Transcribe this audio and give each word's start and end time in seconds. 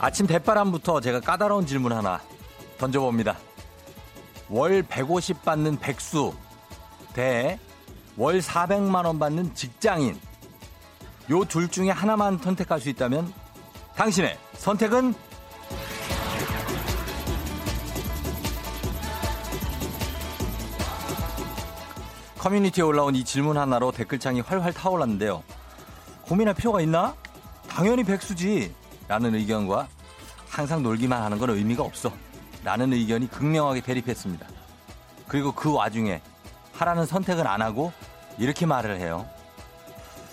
아침 0.00 0.26
대바람부터 0.26 1.00
제가 1.00 1.20
까다로운 1.20 1.66
질문 1.66 1.92
하나 1.92 2.20
던져봅니다. 2.78 3.36
월 4.48 4.82
150 4.82 5.44
받는 5.44 5.78
백수 5.78 6.32
대 7.12 7.58
월 8.16 8.40
400만 8.40 9.04
원 9.06 9.18
받는 9.18 9.54
직장인 9.54 10.18
요 11.30 11.44
둘 11.44 11.68
중에 11.68 11.90
하나만 11.90 12.38
선택할 12.38 12.80
수 12.80 12.88
있다면 12.88 13.32
당신의 13.94 14.36
선택은 14.54 15.14
커뮤니티에 22.38 22.82
올라온 22.82 23.14
이 23.14 23.24
질문 23.24 23.58
하나로 23.58 23.92
댓글창이 23.92 24.40
활활 24.40 24.72
타올랐는데요. 24.72 25.42
고민할 26.22 26.54
필요가 26.54 26.80
있나? 26.80 27.14
당연히 27.68 28.02
백수지. 28.02 28.74
라는 29.08 29.34
의견과 29.34 29.88
항상 30.50 30.82
놀기만 30.82 31.22
하는 31.22 31.38
건 31.38 31.50
의미가 31.50 31.82
없어. 31.84 32.12
라는 32.64 32.92
의견이 32.92 33.30
극명하게 33.30 33.80
대립했습니다. 33.80 34.46
그리고 35.28 35.52
그 35.52 35.72
와중에 35.72 36.20
하라는 36.74 37.06
선택은 37.06 37.46
안 37.46 37.62
하고 37.62 37.92
이렇게 38.36 38.66
말을 38.66 38.98
해요. 38.98 39.26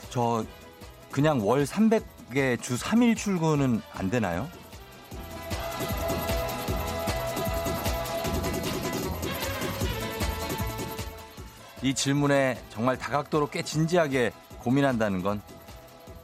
저 0.09 0.43
그냥 1.11 1.47
월 1.47 1.63
300에 1.63 2.61
주 2.61 2.75
3일 2.75 3.15
출근은 3.15 3.81
안 3.93 4.09
되나요? 4.09 4.49
이 11.83 11.93
질문에 11.93 12.59
정말 12.69 12.97
다각도로 12.97 13.49
꽤 13.49 13.61
진지하게 13.61 14.31
고민한다는 14.59 15.21
건 15.21 15.41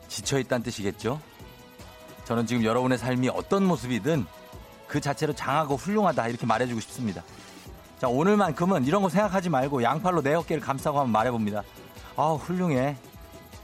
지쳐있다는 0.07 0.63
뜻이겠죠? 0.63 1.21
저는 2.25 2.45
지금 2.45 2.63
여러분의 2.63 2.97
삶이 2.97 3.29
어떤 3.29 3.65
모습이든 3.65 4.25
그 4.87 5.01
자체로 5.01 5.33
장하고 5.33 5.75
훌륭하다 5.75 6.27
이렇게 6.27 6.45
말해주고 6.45 6.79
싶습니다. 6.81 7.23
자, 7.99 8.07
오늘만큼은 8.07 8.85
이런 8.85 9.01
거 9.01 9.09
생각하지 9.09 9.49
말고 9.49 9.83
양팔로 9.83 10.21
내 10.21 10.33
어깨를 10.33 10.61
감싸고 10.61 10.99
한번 10.99 11.11
말해봅니다. 11.11 11.63
아, 12.15 12.33
훌륭해. 12.33 12.97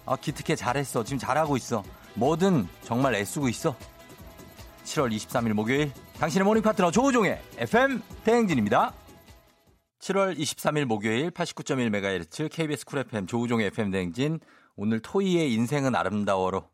아, 0.05 0.15
기특해. 0.15 0.55
잘했어. 0.55 1.03
지금 1.03 1.19
잘하고 1.19 1.57
있어. 1.57 1.83
뭐든 2.15 2.67
정말 2.83 3.15
애쓰고 3.15 3.47
있어. 3.49 3.75
7월 4.85 5.13
23일 5.15 5.53
목요일 5.53 5.91
당신의 6.19 6.45
morning 6.45 6.63
파트너 6.63 6.89
조우종의 6.89 7.39
FM 7.57 8.01
대행진입니다. 8.23 8.93
7월 9.99 10.37
23일 10.37 10.85
목요일 10.85 11.29
89.1MHz 11.31 12.49
KBS 12.51 12.85
쿨 12.85 12.99
FM 12.99 13.27
조우종의 13.27 13.67
FM 13.67 13.91
대행진 13.91 14.39
오늘 14.75 15.01
토이의 15.01 15.53
인생은 15.53 15.95
아름다워로 15.95 16.67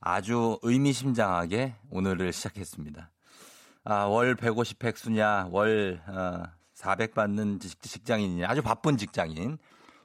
아주 0.00 0.58
의미심장하게 0.62 1.74
오늘을 1.90 2.32
시작했습니다. 2.32 3.10
아, 3.84 4.04
월 4.04 4.34
150 4.34 4.78
백수냐, 4.78 5.48
월 5.50 6.02
어, 6.06 6.42
400 6.74 7.14
받는 7.14 7.60
직장인이냐, 7.60 8.48
아주 8.48 8.62
바쁜 8.62 8.96
직장인 8.96 9.58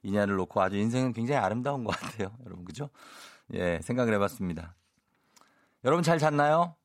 이냐를 0.03 0.35
놓고 0.35 0.61
아주 0.61 0.77
인생은 0.77 1.13
굉장히 1.13 1.39
아름다운 1.39 1.83
것 1.83 1.91
같아요. 1.91 2.31
여러분, 2.45 2.65
그죠? 2.65 2.89
예, 3.53 3.79
생각을 3.81 4.13
해봤습니다. 4.13 4.75
여러분 5.83 6.03
잘 6.03 6.19
잤나요? 6.19 6.75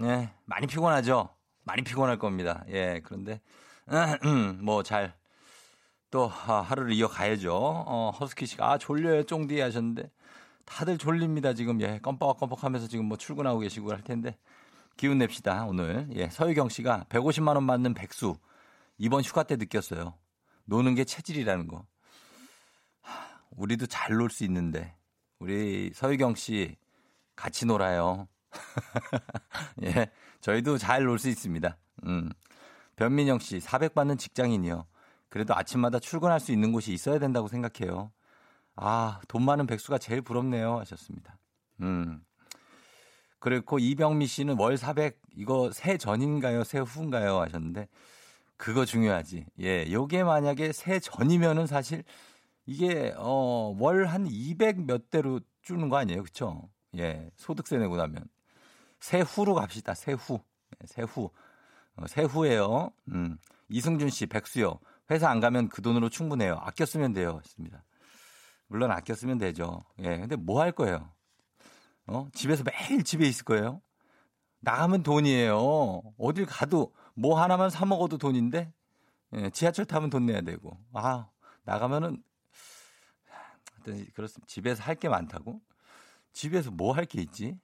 예, 0.00 0.32
많이 0.44 0.66
피곤하죠? 0.66 1.28
많이 1.62 1.82
피곤할 1.82 2.18
겁니다. 2.18 2.64
예, 2.68 3.00
그런데, 3.04 3.40
뭐 4.60 4.82
잘, 4.82 5.14
또 6.10 6.26
하루를 6.26 6.92
이어가야죠. 6.92 7.54
어, 7.54 8.10
허스키 8.18 8.46
씨가, 8.46 8.72
아, 8.72 8.78
졸려요, 8.78 9.24
쫑디 9.24 9.60
하셨는데, 9.60 10.10
다들 10.64 10.98
졸립니다, 10.98 11.54
지금. 11.54 11.80
예, 11.80 11.98
껌뻑껌뻑 12.00 12.62
하면서 12.64 12.86
지금 12.88 13.06
뭐 13.06 13.16
출근하고 13.16 13.60
계시고 13.60 13.92
할 13.92 14.02
텐데, 14.02 14.36
기운 14.96 15.18
냅시다, 15.18 15.64
오늘. 15.66 16.08
예, 16.14 16.28
서유경 16.28 16.68
씨가 16.68 17.06
150만 17.08 17.54
원 17.54 17.66
받는 17.66 17.94
백수, 17.94 18.36
이번 18.98 19.22
휴가 19.22 19.42
때 19.42 19.56
느꼈어요. 19.56 20.14
노는 20.64 20.94
게 20.94 21.04
체질이라는 21.04 21.68
거. 21.68 21.84
우리도 23.50 23.86
잘 23.86 24.18
놀 24.20 24.30
수 24.30 24.44
있는데, 24.44 24.94
우리 25.38 25.90
서유경 25.94 26.34
씨, 26.34 26.76
같이 27.36 27.66
놀아요. 27.66 28.26
예, 29.82 30.10
저희도 30.40 30.78
잘 30.78 31.06
놀 31.06 31.18
수 31.18 31.28
있습니다. 31.28 31.76
음. 32.06 32.30
변민영 32.96 33.38
씨, 33.40 33.58
400 33.60 33.94
받는 33.94 34.18
직장인이요. 34.18 34.86
그래도 35.28 35.54
아침마다 35.56 35.98
출근할 35.98 36.38
수 36.38 36.52
있는 36.52 36.70
곳이 36.72 36.92
있어야 36.92 37.18
된다고 37.18 37.48
생각해요. 37.48 38.12
아, 38.76 39.20
돈 39.28 39.44
많은 39.44 39.66
백수가 39.66 39.98
제일 39.98 40.20
부럽네요. 40.22 40.78
하셨습니다. 40.80 41.38
음. 41.80 42.24
그리고 43.38 43.78
이병미 43.78 44.26
씨는 44.26 44.58
월 44.58 44.76
400, 44.76 45.20
이거 45.36 45.70
새 45.72 45.98
전인가요? 45.98 46.64
새 46.64 46.78
후인가요? 46.78 47.40
하셨는데, 47.40 47.88
그거 48.56 48.84
중요하지. 48.84 49.46
예, 49.60 49.90
요게 49.92 50.24
만약에 50.24 50.72
새 50.72 50.98
전이면은 50.98 51.66
사실 51.66 52.04
이게, 52.66 53.12
어, 53.18 53.74
월 53.78 54.06
한 54.06 54.26
200 54.26 54.86
몇 54.86 55.10
대로 55.10 55.40
주는 55.62 55.88
거 55.88 55.96
아니에요? 55.98 56.22
그쵸? 56.22 56.68
예, 56.96 57.30
소득세 57.36 57.76
내고 57.78 57.96
나면. 57.96 58.24
새 59.00 59.20
후로 59.20 59.54
갑시다. 59.54 59.92
새 59.94 60.12
후. 60.12 60.40
네, 60.78 60.86
새 60.86 61.02
후. 61.02 61.30
어, 61.96 62.06
새 62.06 62.22
후예요. 62.22 62.90
음. 63.08 63.36
이승준 63.68 64.08
씨, 64.10 64.26
백수요. 64.26 64.78
회사 65.10 65.28
안 65.28 65.40
가면 65.40 65.68
그 65.68 65.82
돈으로 65.82 66.08
충분해요. 66.08 66.58
아껴 66.62 66.86
쓰면 66.86 67.12
돼요. 67.12 67.40
했습니다. 67.44 67.84
물론 68.66 68.90
아껴 68.90 69.14
쓰면 69.14 69.38
되죠. 69.38 69.84
예. 70.00 70.18
근데 70.18 70.36
뭐 70.36 70.60
할 70.60 70.72
거예요? 70.72 71.10
어? 72.06 72.28
집에서 72.34 72.64
매일 72.64 73.02
집에 73.04 73.26
있을 73.26 73.44
거예요? 73.44 73.80
나가면 74.60 75.02
돈이에요. 75.02 76.02
어딜 76.18 76.46
가도 76.46 76.94
뭐 77.14 77.40
하나만 77.40 77.70
사 77.70 77.84
먹어도 77.86 78.18
돈인데, 78.18 78.72
예, 79.34 79.50
지하철 79.50 79.84
타면 79.84 80.10
돈 80.10 80.26
내야 80.26 80.40
되고. 80.40 80.78
아, 80.92 81.28
나가면은, 81.64 82.22
그렇습니다. 84.14 84.46
집에서 84.46 84.82
할 84.82 84.96
게 84.96 85.08
많다고? 85.08 85.60
집에서 86.32 86.70
뭐 86.70 86.92
할 86.94 87.04
게 87.06 87.20
있지? 87.20 87.58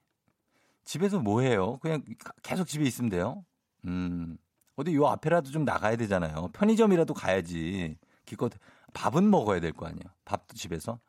집에서 0.83 1.19
뭐 1.19 1.41
해요? 1.41 1.77
그냥 1.81 2.03
계속 2.43 2.65
집에 2.67 2.85
있으면 2.85 3.09
돼요? 3.09 3.43
음, 3.85 4.37
어디 4.75 4.93
요 4.95 5.07
앞에라도 5.07 5.49
좀 5.51 5.65
나가야 5.65 5.95
되잖아요. 5.97 6.49
편의점이라도 6.53 7.13
가야지. 7.13 7.97
기껏 8.25 8.51
밥은 8.93 9.29
먹어야 9.29 9.59
될 9.59 9.71
거 9.73 9.85
아니에요. 9.87 10.03
밥도 10.25 10.55
집에서. 10.55 10.99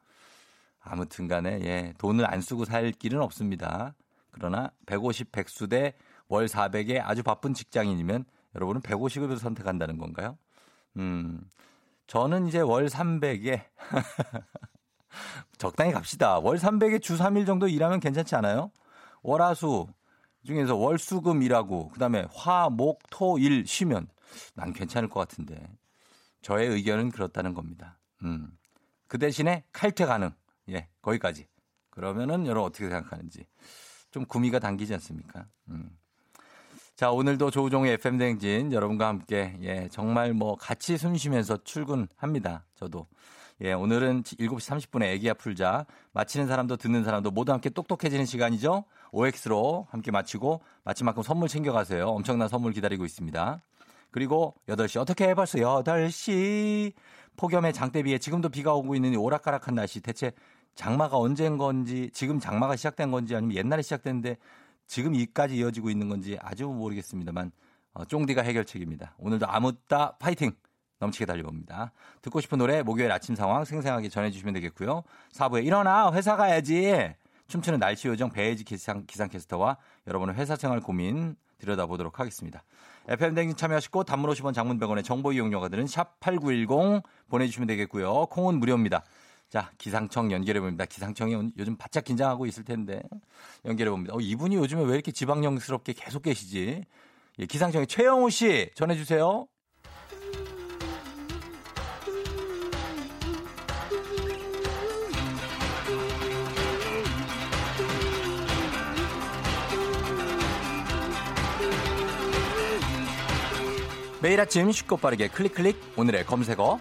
아무튼 0.80 1.28
간에, 1.28 1.60
예, 1.62 1.94
돈을 1.98 2.28
안 2.30 2.40
쓰고 2.40 2.64
살 2.64 2.90
길은 2.92 3.20
없습니다. 3.20 3.94
그러나 4.30 4.70
150 4.86 5.30
백수대 5.32 5.94
월 6.28 6.46
400에 6.46 7.00
아주 7.02 7.22
바쁜 7.22 7.54
직장인이면 7.54 8.24
여러분은 8.54 8.80
150을 8.82 9.38
선택한다는 9.38 9.98
건가요? 9.98 10.38
음, 10.96 11.40
저는 12.06 12.46
이제 12.48 12.60
월 12.60 12.86
300에 12.86 13.64
적당히 15.58 15.92
갑시다. 15.92 16.38
월 16.38 16.56
300에 16.56 17.00
주 17.02 17.16
3일 17.16 17.46
정도 17.46 17.68
일하면 17.68 18.00
괜찮지 18.00 18.34
않아요? 18.36 18.70
월화수 19.22 19.86
중에서 20.44 20.74
월수금 20.74 21.42
일하고 21.42 21.90
그다음에 21.90 22.26
화, 22.34 22.68
목, 22.68 23.00
토, 23.10 23.38
일 23.38 23.64
쉬면 23.66 24.08
난 24.54 24.72
괜찮을 24.72 25.08
것 25.08 25.20
같은데 25.20 25.62
저의 26.42 26.68
의견은 26.68 27.10
그렇다는 27.10 27.54
겁니다. 27.54 27.98
음. 28.24 28.50
그 29.08 29.18
대신에 29.18 29.64
칼퇴 29.72 30.04
가능. 30.04 30.30
예, 30.68 30.88
거기까지. 31.00 31.46
그러면은 31.90 32.46
여러분 32.46 32.68
어떻게 32.68 32.88
생각하는지 32.88 33.46
좀 34.10 34.24
구미가 34.26 34.58
당기지 34.58 34.92
않습니까? 34.94 35.46
음. 35.68 35.90
자, 36.96 37.10
오늘도 37.10 37.50
조우종의 37.50 37.94
FM 37.94 38.18
대행진 38.18 38.72
여러분과 38.72 39.08
함께 39.08 39.56
예, 39.62 39.88
정말 39.90 40.34
뭐 40.34 40.56
같이 40.56 40.96
숨 40.98 41.16
쉬면서 41.16 41.62
출근합니다. 41.64 42.64
저도. 42.74 43.06
예, 43.60 43.72
오늘은 43.72 44.24
7시 44.24 44.58
30분에 44.58 45.04
애기야 45.04 45.34
풀자. 45.34 45.86
마치는 46.12 46.46
사람도 46.48 46.76
듣는 46.76 47.04
사람도 47.04 47.30
모두 47.30 47.52
함께 47.52 47.70
똑똑해지는 47.70 48.26
시간이죠. 48.26 48.84
OX로 49.12 49.86
함께 49.90 50.10
마치고 50.10 50.62
마친 50.84 51.04
만큼 51.04 51.22
선물 51.22 51.48
챙겨가세요. 51.48 52.08
엄청난 52.08 52.48
선물 52.48 52.72
기다리고 52.72 53.04
있습니다. 53.04 53.60
그리고 54.12 54.54
8시 54.68 55.00
어떻게 55.00 55.34
벌써 55.34 55.58
8시 55.58 56.92
폭염의 57.36 57.72
장대비에 57.72 58.18
지금도 58.18 58.50
비가 58.50 58.74
오고 58.74 58.94
있는 58.94 59.14
이 59.14 59.16
오락가락한 59.16 59.74
날씨 59.74 60.00
대체 60.00 60.32
장마가 60.74 61.18
언제인 61.18 61.58
건지 61.58 62.10
지금 62.12 62.38
장마가 62.38 62.76
시작된 62.76 63.10
건지 63.10 63.34
아니면 63.34 63.56
옛날에 63.56 63.82
시작됐는데 63.82 64.36
지금 64.86 65.14
이까지 65.14 65.56
이어지고 65.56 65.90
있는 65.90 66.08
건지 66.08 66.38
아주 66.40 66.66
모르겠습니다만 66.66 67.50
어, 67.94 68.04
쫑디가 68.04 68.42
해결책입니다. 68.42 69.14
오늘도 69.18 69.46
아무따 69.48 70.16
파이팅! 70.18 70.52
넘치게 70.98 71.26
달려봅니다. 71.26 71.92
듣고 72.22 72.40
싶은 72.40 72.58
노래 72.58 72.82
목요일 72.82 73.10
아침 73.10 73.34
상황 73.34 73.64
생생하게 73.64 74.08
전해주시면 74.08 74.54
되겠고요. 74.54 75.02
4부에 75.32 75.64
일어나 75.64 76.12
회사 76.12 76.36
가야지. 76.36 77.12
춤추는 77.48 77.80
날씨 77.80 78.08
요정 78.08 78.30
배혜지 78.30 78.64
기상, 78.64 79.04
기상캐스터와 79.06 79.76
여러분의 80.06 80.36
회사 80.36 80.56
생활 80.56 80.80
고민 80.80 81.36
들여다보도록 81.62 82.18
하겠습니다. 82.20 82.62
FM 83.08 83.34
댕진 83.34 83.56
참여하시고 83.56 84.04
단문 84.04 84.30
50원 84.30 84.52
장문 84.52 84.78
100원의 84.78 85.04
정보 85.04 85.32
이용료가 85.32 85.68
드는 85.68 85.86
샵 85.86 86.18
8910 86.20 87.02
보내주시면 87.28 87.66
되겠고요. 87.68 88.26
콩은 88.26 88.58
무료입니다. 88.58 89.04
자, 89.48 89.70
기상청 89.78 90.32
연결해 90.32 90.60
봅니다. 90.60 90.84
기상청이 90.86 91.52
요즘 91.58 91.76
바짝 91.76 92.04
긴장하고 92.04 92.46
있을 92.46 92.64
텐데 92.64 93.02
연결해 93.64 93.90
봅니다. 93.90 94.14
어, 94.14 94.20
이분이 94.20 94.56
요즘에 94.56 94.84
왜 94.84 94.94
이렇게 94.94 95.12
지방령스럽게 95.12 95.92
계속 95.92 96.22
계시지? 96.22 96.84
예, 97.38 97.46
기상청의 97.46 97.86
최영우 97.86 98.30
씨 98.30 98.70
전해 98.74 98.94
주세요. 98.94 99.46
매일 114.22 114.40
아침 114.40 114.70
쉽고 114.70 114.98
빠르게 114.98 115.26
클릭 115.26 115.52
클릭. 115.52 115.94
오늘의 115.96 116.24
검색어. 116.26 116.78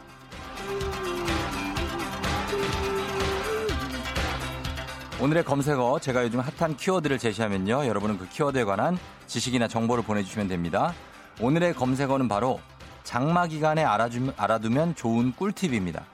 오늘의 5.19 5.43
검색어 5.43 5.97
제가 6.01 6.23
요즘 6.23 6.39
핫한 6.39 6.77
키워드를 6.77 7.17
제시하면요. 7.17 7.87
여러분은 7.87 8.19
그 8.19 8.29
키워드에 8.29 8.63
관한 8.63 8.95
지식이나 9.25 9.67
정보를 9.67 10.03
보내주시면 10.03 10.49
됩니다. 10.49 10.93
오늘의 11.39 11.73
검색어는 11.73 12.27
바로 12.27 12.59
장마 13.03 13.47
기간에 13.47 13.83
알아주면, 13.83 14.35
알아두면 14.37 14.93
좋은 14.93 15.33
꿀팁입니다. 15.35 16.05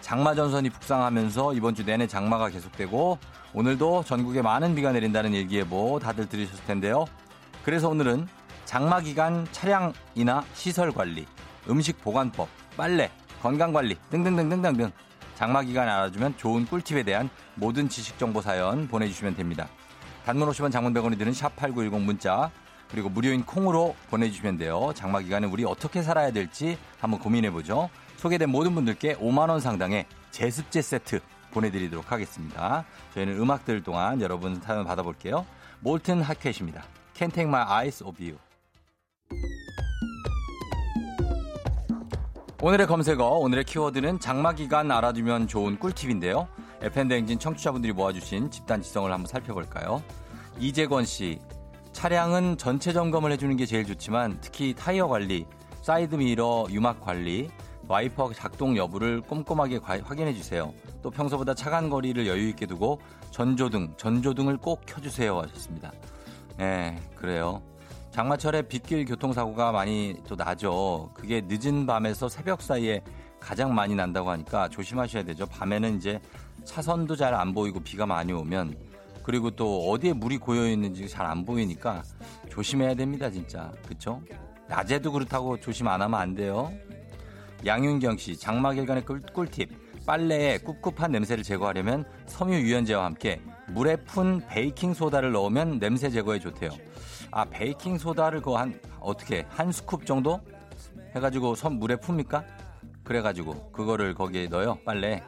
장마 0.00 0.36
전선이 0.36 0.70
북상하면서 0.70 1.54
이번 1.54 1.74
주 1.74 1.84
내내 1.84 2.06
장마가 2.06 2.50
계속되고 2.50 3.18
오늘도 3.52 4.04
전국에 4.04 4.42
많은 4.42 4.76
비가 4.76 4.92
내린다는 4.92 5.32
일기예보 5.32 5.98
다들 5.98 6.28
들으셨을 6.28 6.64
텐데요. 6.66 7.06
그래서 7.64 7.88
오늘은 7.88 8.28
장마 8.72 9.02
기간 9.02 9.46
차량이나 9.52 10.42
시설 10.54 10.92
관리, 10.92 11.26
음식 11.68 12.00
보관법, 12.00 12.48
빨래, 12.74 13.10
건강 13.42 13.70
관리 13.70 13.98
등등등등등등 14.08 14.90
장마 15.34 15.60
기간에 15.60 15.90
알아주면 15.90 16.38
좋은 16.38 16.64
꿀팁에 16.64 17.02
대한 17.02 17.28
모든 17.54 17.90
지식 17.90 18.18
정보 18.18 18.40
사연 18.40 18.88
보내주시면 18.88 19.36
됩니다. 19.36 19.68
단문 20.24 20.48
50원 20.48 20.72
장문 20.72 20.94
100원이 20.94 21.18
드는 21.18 21.32
샵8910 21.32 22.00
문자 22.00 22.50
그리고 22.90 23.10
무료인 23.10 23.44
콩으로 23.44 23.94
보내주시면 24.08 24.56
돼요. 24.56 24.90
장마 24.94 25.20
기간에 25.20 25.46
우리 25.46 25.66
어떻게 25.66 26.00
살아야 26.00 26.30
될지 26.30 26.78
한번 26.98 27.20
고민해보죠. 27.20 27.90
소개된 28.16 28.48
모든 28.48 28.74
분들께 28.74 29.16
5만원 29.16 29.60
상당의 29.60 30.06
제습제 30.30 30.80
세트 30.80 31.20
보내드리도록 31.50 32.10
하겠습니다. 32.10 32.86
저희는 33.12 33.38
음악 33.38 33.66
들 33.66 33.82
동안 33.82 34.22
여러분 34.22 34.62
사연 34.62 34.86
받아볼게요. 34.86 35.44
몰튼 35.80 36.22
하켓입니다. 36.22 36.82
Can't 37.12 37.34
take 37.34 37.46
my 37.46 37.62
eyes 37.68 38.02
off 38.02 38.16
you. 38.24 38.38
오늘의 42.60 42.86
검색어, 42.86 43.24
오늘의 43.38 43.64
키워드는 43.64 44.20
장마 44.20 44.52
기간 44.52 44.90
알아두면 44.92 45.48
좋은 45.48 45.78
꿀팁인데요. 45.80 46.46
FM대행진 46.80 47.40
청취자분들이 47.40 47.92
모아주신 47.92 48.52
집단 48.52 48.80
지성을 48.80 49.10
한번 49.10 49.26
살펴볼까요? 49.26 50.00
이재권 50.60 51.04
씨, 51.04 51.40
차량은 51.92 52.58
전체 52.58 52.92
점검을 52.92 53.32
해주는 53.32 53.56
게 53.56 53.66
제일 53.66 53.84
좋지만 53.84 54.38
특히 54.40 54.74
타이어 54.74 55.08
관리, 55.08 55.46
사이드 55.82 56.14
미러 56.14 56.66
유막 56.70 57.00
관리, 57.00 57.50
와이퍼 57.88 58.32
작동 58.32 58.76
여부를 58.76 59.22
꼼꼼하게 59.22 59.80
확인해 59.82 60.32
주세요. 60.32 60.72
또 61.02 61.10
평소보다 61.10 61.54
차간 61.54 61.90
거리를 61.90 62.26
여유 62.28 62.48
있게 62.50 62.66
두고 62.66 63.00
전조등, 63.32 63.94
전조등을 63.96 64.58
꼭 64.58 64.82
켜주세요 64.86 65.40
하셨습니다. 65.40 65.90
네, 66.58 66.96
그래요. 67.16 67.60
장마철에 68.12 68.62
빗길 68.62 69.06
교통사고가 69.06 69.72
많이 69.72 70.14
또 70.28 70.36
나죠. 70.36 71.10
그게 71.14 71.42
늦은 71.46 71.86
밤에서 71.86 72.28
새벽 72.28 72.60
사이에 72.60 73.00
가장 73.40 73.74
많이 73.74 73.94
난다고 73.94 74.30
하니까 74.30 74.68
조심하셔야 74.68 75.22
되죠. 75.24 75.46
밤에는 75.46 75.96
이제 75.96 76.20
차선도 76.64 77.16
잘 77.16 77.32
안 77.34 77.54
보이고 77.54 77.80
비가 77.80 78.04
많이 78.04 78.32
오면 78.34 78.76
그리고 79.22 79.50
또 79.50 79.88
어디에 79.90 80.12
물이 80.12 80.36
고여 80.38 80.68
있는지 80.68 81.08
잘 81.08 81.24
안 81.26 81.44
보이니까 81.46 82.02
조심해야 82.50 82.94
됩니다, 82.94 83.30
진짜. 83.30 83.72
그쵸? 83.88 84.20
낮에도 84.68 85.10
그렇다고 85.10 85.58
조심 85.58 85.88
안 85.88 86.02
하면 86.02 86.20
안 86.20 86.34
돼요. 86.34 86.70
양윤경 87.64 88.18
씨, 88.18 88.36
장마길간의 88.36 89.04
꿀, 89.06 89.22
꿀팁. 89.22 89.70
빨래에 90.04 90.58
꿉꿉한 90.58 91.12
냄새를 91.12 91.44
제거하려면 91.44 92.04
섬유 92.26 92.56
유연제와 92.56 93.04
함께 93.04 93.40
물에 93.68 93.96
푼 93.96 94.42
베이킹 94.48 94.92
소다를 94.94 95.30
넣으면 95.32 95.78
냄새 95.78 96.10
제거에 96.10 96.40
좋대요. 96.40 96.70
아 97.32 97.44
베이킹 97.44 97.98
소다를 97.98 98.40
그 98.40 98.54
한 98.54 98.78
어떻게 99.00 99.46
한 99.48 99.70
스쿱 99.70 100.06
정도 100.06 100.40
해가지고 101.16 101.54
선 101.54 101.74
물에 101.78 101.96
풉니까? 101.96 102.44
그래가지고 103.04 103.72
그거를 103.72 104.14
거기에 104.14 104.46
넣어요 104.46 104.78
빨래. 104.84 105.22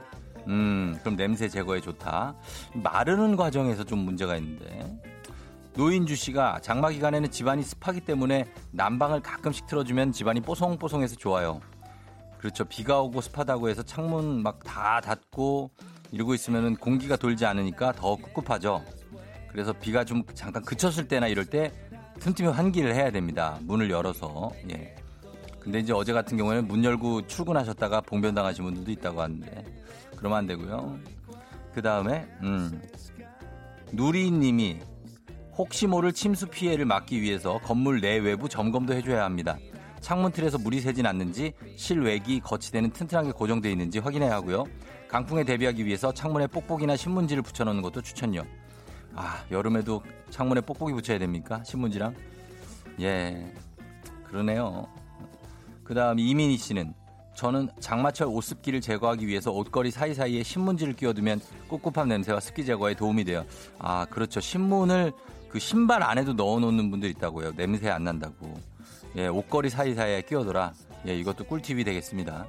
음 0.46 0.96
그럼 1.00 1.16
냄새 1.16 1.48
제거에 1.48 1.80
좋다. 1.80 2.36
마르는 2.74 3.36
과정에서 3.36 3.82
좀 3.84 4.00
문제가 4.00 4.36
있는데. 4.36 5.00
노인주 5.76 6.14
씨가 6.14 6.60
장마 6.62 6.90
기간에는 6.90 7.30
집안이 7.32 7.62
습하기 7.64 8.02
때문에 8.02 8.44
난방을 8.70 9.20
가끔씩 9.22 9.66
틀어주면 9.66 10.12
집안이 10.12 10.40
뽀송뽀송해서 10.42 11.16
좋아요. 11.16 11.60
그렇죠. 12.38 12.64
비가 12.66 13.00
오고 13.00 13.20
습하다고 13.22 13.68
해서 13.70 13.82
창문 13.82 14.42
막 14.42 14.60
다 14.64 15.00
닫고 15.00 15.70
이러고 16.12 16.34
있으면 16.34 16.76
공기가 16.76 17.16
돌지 17.16 17.44
않으니까 17.46 17.92
더 17.92 18.16
꿉꿉하죠. 18.34 18.84
그래서 19.50 19.72
비가 19.72 20.04
좀 20.04 20.22
잠깐 20.34 20.62
그쳤을 20.62 21.08
때나 21.08 21.26
이럴 21.26 21.44
때 21.46 21.72
틈틈이 22.20 22.48
환기를 22.48 22.94
해야 22.94 23.10
됩니다. 23.10 23.58
문을 23.62 23.90
열어서. 23.90 24.50
예. 24.70 24.94
근데 25.60 25.78
이제 25.78 25.92
어제 25.92 26.12
같은 26.12 26.36
경우에는 26.36 26.68
문 26.68 26.84
열고 26.84 27.26
출근하셨다가 27.26 28.02
봉변당하신 28.02 28.64
분들도 28.64 28.90
있다고 28.92 29.22
하는데 29.22 29.64
그러면 30.16 30.38
안 30.38 30.46
되고요. 30.46 30.98
그 31.72 31.82
다음에 31.82 32.26
음, 32.42 32.82
누리님이 33.92 34.80
혹시 35.56 35.86
모를 35.86 36.12
침수 36.12 36.46
피해를 36.48 36.84
막기 36.84 37.20
위해서 37.22 37.58
건물 37.58 38.00
내외부 38.00 38.48
점검도 38.48 38.92
해줘야 38.92 39.24
합니다. 39.24 39.56
창문 40.00 40.32
틀에서 40.32 40.58
물이 40.58 40.80
새진 40.80 41.06
않는지 41.06 41.54
실외기 41.76 42.40
거치대는 42.40 42.90
튼튼하게 42.90 43.32
고정되어 43.32 43.72
있는지 43.72 44.00
확인해야 44.00 44.32
하고요. 44.32 44.64
강풍에 45.08 45.44
대비하기 45.44 45.86
위해서 45.86 46.12
창문에 46.12 46.46
뽁뽁이나 46.48 46.96
신문지를 46.96 47.42
붙여놓는 47.42 47.80
것도 47.80 48.02
추천요. 48.02 48.42
아, 49.16 49.44
여름에도 49.50 50.02
창문에 50.30 50.60
뽁뽁이 50.60 50.92
붙여야 50.94 51.18
됩니까? 51.18 51.62
신문지랑? 51.64 52.14
예, 53.00 53.52
그러네요. 54.24 54.88
그 55.84 55.94
다음 55.94 56.18
이민희 56.18 56.56
씨는 56.56 56.94
저는 57.34 57.68
장마철 57.80 58.28
옷습기를 58.28 58.80
제거하기 58.80 59.26
위해서 59.26 59.50
옷걸이 59.50 59.90
사이사이에 59.90 60.42
신문지를 60.42 60.94
끼워두면 60.94 61.40
꿉꿉한 61.68 62.08
냄새와 62.08 62.40
습기 62.40 62.64
제거에 62.64 62.94
도움이 62.94 63.24
돼요. 63.24 63.44
아, 63.78 64.06
그렇죠. 64.06 64.40
신문을 64.40 65.12
그 65.48 65.58
신발 65.58 66.02
안에도 66.02 66.32
넣어놓는 66.32 66.90
분들 66.90 67.10
있다고요. 67.10 67.54
냄새 67.56 67.90
안 67.90 68.04
난다고. 68.04 68.54
예, 69.16 69.26
옷걸이 69.26 69.70
사이사이에 69.70 70.22
끼워둬라. 70.22 70.72
예, 71.06 71.16
이것도 71.18 71.44
꿀팁이 71.44 71.84
되겠습니다. 71.84 72.46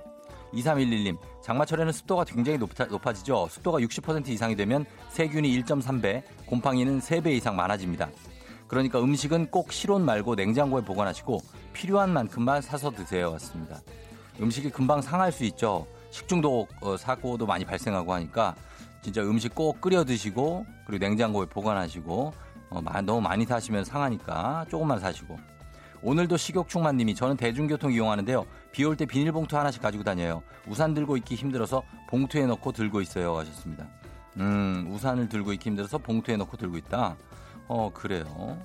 2311님, 0.54 1.18
장마철에는 1.44 1.92
습도가 1.92 2.24
굉장히 2.24 2.58
높아, 2.58 2.86
높아지죠. 2.86 3.48
습도가 3.50 3.80
60% 3.80 4.30
이상이 4.30 4.56
되면 4.56 4.86
세균이 5.10 5.62
1.3배, 5.62 6.24
곰팡이는 6.46 7.00
3배 7.00 7.28
이상 7.34 7.56
많아집니다. 7.56 8.10
그러니까 8.68 9.00
음식은 9.00 9.52
꼭 9.52 9.72
실온 9.72 10.04
말고 10.06 10.36
냉장고에 10.36 10.84
보관하시고 10.84 11.40
필요한 11.74 12.12
만큼만 12.14 12.62
사서 12.62 12.92
드세요. 12.92 13.32
왔습니다. 13.34 13.80
음식이 14.42 14.70
금방 14.72 15.02
상할 15.02 15.32
수 15.32 15.44
있죠. 15.46 15.86
식중독 16.10 16.68
어, 16.82 16.98
사고도 16.98 17.46
많이 17.46 17.66
발생하고 17.66 18.14
하니까 18.14 18.56
진짜 19.02 19.22
음식 19.22 19.54
꼭 19.54 19.82
끓여 19.82 20.04
드시고 20.04 20.66
그리고 20.88 21.06
냉장고에 21.06 21.46
보관하시고 21.46 22.34
어, 22.72 22.82
너무 23.04 23.22
많이 23.22 23.46
사시면 23.46 23.86
상하니까 23.86 24.66
조금만 24.70 25.00
사시고 25.00 25.38
오늘도 26.02 26.38
식욕충만님이 26.38 27.16
저는 27.16 27.38
대중교통 27.38 27.92
이용하는데요. 27.92 28.46
비 28.72 28.84
올 28.84 28.96
때 28.96 29.06
비닐봉투 29.06 29.58
하나씩 29.58 29.82
가지고 29.82 30.04
다녀요. 30.04 30.44
우산 30.68 30.94
들고 30.94 31.18
있기 31.18 31.36
힘들어서 31.36 31.84
봉투에 32.10 32.46
넣고 32.46 32.72
들고 32.74 33.02
있어요. 33.02 33.38
하셨습니다. 33.38 33.88
음, 34.38 34.88
우산을 34.92 35.30
들고 35.30 35.54
있기 35.54 35.70
힘들어서 35.70 35.98
봉투에 35.98 36.38
넣고 36.38 36.58
들고 36.58 36.78
있다. 36.78 37.16
어, 37.68 37.92
그래요. 37.94 38.58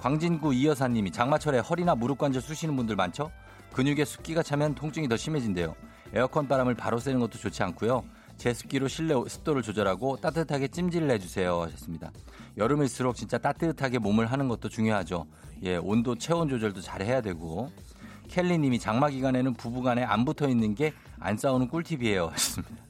광진구 0.00 0.54
이 0.54 0.66
여사님이 0.66 1.12
장마철에 1.12 1.58
허리나 1.60 1.94
무릎 1.94 2.18
관절 2.18 2.42
쑤시는 2.42 2.74
분들 2.76 2.96
많죠? 2.96 3.30
근육에 3.72 4.04
습기가 4.04 4.42
차면 4.42 4.74
통증이 4.74 5.08
더 5.08 5.16
심해진대요. 5.16 5.74
에어컨 6.12 6.48
바람을 6.48 6.74
바로 6.74 6.98
쐬는 6.98 7.20
것도 7.20 7.38
좋지 7.38 7.62
않고요. 7.62 8.04
제습기로 8.36 8.88
실내 8.88 9.14
습도를 9.28 9.62
조절하고 9.62 10.16
따뜻하게 10.16 10.68
찜질을 10.68 11.10
해주세요 11.10 11.62
하셨습니다. 11.62 12.10
여름일수록 12.56 13.14
진짜 13.14 13.38
따뜻하게 13.38 13.98
몸을 13.98 14.26
하는 14.26 14.48
것도 14.48 14.68
중요하죠. 14.68 15.26
예, 15.62 15.76
온도 15.76 16.16
체온 16.16 16.48
조절도 16.48 16.80
잘 16.80 17.02
해야 17.02 17.20
되고. 17.20 17.70
켈리님이 18.28 18.78
장마 18.78 19.08
기간에는 19.10 19.54
부부간에 19.54 20.02
안 20.04 20.24
붙어 20.24 20.48
있는 20.48 20.74
게 20.74 20.92
안 21.22 21.36
싸우는 21.36 21.68
꿀팁이에요 21.68 22.26
하셨습니다. 22.28 22.82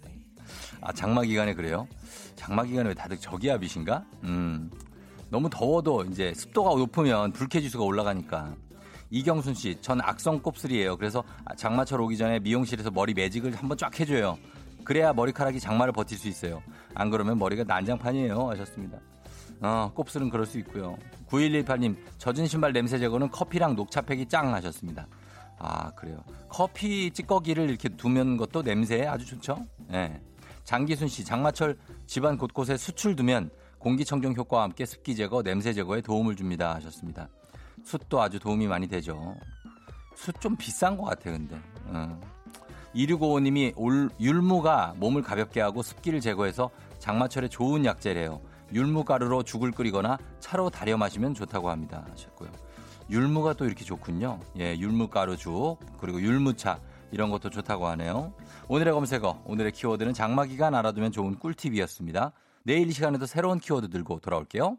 아 0.82 0.92
장마 0.92 1.22
기간에 1.22 1.54
그래요? 1.54 1.86
장마 2.34 2.64
기간에 2.64 2.88
왜 2.88 2.94
다들 2.94 3.16
저기압이신가? 3.16 4.04
음. 4.24 4.70
너무 5.30 5.48
더워도 5.48 6.04
이제 6.04 6.34
습도가 6.34 6.70
높으면 6.70 7.32
불쾌지수가 7.32 7.82
올라가니까. 7.84 8.54
이경순 9.10 9.54
씨, 9.54 9.78
전 9.80 10.00
악성 10.00 10.40
곱슬이에요. 10.40 10.96
그래서 10.96 11.22
장마철 11.56 12.00
오기 12.00 12.16
전에 12.16 12.40
미용실에서 12.40 12.90
머리 12.90 13.14
매직을 13.14 13.54
한번 13.54 13.78
쫙 13.78 13.98
해줘요. 13.98 14.38
그래야 14.84 15.12
머리카락이 15.12 15.60
장마를 15.60 15.92
버틸 15.92 16.18
수 16.18 16.28
있어요. 16.28 16.62
안 16.94 17.10
그러면 17.10 17.38
머리가 17.38 17.64
난장판이에요. 17.64 18.50
하셨습니다. 18.50 18.98
어, 19.60 19.92
곱슬은 19.94 20.28
그럴 20.28 20.44
수 20.44 20.58
있고요. 20.58 20.98
9118님, 21.28 21.96
젖은 22.18 22.46
신발 22.46 22.72
냄새 22.72 22.98
제거는 22.98 23.30
커피랑 23.30 23.76
녹차팩이 23.76 24.26
짱 24.26 24.52
하셨습니다. 24.54 25.06
아, 25.58 25.90
그래요. 25.92 26.18
커피 26.48 27.10
찌꺼기를 27.12 27.70
이렇게 27.70 27.88
두면 27.88 28.36
것도 28.36 28.62
냄새 28.62 29.06
아주 29.06 29.24
좋죠? 29.24 29.64
예. 29.92 29.92
네. 29.92 30.20
장기순 30.72 31.06
씨, 31.06 31.22
장마철 31.22 31.76
집안 32.06 32.38
곳곳에 32.38 32.78
수출 32.78 33.14
두면 33.14 33.50
공기청정 33.78 34.32
효과와 34.32 34.62
함께 34.62 34.86
습기 34.86 35.14
제거, 35.14 35.42
냄새 35.42 35.74
제거에 35.74 36.00
도움을 36.00 36.34
줍니다. 36.34 36.74
하셨습니다. 36.76 37.28
숯도 37.84 38.22
아주 38.22 38.38
도움이 38.40 38.66
많이 38.68 38.88
되죠. 38.88 39.36
숯 40.16 40.40
좀 40.40 40.56
비싼 40.56 40.96
것 40.96 41.04
같아, 41.04 41.30
근데. 41.30 41.60
어. 41.88 42.18
2655님이 42.94 43.74
올, 43.76 44.08
율무가 44.18 44.94
몸을 44.96 45.20
가볍게 45.20 45.60
하고 45.60 45.82
습기를 45.82 46.20
제거해서 46.20 46.70
장마철에 47.00 47.48
좋은 47.48 47.84
약재래요. 47.84 48.40
율무가루로 48.72 49.42
죽을 49.42 49.72
끓이거나 49.72 50.16
차로 50.40 50.70
달여 50.70 50.96
마시면 50.96 51.34
좋다고 51.34 51.68
합니다. 51.68 52.06
하셨고요. 52.12 52.50
율무가 53.10 53.52
또 53.52 53.66
이렇게 53.66 53.84
좋군요. 53.84 54.40
예, 54.58 54.74
율무가루 54.78 55.36
죽, 55.36 55.76
그리고 56.00 56.22
율무차, 56.22 56.80
이런 57.12 57.30
것도 57.30 57.50
좋다고 57.50 57.86
하네요. 57.88 58.32
오늘의 58.68 58.92
검색어, 58.94 59.42
오늘의 59.44 59.72
키워드는 59.72 60.14
장마기간 60.14 60.74
알아두면 60.74 61.12
좋은 61.12 61.38
꿀팁이었습니다. 61.38 62.32
내일 62.64 62.88
이 62.88 62.92
시간에도 62.92 63.26
새로운 63.26 63.60
키워드 63.60 63.90
들고 63.90 64.20
돌아올게요. 64.20 64.78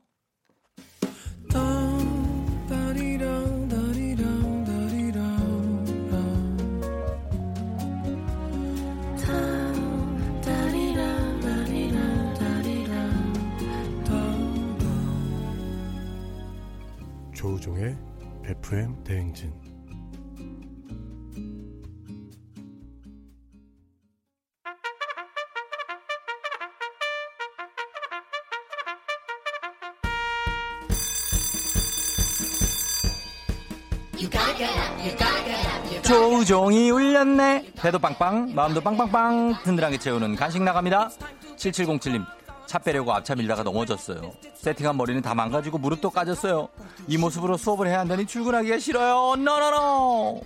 조우종의 17.34 17.98
FM 18.46 19.04
대행진 19.04 19.63
조우종이 36.04 36.92
울렸네 36.92 37.72
배도 37.76 38.00
빵빵 38.00 38.54
마음도 38.54 38.82
빵빵빵 38.82 39.64
든든하게 39.64 39.98
채우는 39.98 40.36
간식 40.36 40.62
나갑니다 40.62 41.10
7707님 41.58 42.26
차 42.66 42.80
빼려고 42.80 43.14
앞차 43.14 43.36
밀다가 43.36 43.62
넘어졌어요. 43.62 44.32
세팅한 44.56 44.96
머리는 44.98 45.22
다 45.22 45.36
망가지고 45.36 45.78
무릎도 45.78 46.10
까졌어요. 46.10 46.70
이 47.08 47.18
모습으로 47.18 47.58
수업을 47.58 47.88
해야 47.88 48.00
한다니 48.00 48.26
출근하기가 48.26 48.80
싫어요. 48.80 49.36
너너너. 49.36 50.40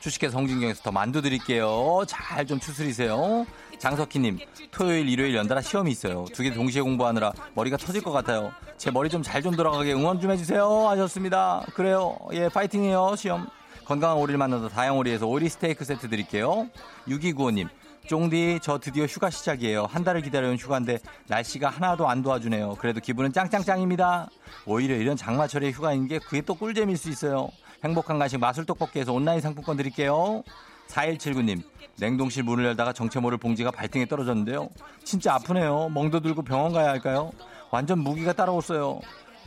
주식회사 0.00 0.36
홍진경에서 0.36 0.82
더 0.82 0.90
만두 0.90 1.22
드릴게요. 1.22 2.02
잘 2.08 2.44
좀 2.46 2.58
추스리세요. 2.60 3.46
장석희님, 3.78 4.40
토요일, 4.72 5.08
일요일 5.08 5.34
연달아 5.36 5.62
시험이 5.62 5.92
있어요. 5.92 6.26
두 6.34 6.42
개 6.42 6.52
동시에 6.52 6.82
공부하느라 6.82 7.32
머리가 7.54 7.76
터질 7.76 8.02
것 8.02 8.10
같아요. 8.10 8.52
제 8.76 8.90
머리 8.90 9.08
좀 9.08 9.22
잘좀 9.22 9.52
좀 9.52 9.56
돌아가게 9.56 9.92
응원 9.94 10.20
좀 10.20 10.30
해주세요. 10.32 10.88
하셨습니다. 10.88 11.64
그래요. 11.74 12.18
예, 12.32 12.48
파이팅해요, 12.48 13.14
시험. 13.16 13.46
건강한 13.92 14.16
오리를 14.16 14.38
만나서 14.38 14.70
다양오리에서 14.70 15.26
오리 15.26 15.50
스테이크 15.50 15.84
세트 15.84 16.08
드릴게요. 16.08 16.66
6295님, 17.08 17.68
쫑디 18.06 18.60
저 18.62 18.78
드디어 18.78 19.04
휴가 19.04 19.28
시작이에요. 19.28 19.84
한 19.84 20.02
달을 20.02 20.22
기다려온 20.22 20.56
휴가인데 20.56 20.98
날씨가 21.28 21.68
하나도 21.68 22.08
안 22.08 22.22
도와주네요. 22.22 22.76
그래도 22.78 23.00
기분은 23.00 23.34
짱짱짱입니다. 23.34 24.30
오히려 24.64 24.96
이런 24.96 25.14
장마철에 25.14 25.72
휴가인 25.72 26.08
게 26.08 26.18
그게 26.18 26.40
또 26.40 26.54
꿀잼일 26.54 26.96
수 26.96 27.10
있어요. 27.10 27.50
행복한 27.84 28.18
간식 28.18 28.38
마술 28.38 28.64
떡볶이에서 28.64 29.12
온라인 29.12 29.42
상품권 29.42 29.76
드릴게요. 29.76 30.42
4179님 30.88 31.62
냉동실 31.98 32.44
문을 32.44 32.64
열다가 32.64 32.94
정체 32.94 33.20
모를 33.20 33.36
봉지가 33.36 33.72
발등에 33.72 34.06
떨어졌는데요. 34.06 34.70
진짜 35.04 35.34
아프네요. 35.34 35.90
멍도 35.90 36.20
들고 36.20 36.44
병원 36.44 36.72
가야 36.72 36.88
할까요? 36.88 37.30
완전 37.70 37.98
무기가 37.98 38.32
따라왔어요. 38.32 39.02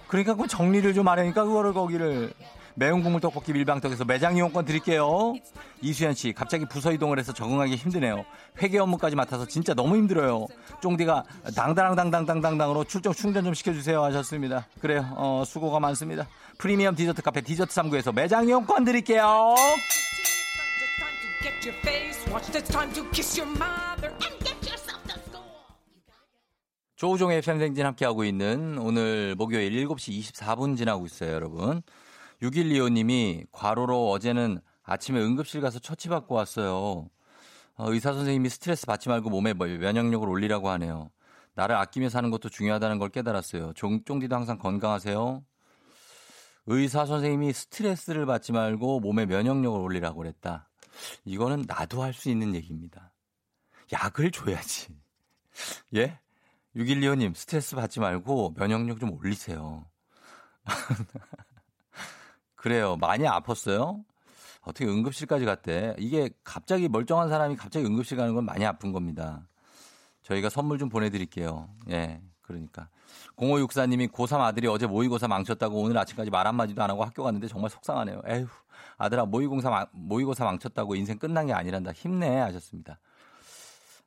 그러니까 0.08 0.36
그 0.36 0.48
정리를 0.48 0.94
좀 0.94 1.08
하려니까 1.08 1.46
그거를 1.46 1.74
거기를 1.74 2.32
매운 2.75 3.01
국물 3.01 3.22
떡볶이 3.22 3.53
밀방떡에서 3.53 4.03
매장 4.05 4.36
이용권 4.36 4.65
드릴게요. 4.65 5.34
이수연 5.82 6.13
씨, 6.13 6.34
갑자기 6.34 6.65
부서 6.65 6.91
이동을 6.91 7.17
해서 7.17 7.34
적응하기 7.34 7.75
힘드네요. 7.75 8.25
회계 8.62 8.79
업무까지 8.79 9.15
맡아서 9.15 9.46
진짜 9.46 9.74
너무 9.74 9.96
힘들어요. 9.96 10.46
쫑디가 10.82 11.24
당당당당당당당으로 11.55 12.84
출정 12.84 13.13
충전 13.13 13.46
좀 13.46 13.53
시켜주세요 13.53 14.03
하셨습니다. 14.03 14.67
그래요. 14.82 15.08
어, 15.15 15.44
수고가 15.46 15.79
많습니다. 15.79 16.27
프리미엄 16.58 16.96
디저트 16.96 17.22
카페 17.22 17.41
디저트 17.41 17.74
3구에서 17.74 18.13
매장 18.13 18.48
이용권 18.48 18.84
드릴게요. 18.84 19.55
조우종의 26.98 27.41
팬생진 27.41 27.86
함께하고 27.86 28.24
있는 28.24 28.77
오늘 28.77 29.36
목요일 29.36 29.72
7시 29.88 30.20
24분 30.20 30.77
지나고 30.77 31.05
있어요, 31.05 31.32
여러분. 31.34 31.82
6125님이 32.42 33.48
과로로 33.51 34.12
어제는 34.12 34.60
아침에 34.84 35.20
응급실 35.20 35.62
가서 35.62 35.80
처치받고 35.80 36.36
왔어요. 36.36 37.10
어, 37.77 37.92
의사 37.92 38.13
선생님이 38.13 38.50
스트레스 38.50 38.86
받지 38.86 39.10
말고 39.10 39.30
몸에 39.30 39.54
뭐 39.54 39.68
면역력을 39.68 40.27
올리라고 40.27 40.70
하네요. 40.70 41.12
나를 41.56 41.75
아끼며 41.75 42.10
사는 42.10 42.30
것도 42.30 42.50
중요하다는 42.50 43.00
걸 43.00 43.10
깨달았어요. 43.10 43.74
종쫑디도 43.74 44.36
항상 44.36 44.58
건강하세요. 44.58 45.44
의사 46.68 47.06
선생님이 47.06 47.54
스트레스를 47.54 48.25
받지 48.25 48.51
말고 48.51 49.00
몸에 49.00 49.25
면역력을 49.25 49.80
올리라고 49.80 50.18
그랬다. 50.18 50.70
이거는 51.25 51.65
나도 51.68 52.01
할 52.01 52.13
수 52.13 52.30
있는 52.30 52.56
얘기입니다. 52.56 53.13
약을 53.92 54.32
줘야지. 54.32 54.98
예? 55.96 56.20
6125님, 56.75 57.36
스트레스 57.36 57.75
받지 57.75 58.00
말고 58.00 58.56
면역력 58.58 59.00
좀 59.00 59.12
올리세요. 59.13 59.86
그래요. 62.66 62.96
많이 62.96 63.26
아팠어요? 63.26 64.04
어떻게 64.62 64.88
응급실까지 64.88 65.46
갔대? 65.46 65.96
이게 66.00 66.32
갑자기 66.44 66.90
멀쩡한 66.90 67.30
사람이 67.30 67.58
갑자기 67.58 67.86
응급실 67.86 68.18
가는 68.18 68.34
건 68.34 68.44
많이 68.44 68.66
아픈 68.66 68.92
겁니다. 68.92 69.48
저희가 70.24 70.50
선물 70.50 70.80
좀 70.80 70.90
보내드릴게요. 70.90 71.70
예, 71.92 72.24
그러니까. 72.42 72.90
0564님이 73.36 74.12
고3 74.12 74.40
아들이 74.40 74.66
어제 74.66 74.88
모의고사 74.88 75.28
망쳤다고 75.28 75.80
오늘 75.80 75.96
아침까지 76.00 76.32
말 76.32 76.48
한마디도 76.48 76.82
안 76.82 76.90
하고 76.90 77.04
학교 77.04 77.22
갔는데 77.22 77.48
정말 77.48 77.70
속상하네요. 77.70 78.24
에휴, 78.26 78.48
아들아, 78.98 79.26
모의고사, 79.26 79.90
모의고사 79.92 80.44
망쳤다고 80.46 80.96
인생 80.96 81.20
끝난 81.20 81.46
게 81.46 81.54
아니란다. 81.54 81.92
힘내. 81.92 82.40
하셨습니다. 82.40 82.98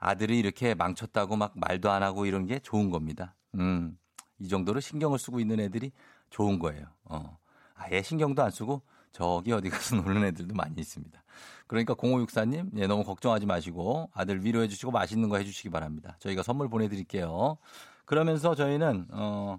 아들이 0.00 0.37
이렇게 0.37 0.75
망쳤다고 0.75 1.37
막 1.37 1.53
말도 1.55 1.93
안 1.93 2.03
하고 2.03 2.27
이런 2.27 2.45
게 2.47 2.59
좋은 2.59 2.91
겁니다. 2.91 3.37
음, 3.55 3.97
이 4.41 4.49
정도로 4.49 4.81
신경을 4.81 5.21
쓰고 5.21 5.38
있는 5.38 5.61
애들이 5.61 5.93
좋은 6.31 6.59
거예요. 6.59 6.87
어. 7.05 7.38
아예 7.78 8.02
신경도 8.02 8.42
안 8.42 8.50
쓰고 8.50 8.82
저기 9.12 9.52
어디 9.52 9.70
가서 9.70 9.97
노는 9.97 10.25
애들도 10.25 10.54
많이 10.54 10.75
있습니다. 10.78 11.23
그러니까 11.66 11.94
0564님, 11.94 12.78
예, 12.78 12.87
너무 12.87 13.04
걱정하지 13.04 13.47
마시고 13.47 14.11
아들 14.14 14.44
위로해 14.44 14.68
주시고 14.68 14.90
맛있는 14.90 15.28
거 15.28 15.37
해 15.38 15.44
주시기 15.44 15.70
바랍니다. 15.70 16.16
저희가 16.18 16.42
선물 16.42 16.68
보내드릴게요. 16.68 17.58
그러면서 18.06 18.54
저희는, 18.54 19.06
어, 19.11 19.58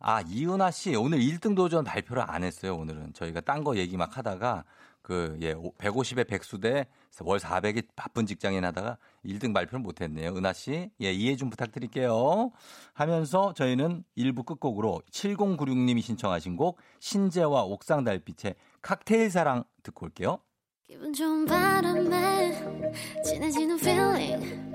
아, 0.00 0.20
이은하 0.20 0.70
씨, 0.70 0.94
오늘 0.94 1.18
1등 1.18 1.56
도전 1.56 1.82
발표를 1.84 2.22
안 2.28 2.44
했어요, 2.44 2.76
오늘은. 2.76 3.14
저희가 3.14 3.40
딴 3.40 3.64
거 3.64 3.76
얘기 3.76 3.96
막 3.96 4.16
하다가 4.18 4.64
그, 5.08 5.38
예, 5.40 5.54
150에 5.54 6.28
백수대 6.28 6.86
월 7.22 7.38
400이 7.38 7.86
바쁜 7.96 8.26
직장인 8.26 8.62
하다가 8.62 8.98
1등 9.24 9.54
발표를 9.54 9.80
못 9.80 10.02
했네요. 10.02 10.36
은하 10.36 10.52
씨. 10.52 10.90
예, 11.00 11.10
이해 11.10 11.34
좀 11.34 11.48
부탁드릴게요. 11.48 12.50
하면서 12.92 13.54
저희는 13.54 14.04
1부 14.18 14.44
끝곡으로 14.44 15.00
7096님이 15.10 16.02
신청하신 16.02 16.56
곡 16.56 16.78
신재와 17.00 17.62
옥상 17.62 18.04
달빛의 18.04 18.54
칵테일 18.82 19.30
사랑 19.30 19.64
듣고 19.82 20.04
올게요. 20.04 20.40
기분 20.86 21.14
좋은 21.14 21.46
바람에 21.46 23.22
진해지는 23.24 23.78
feeling 23.78 24.72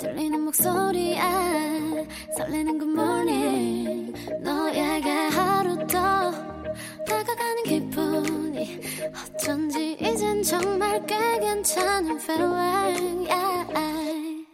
들리는 0.00 0.40
목소리에 0.42 1.20
설레는 2.36 2.78
good 2.78 2.92
morning 2.92 4.12
너에게 4.42 5.10
기분이 7.70 8.80
어쩐지 9.14 9.96
이젠 10.00 10.42
정말 10.42 11.06
꽤 11.06 11.38
괜찮은 11.38 12.18
feeling 12.20 13.30
yeah. 13.30 14.46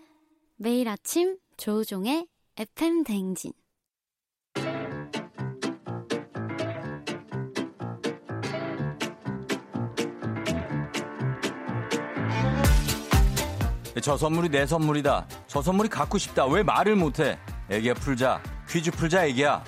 매일 0.56 0.87
아침 0.87 1.38
조우종의 1.56 2.26
FM 2.58 3.04
댕진 3.04 3.52
저 14.02 14.16
선물이 14.16 14.50
내 14.50 14.66
선물이다. 14.66 15.26
저 15.46 15.62
선물이 15.62 15.88
갖고 15.88 16.18
싶다. 16.18 16.46
왜 16.46 16.62
말을 16.62 16.94
못해? 16.94 17.38
애기야 17.70 17.94
풀자. 17.94 18.42
퀴즈 18.68 18.90
풀자 18.90 19.25
애기야. 19.26 19.64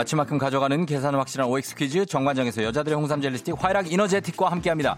맞힌 0.00 0.17
만큼 0.17 0.38
가져가는 0.38 0.86
계산은 0.86 1.18
확실한 1.18 1.46
OX 1.50 1.74
퀴즈 1.74 2.06
정관장에서 2.06 2.64
여자들의 2.64 2.96
홍삼 2.96 3.20
젤리 3.20 3.36
스틱 3.36 3.62
화애락 3.62 3.92
이너제틱과 3.92 4.50
함께합니다. 4.50 4.96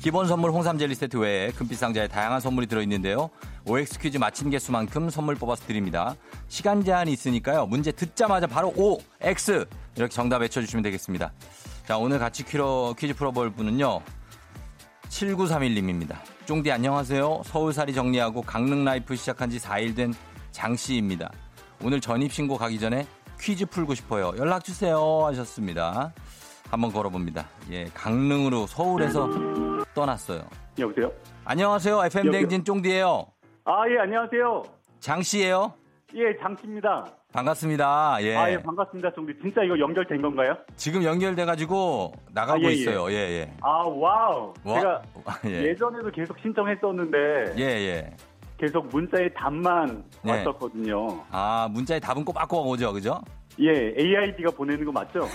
기본 0.00 0.26
선물 0.26 0.50
홍삼 0.50 0.76
젤리 0.76 0.96
세트 0.96 1.18
외에 1.18 1.52
금빛 1.52 1.78
상자에 1.78 2.08
다양한 2.08 2.40
선물이 2.40 2.66
들어있는데요. 2.66 3.30
OX 3.64 4.00
퀴즈 4.00 4.18
맞힌 4.18 4.50
개수만큼 4.50 5.08
선물 5.08 5.36
뽑아서 5.36 5.64
드립니다. 5.66 6.16
시간 6.48 6.82
제한이 6.84 7.12
있으니까요. 7.12 7.66
문제 7.66 7.92
듣자마자 7.92 8.48
바로 8.48 8.72
O, 8.76 8.98
X 9.20 9.66
이렇게 9.94 10.12
정답 10.12 10.40
외쳐주시면 10.40 10.82
되겠습니다. 10.82 11.32
자 11.86 11.96
오늘 11.96 12.18
같이 12.18 12.44
퀴러, 12.44 12.92
퀴즈 12.98 13.14
풀어볼 13.14 13.50
분은요. 13.50 14.00
7931님입니다. 15.10 16.16
쫑디 16.46 16.72
안녕하세요. 16.72 17.42
서울살이 17.44 17.94
정리하고 17.94 18.42
강릉 18.42 18.84
life 18.84 19.14
시작한 19.14 19.48
지 19.48 19.60
4일 19.60 19.94
된 19.94 20.12
장씨입니다. 20.50 21.30
오늘 21.82 22.00
전입신고 22.00 22.56
가기 22.56 22.80
전에 22.80 23.06
퀴즈 23.40 23.66
풀고 23.66 23.94
싶어요. 23.94 24.32
연락 24.38 24.64
주세요 24.64 25.24
하셨습니다. 25.26 26.12
한번 26.70 26.92
걸어봅니다. 26.92 27.48
예, 27.70 27.86
강릉으로 27.94 28.66
서울에서 28.66 29.28
떠났어요. 29.94 30.42
여보세요? 30.78 31.10
안녕하세요. 31.44 32.04
FM 32.06 32.30
대행진 32.30 32.64
쫑디예요. 32.64 33.26
아, 33.64 33.82
예, 33.88 33.98
안녕하세요. 34.02 34.62
장 35.00 35.22
씨예요. 35.22 35.72
예, 36.14 36.36
장 36.40 36.56
씨입니다. 36.60 37.04
반갑습니다. 37.32 38.18
예. 38.22 38.36
아, 38.36 38.50
예, 38.50 38.58
반갑습니다. 38.62 39.12
쫑디 39.14 39.32
진짜 39.40 39.62
이거 39.62 39.78
연결된 39.78 40.20
건가요? 40.20 40.56
지금 40.76 41.02
연결돼 41.02 41.44
가지고 41.44 42.12
나가고 42.32 42.58
아, 42.58 42.62
예, 42.62 42.68
예. 42.68 42.72
있어요. 42.72 43.10
예, 43.10 43.14
예. 43.14 43.52
아, 43.62 43.82
wow. 43.86 44.52
와- 44.64 44.74
제가 44.80 45.02
예. 45.46 45.68
예. 45.70 45.76
전에도 45.76 46.10
계속 46.10 46.36
신청했었는데 46.40 47.18
예, 47.58 47.62
예. 47.64 48.16
계속 48.60 48.86
문자에 48.88 49.30
답만 49.30 50.04
네. 50.22 50.32
왔었거든요. 50.32 51.24
아, 51.30 51.66
문자에 51.70 51.98
답은 51.98 52.24
꼬박꼬박 52.26 52.66
오죠. 52.68 52.92
그죠? 52.92 53.18
예, 53.58 53.94
AID가 53.98 54.50
보내는 54.54 54.84
거 54.84 54.92
맞죠? 54.92 55.20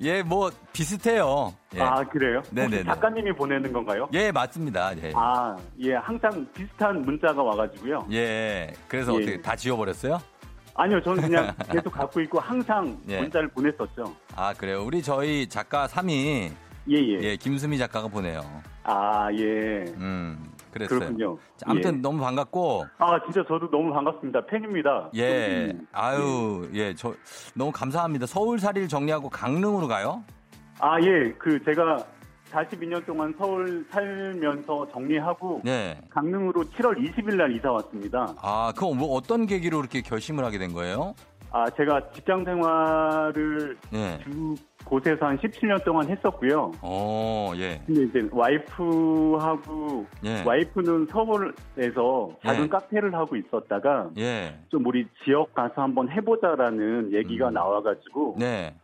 예, 0.00 0.22
뭐 0.22 0.50
비슷해요. 0.72 1.52
예. 1.74 1.80
아, 1.80 2.04
그래요? 2.04 2.42
네네네. 2.50 2.76
혹시 2.76 2.84
작가님이 2.84 3.32
보내는 3.32 3.72
건가요? 3.72 4.08
예, 4.12 4.30
맞습니다. 4.30 4.96
예. 5.02 5.12
아, 5.14 5.56
예, 5.80 5.94
항상 5.94 6.46
비슷한 6.54 7.02
문자가 7.02 7.42
와가지고요. 7.42 8.06
예. 8.12 8.72
그래서 8.86 9.12
예. 9.14 9.16
어떻게 9.16 9.42
다 9.42 9.56
지워 9.56 9.78
버렸어요? 9.78 10.18
아니요, 10.74 11.00
저는 11.02 11.22
그냥 11.22 11.54
계속 11.72 11.90
갖고 11.90 12.20
있고 12.20 12.38
항상 12.38 12.98
예. 13.08 13.20
문자를 13.20 13.48
보냈었죠. 13.48 14.14
아, 14.34 14.52
그래요. 14.52 14.84
우리 14.84 15.02
저희 15.02 15.48
작가 15.48 15.86
3위 15.86 16.50
예, 16.88 16.96
예. 16.96 17.18
예, 17.22 17.36
김수미 17.36 17.78
작가가 17.78 18.06
보내요. 18.08 18.42
아, 18.84 19.28
예. 19.32 19.84
음. 19.96 20.52
그랬어요. 20.76 20.98
그렇군요. 20.98 21.38
자, 21.56 21.66
아무튼 21.68 21.96
예. 21.96 22.00
너무 22.00 22.20
반갑고 22.20 22.86
아, 22.98 23.18
진짜 23.24 23.42
저도 23.48 23.70
너무 23.70 23.92
반갑습니다. 23.92 24.46
팬입니다. 24.46 25.10
예. 25.14 25.72
음. 25.72 25.86
아유, 25.92 26.68
예. 26.74 26.94
저 26.94 27.14
너무 27.54 27.72
감사합니다. 27.72 28.26
서울 28.26 28.58
살이를 28.58 28.88
정리하고 28.88 29.28
강릉으로 29.30 29.88
가요? 29.88 30.22
아, 30.78 31.00
예. 31.00 31.32
그 31.38 31.62
제가 31.64 32.04
42년 32.52 33.04
동안 33.04 33.34
서울 33.38 33.84
살면서 33.90 34.88
정리하고 34.92 35.62
네. 35.64 36.00
강릉으로 36.10 36.64
7월 36.64 36.96
20일 36.96 37.36
날 37.36 37.54
이사 37.56 37.72
왔습니다. 37.72 38.34
아, 38.40 38.72
그럼 38.76 38.98
뭐 38.98 39.14
어떤 39.14 39.46
계기로 39.46 39.80
이렇게 39.80 40.00
결심을 40.00 40.44
하게 40.44 40.58
된 40.58 40.72
거예요? 40.72 41.14
아, 41.50 41.68
제가 41.70 42.10
직장 42.12 42.44
생활을 42.44 43.76
예. 43.94 44.18
두 44.24 44.54
곳에서 44.86 45.26
한 45.26 45.36
17년 45.38 45.84
동안 45.84 46.08
했었고요. 46.08 46.72
어, 46.80 47.52
예. 47.56 47.82
근데 47.86 48.04
이제 48.04 48.28
와이프하고 48.32 50.06
예. 50.24 50.42
와이프는 50.44 51.06
서울에서 51.10 52.30
작은 52.42 52.64
예. 52.64 52.68
카페를 52.68 53.14
하고 53.14 53.36
있었다가 53.36 54.10
예. 54.18 54.54
좀 54.68 54.86
우리 54.86 55.06
지역 55.24 55.52
가서 55.54 55.82
한번 55.82 56.08
해보자라는 56.10 57.12
얘기가 57.12 57.48
음. 57.48 57.54
나와가지고 57.54 58.36
네. 58.38 58.74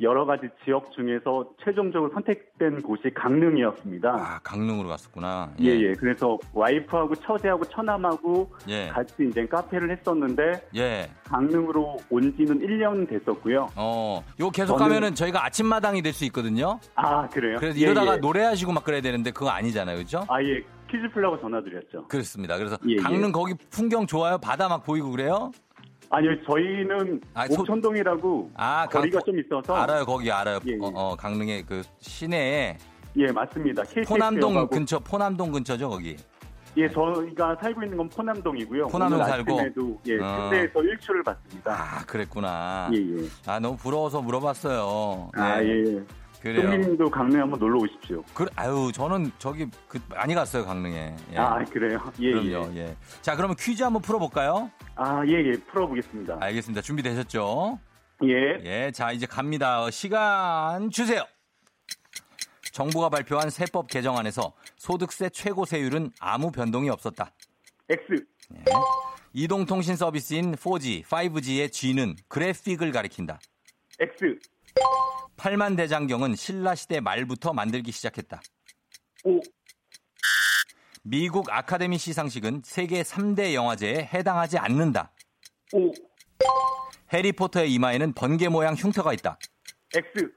여러 0.00 0.24
가지 0.24 0.48
지역 0.64 0.90
중에서 0.92 1.46
최종적으로 1.62 2.10
선택된 2.14 2.80
곳이 2.82 3.10
강릉이었습니다. 3.14 4.08
아, 4.10 4.38
강릉으로 4.42 4.88
갔었구나. 4.88 5.52
예, 5.60 5.66
예. 5.66 5.92
그래서 5.92 6.38
와이프하고 6.54 7.14
처제하고 7.16 7.64
처남하고 7.64 8.50
예. 8.68 8.88
같이 8.88 9.14
이제 9.28 9.46
카페를 9.46 9.90
했었는데 9.90 10.68
예. 10.76 11.10
강릉으로 11.24 11.98
온 12.08 12.34
지는 12.36 12.60
1년 12.60 13.08
됐었고요. 13.08 13.68
어, 13.76 14.24
요 14.40 14.50
계속 14.50 14.76
저는- 14.76 14.78
가면은 14.78 15.14
저희가 15.14 15.44
아침마당이 15.44 16.02
될 16.02 16.10
수 16.10 16.24
있거든요. 16.26 16.80
아, 16.96 17.28
그래요? 17.28 17.56
그래서 17.60 17.78
예, 17.78 17.82
이러다가 17.82 18.14
예. 18.14 18.16
노래하시고 18.18 18.72
막 18.72 18.82
그래야 18.84 19.00
되는데 19.00 19.30
그거 19.30 19.48
아니잖아요. 19.50 19.96
그죠? 19.98 20.24
아, 20.28 20.42
예. 20.42 20.60
퀴즈 20.90 21.08
풀라고 21.14 21.38
전화드렸죠. 21.40 22.08
그렇습니다. 22.08 22.56
그래서 22.58 22.76
예, 22.88 22.94
예. 22.94 22.96
강릉 22.96 23.30
거기 23.30 23.54
풍경 23.70 24.06
좋아요? 24.08 24.38
바다 24.38 24.68
막 24.68 24.82
보이고 24.82 25.08
그래요? 25.12 25.52
아니요, 26.10 26.32
저희는 26.44 27.20
아, 27.34 27.46
소- 27.46 27.60
옥천동이라고 27.60 28.50
아, 28.56 28.86
강- 28.90 29.02
거리가 29.02 29.20
좀 29.24 29.38
있어서 29.38 29.74
알아요. 29.76 30.04
거기 30.04 30.30
알아요. 30.30 30.58
예, 30.66 30.72
예. 30.72 30.78
어, 30.80 30.90
어, 30.92 31.16
강릉의 31.16 31.62
그 31.66 31.82
시내에 32.00 32.76
예, 33.16 33.26
맞습니다. 33.32 33.82
KTX 33.84 34.08
포남동 34.08 34.54
역하고- 34.54 34.70
근처, 34.70 34.98
포남동 34.98 35.52
근처죠, 35.52 35.88
거기. 35.88 36.16
예, 36.76 36.88
저희가 36.88 37.56
살고 37.60 37.82
있는 37.82 37.96
건 37.96 38.08
포남동이고요. 38.08 38.88
포남동 38.88 39.24
살고? 39.24 39.54
아침에도 39.60 39.98
예, 40.06 40.18
어. 40.20 40.36
군대에서 40.50 40.82
일출을 40.82 41.22
봤습니다. 41.22 41.72
아, 41.72 42.04
그랬구나. 42.06 42.90
예, 42.92 42.98
예. 42.98 43.28
아, 43.46 43.58
너무 43.60 43.76
부러워서 43.76 44.20
물어봤어요. 44.20 45.30
아, 45.34 45.60
네, 45.60 45.68
예. 45.68 46.02
그래요. 46.40 46.70
똥님도 46.70 47.10
강릉 47.10 47.40
한번 47.40 47.58
놀러 47.58 47.78
오십시오. 47.80 48.22
그, 48.34 48.46
아유, 48.56 48.90
저는 48.94 49.30
저기 49.38 49.66
그 49.88 50.00
많이 50.08 50.34
갔어요, 50.34 50.64
강릉에. 50.64 51.14
예. 51.32 51.36
아, 51.36 51.62
그래요? 51.64 51.98
예, 52.20 52.32
그럼요, 52.32 52.72
예. 52.74 52.78
예. 52.80 52.96
자, 53.20 53.36
그러면 53.36 53.56
퀴즈 53.58 53.82
한번 53.82 54.00
풀어볼까요? 54.00 54.70
아, 54.96 55.22
예, 55.26 55.32
예. 55.32 55.52
풀어보겠습니다. 55.52 56.38
알겠습니다. 56.40 56.80
준비되셨죠? 56.80 57.78
예. 58.24 58.60
예, 58.64 58.90
자, 58.92 59.12
이제 59.12 59.26
갑니다. 59.26 59.82
어, 59.82 59.90
시간 59.90 60.90
주세요. 60.90 61.22
정부가 62.72 63.08
발표한 63.10 63.50
세법 63.50 63.88
개정안에서 63.88 64.52
소득세 64.76 65.28
최고 65.28 65.64
세율은 65.64 66.12
아무 66.20 66.50
변동이 66.50 66.88
없었다. 66.88 67.32
X. 67.88 68.24
이동통신 69.32 69.96
서비스인 69.96 70.54
4G, 70.54 71.04
5G의 71.04 71.72
G는 71.72 72.16
그래픽을 72.28 72.92
가리킨다. 72.92 73.38
X. 73.98 74.38
팔만 75.36 75.76
대장경은 75.76 76.36
신라 76.36 76.74
시대 76.74 77.00
말부터 77.00 77.52
만들기 77.52 77.92
시작했다. 77.92 78.42
O. 79.24 79.40
미국 81.02 81.50
아카데미 81.50 81.96
시상식은 81.96 82.62
세계 82.64 83.02
3대 83.02 83.54
영화제에 83.54 84.10
해당하지 84.12 84.58
않는다. 84.58 85.12
O. 85.72 85.92
해리포터의 87.12 87.72
이마에는 87.72 88.12
번개 88.12 88.48
모양 88.48 88.74
흉터가 88.74 89.12
있다. 89.14 89.38
X. 89.94 90.30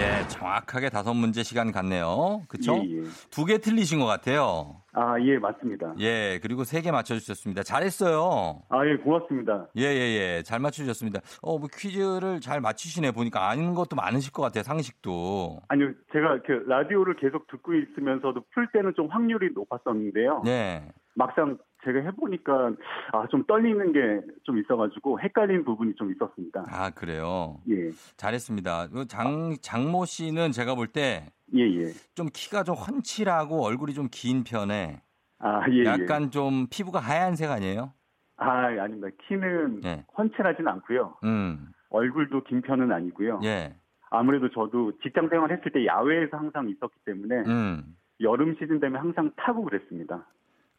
예, 0.00 0.26
정확하게 0.28 0.88
다섯 0.88 1.12
문제 1.12 1.42
시간 1.42 1.72
같네요. 1.72 2.42
그쵸? 2.48 2.80
예, 2.86 2.98
예. 2.98 3.02
두개 3.30 3.58
틀리신 3.58 4.00
것 4.00 4.06
같아요. 4.06 4.76
아, 4.92 5.20
예, 5.20 5.38
맞습니다. 5.38 5.94
예, 6.00 6.38
그리고 6.42 6.64
세 6.64 6.80
개 6.80 6.90
맞춰주셨습니다. 6.90 7.62
잘했어요. 7.62 8.62
아, 8.70 8.86
예, 8.86 8.96
고맙습니다. 8.96 9.66
예, 9.76 9.82
예, 9.82 10.38
예. 10.38 10.42
잘 10.42 10.58
맞춰주셨습니다. 10.58 11.20
어, 11.42 11.58
뭐 11.58 11.68
퀴즈를 11.72 12.40
잘 12.40 12.60
맞히시네. 12.62 13.10
보니까 13.12 13.50
아는 13.50 13.74
것도 13.74 13.94
많으실 13.96 14.32
것 14.32 14.42
같아요. 14.42 14.62
상식도. 14.62 15.60
아니요, 15.68 15.92
제가 16.12 16.40
그 16.46 16.64
라디오를 16.66 17.16
계속 17.16 17.46
듣고 17.48 17.74
있으면서도 17.74 18.42
풀 18.54 18.68
때는 18.72 18.94
좀 18.96 19.08
확률이 19.08 19.50
높았었는데요. 19.54 20.42
네. 20.46 20.82
막상 21.14 21.58
제가 21.84 22.00
해보니까 22.00 22.72
아, 23.12 23.26
좀 23.30 23.44
떨리는 23.46 23.92
게 23.92 24.00
좀 24.44 24.58
있어가지고 24.58 25.20
헷갈리는 25.20 25.64
부분이 25.64 25.94
좀 25.94 26.10
있었습니다. 26.12 26.64
아, 26.68 26.90
그래요. 26.90 27.60
예, 27.68 27.90
잘했습니다. 28.16 28.88
그 28.88 29.06
장, 29.06 29.54
장모 29.62 30.04
씨는 30.06 30.50
제가 30.52 30.74
볼때좀 30.74 31.30
예, 31.54 31.62
예. 31.62 31.92
키가 32.32 32.64
좀 32.64 32.74
훤칠하고 32.74 33.64
얼굴이 33.64 33.94
좀 33.94 34.08
긴 34.10 34.44
편에 34.44 35.02
아, 35.38 35.62
예, 35.70 35.78
예. 35.80 35.84
약간 35.84 36.30
좀 36.30 36.66
피부가 36.70 36.98
하얀색 36.98 37.50
아니에요? 37.50 37.92
아, 38.36 38.66
아닙니다. 38.66 39.08
키는 39.28 39.82
예. 39.84 40.04
훤칠하진 40.16 40.66
않고요. 40.66 41.16
음, 41.24 41.68
얼굴도 41.90 42.44
긴 42.44 42.60
편은 42.62 42.90
아니고요. 42.92 43.40
예. 43.44 43.74
아무래도 44.10 44.50
저도 44.50 44.98
직장 45.02 45.28
생활 45.28 45.52
했을 45.52 45.70
때 45.72 45.86
야외에서 45.86 46.36
항상 46.36 46.68
있었기 46.68 46.96
때문에 47.04 47.36
음. 47.46 47.96
여름 48.20 48.54
시즌 48.58 48.80
되면 48.80 49.00
항상 49.00 49.30
타고 49.36 49.64
그랬습니다. 49.64 50.26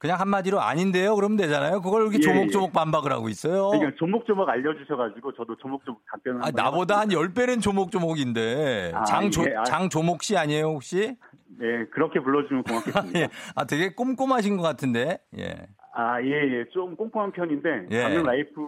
그냥 0.01 0.19
한마디로 0.19 0.59
아닌데요? 0.59 1.15
그러면 1.15 1.37
되잖아요. 1.37 1.79
그걸 1.79 2.01
이렇게 2.01 2.17
예, 2.17 2.21
조목조목 2.21 2.73
반박을 2.73 3.11
하고 3.11 3.29
있어요. 3.29 3.69
그러니까 3.69 3.91
조목조목 3.99 4.49
알려주셔가지고 4.49 5.33
저도 5.33 5.55
조목조목 5.57 6.01
답변을 6.11 6.41
아, 6.43 6.49
나보다 6.49 7.01
한 7.01 7.11
해봤습니다. 7.11 7.43
10배는 7.43 7.61
조목조목인데. 7.61 8.93
아, 8.95 9.03
장조, 9.03 9.43
예, 9.47 9.55
아. 9.57 9.63
장조목 9.63 10.23
씨 10.23 10.35
아니에요, 10.35 10.69
혹시? 10.69 11.15
네 11.59 11.85
그렇게 11.91 12.19
불러주면 12.19 12.63
고맙겠습니다. 12.65 13.19
예. 13.19 13.29
아, 13.53 13.65
되게 13.65 13.93
꼼꼼하신 13.93 14.57
것 14.57 14.63
같은데. 14.63 15.19
예. 15.37 15.53
아, 15.93 16.19
예, 16.23 16.31
예. 16.31 16.65
좀 16.73 16.95
꼼꼼한 16.95 17.31
편인데, 17.33 17.69
예. 17.91 18.01
강릉 18.01 18.23
life 18.23 18.67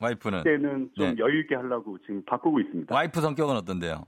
life는. 0.00 0.42
때는 0.42 0.90
좀 0.94 1.14
네. 1.14 1.16
여유있게 1.16 1.54
하려고 1.54 1.96
지금 2.00 2.22
바꾸고 2.26 2.60
있습니다. 2.60 2.94
와이프 2.94 3.22
성격은 3.22 3.56
어떤데요? 3.56 4.04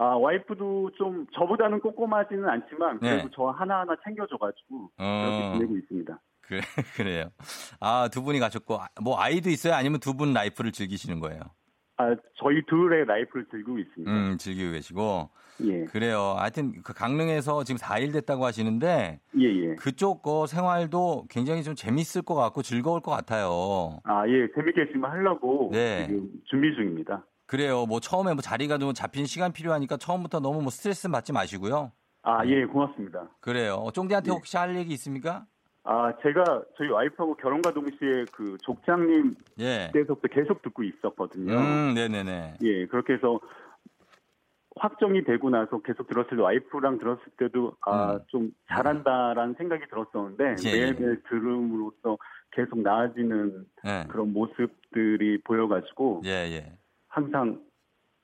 아, 0.00 0.16
와이프도 0.16 0.92
좀 0.96 1.26
저보다는 1.34 1.80
꼼꼼하지는 1.80 2.48
않지만, 2.48 3.00
그래도 3.00 3.28
네. 3.28 3.34
저 3.36 3.48
하나하나 3.48 3.94
챙겨줘가지고, 4.02 4.90
그렇게 4.96 5.42
어. 5.44 5.52
지내고 5.52 5.76
있습니다. 5.76 6.18
그래, 6.40 6.60
그래요. 6.96 7.28
아, 7.80 8.08
두 8.10 8.22
분이 8.22 8.38
가셨고, 8.38 8.76
아, 8.80 8.86
뭐 9.02 9.20
아이도 9.20 9.50
있어요? 9.50 9.74
아니면 9.74 10.00
두 10.00 10.14
분 10.14 10.32
life를 10.32 10.72
즐기시는 10.72 11.20
거예요? 11.20 11.40
아, 11.98 12.16
저희 12.36 12.64
둘의 12.64 13.04
life를 13.04 13.46
즐기고 13.50 13.78
있습니다. 13.78 14.10
음, 14.10 14.38
즐기고 14.38 14.72
계시고. 14.72 15.28
예, 15.64 15.84
그래요. 15.84 16.34
하여튼 16.38 16.80
그 16.82 16.94
강릉에서 16.94 17.64
지금 17.64 17.76
4일 17.78 18.14
됐다고 18.14 18.46
하시는데 18.46 19.20
예, 19.38 19.44
예. 19.44 19.74
그쪽 19.74 20.22
거 20.22 20.46
생활도 20.46 21.26
굉장히 21.28 21.62
좀 21.62 21.74
재밌을 21.74 22.22
것 22.22 22.34
같고 22.34 22.62
즐거울 22.62 23.02
것 23.02 23.10
같아요. 23.10 23.98
아, 24.04 24.26
예, 24.26 24.48
재밌게 24.54 24.86
지금 24.86 25.04
하려고 25.04 25.68
네. 25.72 26.06
지금 26.06 26.30
준비 26.46 26.74
중입니다. 26.74 27.26
그래요. 27.50 27.84
뭐 27.84 27.98
처음에 27.98 28.32
뭐 28.32 28.42
자리가 28.42 28.78
좀 28.78 28.94
잡힌 28.94 29.26
시간 29.26 29.52
필요하니까 29.52 29.96
처음부터 29.96 30.38
너무 30.38 30.62
뭐 30.62 30.70
스트레스 30.70 31.08
받지 31.08 31.32
마시고요. 31.32 31.90
아, 32.22 32.46
예, 32.46 32.64
고맙습니다. 32.64 33.28
그래요. 33.40 33.88
쫑디한테 33.92 34.30
네. 34.30 34.36
혹시 34.36 34.56
할 34.56 34.76
얘기 34.76 34.92
있습니까? 34.92 35.46
아, 35.82 36.12
제가 36.22 36.62
저희 36.78 36.88
와이프하고 36.90 37.34
결혼과 37.38 37.72
동시에 37.72 38.26
그 38.32 38.56
족장님 38.62 39.34
예. 39.58 39.90
때서부터 39.92 40.28
계속 40.28 40.62
듣고 40.62 40.84
있었거든요. 40.84 41.54
음, 41.54 41.94
네네네. 41.94 42.58
예, 42.62 42.86
그렇게 42.86 43.14
해서 43.14 43.40
확정이 44.76 45.24
되고 45.24 45.50
나서 45.50 45.80
계속 45.80 46.06
들었을 46.06 46.36
때 46.36 46.42
와이프랑 46.42 46.98
들었을 46.98 47.24
때도 47.36 47.72
아, 47.84 48.12
음. 48.12 48.20
좀 48.28 48.50
잘한다라는 48.68 49.56
생각이 49.58 49.86
들었었는데 49.90 50.54
예, 50.66 50.70
예. 50.70 50.80
매일매일 50.82 51.20
들음으로써 51.28 52.16
계속 52.52 52.78
나아지는 52.78 53.66
예. 53.86 54.06
그런 54.08 54.32
모습들이 54.32 55.40
보여가지고 55.42 56.22
예, 56.26 56.48
예. 56.52 56.79
항상 57.10 57.60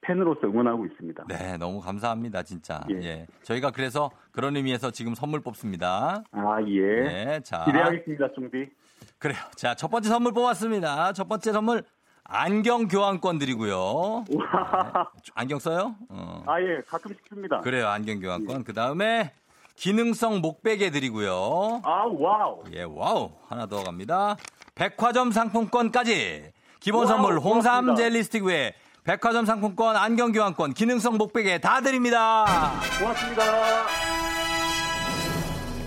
팬으로서 0.01 0.46
응원하고 0.46 0.87
있습니다. 0.87 1.25
네, 1.29 1.57
너무 1.57 1.81
감사합니다, 1.81 2.44
진짜. 2.44 2.81
예. 2.90 3.03
예. 3.03 3.27
저희가 3.42 3.72
그래서 3.72 4.11
그런 4.31 4.57
의미에서 4.57 4.92
지금 4.92 5.14
선물 5.14 5.40
뽑습니다. 5.40 6.22
아, 6.31 6.62
예. 6.68 7.03
네, 7.03 7.40
자. 7.40 7.64
기대하겠습니다, 7.64 8.33
좀비. 8.35 8.68
그래요. 9.18 9.38
자, 9.57 9.75
첫 9.75 9.88
번째 9.88 10.09
선물 10.09 10.33
뽑았습니다. 10.33 11.12
첫 11.12 11.29
번째 11.29 11.53
선물 11.53 11.83
안경 12.22 12.87
교환권 12.87 13.38
드리고요. 13.38 14.25
네. 14.29 14.37
안경 15.35 15.59
써요? 15.59 15.96
어. 16.09 16.44
아, 16.46 16.61
예, 16.61 16.81
가끔씩 16.87 17.20
씁니다. 17.29 17.61
그래요. 17.61 17.88
안경 17.88 18.20
교환권. 18.20 18.64
그 18.64 18.72
다음에 18.72 19.33
기능성 19.75 20.40
목베개 20.40 20.90
드리고요. 20.90 21.81
아, 21.85 22.05
wow. 22.07 22.62
예, 22.72 22.83
wow. 22.83 23.33
하나 23.49 23.66
더 23.66 23.83
갑니다. 23.83 24.37
백화점 24.75 25.33
상품권까지. 25.33 26.53
기본 26.87 27.09
선물 27.09 27.40
홍삼 27.40 27.87
고맙습니다. 27.87 27.96
젤리 27.96 28.22
스틱 28.22 28.44
외에 28.44 28.72
백화점 29.03 29.44
상품권, 29.44 29.96
안경 29.96 30.31
교환권, 30.31 30.72
기능성 30.72 31.16
목베개 31.16 31.59
다 31.59 31.81
드립니다. 31.81 32.44
고맙습니다. 33.01 33.42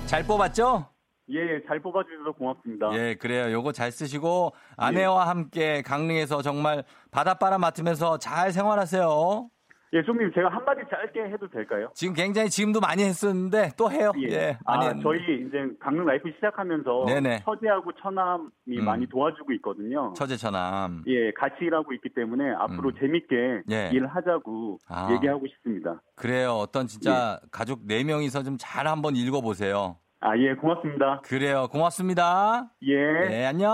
잘 0.05 0.23
뽑았죠? 0.25 0.89
예, 1.29 1.37
잘 1.69 1.79
뽑아주셔서 1.79 2.33
고맙습니다. 2.37 2.89
예, 2.95 3.15
그래요. 3.15 3.49
요거 3.49 3.71
잘 3.71 3.93
쓰시고 3.93 4.51
아내와 4.75 5.29
함께 5.29 5.81
강릉에서 5.83 6.41
정말 6.41 6.83
바닷바람 7.11 7.61
맡으면서 7.61 8.17
잘 8.17 8.51
생활하세요. 8.51 9.49
예, 9.91 10.03
쫑디님 10.03 10.31
제가 10.35 10.49
한마디 10.49 10.81
짧게 10.89 11.33
해도 11.33 11.47
될까요? 11.49 11.89
지금 11.95 12.13
굉장히 12.13 12.49
지금도 12.49 12.79
많이 12.79 13.03
했었는데 13.03 13.71
또 13.75 13.91
해요. 13.91 14.11
예, 14.29 14.57
많이 14.65 14.85
아, 14.85 14.89
했는데. 14.89 15.01
저희 15.01 15.47
이제 15.47 15.57
강릉 15.79 16.05
life 16.05 16.29
시작하면서 16.35 17.05
네네. 17.07 17.39
처제하고 17.43 17.91
처남이 17.93 18.77
음. 18.77 18.85
많이 18.85 19.07
도와주고 19.09 19.51
있거든요. 19.53 20.13
처제 20.15 20.37
처남. 20.37 21.03
예, 21.07 21.31
같이 21.31 21.55
일하고 21.61 21.91
있기 21.93 22.09
때문에 22.13 22.51
앞으로 22.59 22.89
음. 22.89 22.93
재밌게 22.99 23.61
예. 23.71 23.89
일하자고 23.91 24.77
아. 24.87 25.09
얘기하고 25.13 25.47
싶습니다. 25.47 26.01
그래요. 26.15 26.51
어떤 26.51 26.85
진짜 26.85 27.39
예. 27.41 27.47
가족 27.51 27.79
네 27.87 28.03
명이서 28.03 28.43
좀 28.43 28.57
잘 28.59 28.87
한번 28.87 29.15
읽어 29.15 29.41
보세요. 29.41 29.97
아, 30.19 30.37
예, 30.37 30.53
고맙습니다. 30.53 31.21
그래요. 31.23 31.67
고맙습니다. 31.71 32.69
예, 32.83 32.95
네, 33.29 33.45
안녕. 33.45 33.71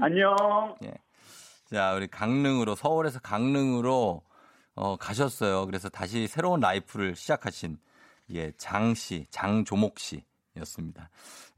안녕. 0.00 0.36
자, 1.66 1.94
우리 1.94 2.06
강릉으로, 2.06 2.74
서울에서 2.76 3.18
강릉으로 3.20 4.22
어, 4.74 4.96
가셨어요. 4.96 5.66
그래서 5.66 5.88
다시 5.88 6.26
새로운 6.26 6.60
라이프를 6.60 7.14
시작하신, 7.14 7.78
예, 8.30 8.52
장 8.56 8.94
씨, 8.94 9.26
장조목 9.30 9.98
씨 9.98 10.24
였습니다. 10.56 11.10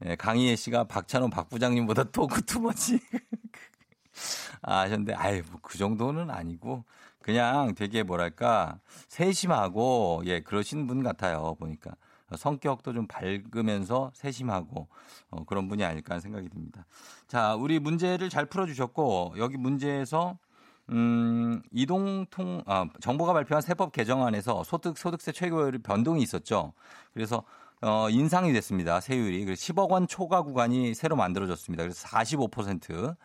예, 0.05 0.15
강희애 0.15 0.55
씨가 0.55 0.85
박찬호 0.85 1.29
박 1.29 1.49
부장님보다 1.49 2.05
토크 2.05 2.41
투머치. 2.43 2.99
아, 4.61 4.79
하셨는데, 4.79 5.13
아이, 5.13 5.41
뭐, 5.41 5.59
그 5.61 5.77
정도는 5.77 6.29
아니고, 6.29 6.83
그냥 7.21 7.75
되게 7.75 8.03
뭐랄까, 8.03 8.79
세심하고, 9.07 10.23
예, 10.25 10.41
그러신 10.41 10.87
분 10.87 11.03
같아요, 11.03 11.55
보니까. 11.55 11.91
성격도 12.35 12.93
좀 12.93 13.07
밝으면서 13.07 14.11
세심하고, 14.13 14.87
어, 15.29 15.43
그런 15.45 15.67
분이 15.67 15.83
아닐까 15.83 16.13
하는 16.13 16.21
생각이 16.21 16.49
듭니다. 16.49 16.85
자, 17.27 17.55
우리 17.55 17.79
문제를 17.79 18.29
잘 18.29 18.45
풀어주셨고, 18.45 19.35
여기 19.37 19.57
문제에서, 19.57 20.37
음, 20.89 21.61
이동통, 21.71 22.63
아, 22.65 22.87
정부가 23.01 23.33
발표한 23.33 23.61
세법 23.61 23.91
개정안에서 23.91 24.63
소득, 24.63 24.97
소득세 24.97 25.31
최고율 25.31 25.79
변동이 25.79 26.21
있었죠. 26.21 26.73
그래서, 27.13 27.43
어, 27.81 28.09
인상이 28.09 28.53
됐습니다. 28.53 28.99
세율이. 28.99 29.45
그래서 29.45 29.59
10억 29.61 29.89
원 29.91 30.07
초과 30.07 30.41
구간이 30.43 30.93
새로 30.93 31.15
만들어졌습니다. 31.15 31.83
그래서 31.83 32.07
45%. 32.07 33.15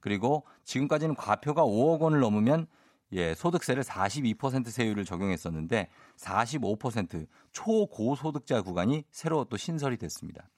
그리고 0.00 0.44
지금까지는 0.64 1.14
과표가 1.14 1.62
5억 1.62 2.00
원을 2.00 2.20
넘으면 2.20 2.66
예, 3.12 3.34
소득세를 3.34 3.82
42% 3.82 4.70
세율을 4.70 5.04
적용했었는데 5.04 5.88
45% 6.16 7.26
초고소득자 7.52 8.62
구간이 8.62 9.04
새로 9.10 9.44
또 9.44 9.56
신설이 9.56 9.96
됐습니다. 9.96 10.48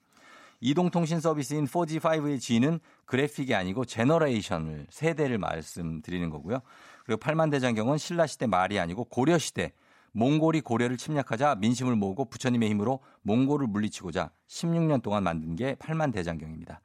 이동통신 0.65 1.19
서비스인 1.19 1.65
4G, 1.65 1.99
5G의 1.99 2.39
G는 2.39 2.79
그래픽이 3.03 3.53
아니고 3.53 3.83
generation을 3.83 4.87
세대를 4.89 5.37
말씀드리는 5.37 6.29
거고요. 6.29 6.61
그리고 7.03 7.19
팔만대장경은 7.19 7.97
신라 7.97 8.27
시대 8.27 8.47
말이 8.47 8.79
아니고 8.79 9.03
고려 9.03 9.37
시대 9.37 9.73
몽골이 10.13 10.61
고려를 10.61 10.95
침략하자 10.95 11.55
민심을 11.55 11.97
모으고 11.97 12.29
부처님의 12.29 12.69
힘으로 12.69 13.01
몽골을 13.23 13.67
물리치고자 13.67 14.31
16년 14.47 15.01
동안 15.01 15.23
만든 15.23 15.57
게 15.57 15.75
팔만대장경입니다. 15.75 16.79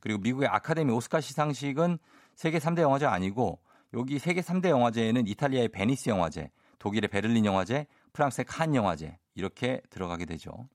그리고 0.00 0.20
미국의 0.20 0.48
아카데미 0.48 0.92
오스카 0.92 1.22
시상식은 1.22 1.98
세계 2.34 2.58
3대 2.58 2.82
영화제 2.82 3.06
아니고 3.06 3.60
여기 3.94 4.18
세계 4.18 4.42
3대 4.42 4.68
영화제에는 4.68 5.26
이탈리아의 5.26 5.68
베니스 5.68 6.10
영화제, 6.10 6.50
독일의 6.78 7.08
베를린 7.08 7.46
영화제, 7.46 7.86
프랑스의 8.12 8.44
칸 8.44 8.74
영화제 8.74 9.16
이렇게 9.34 9.80
들어가게 9.88 10.26
되죠. 10.26 10.68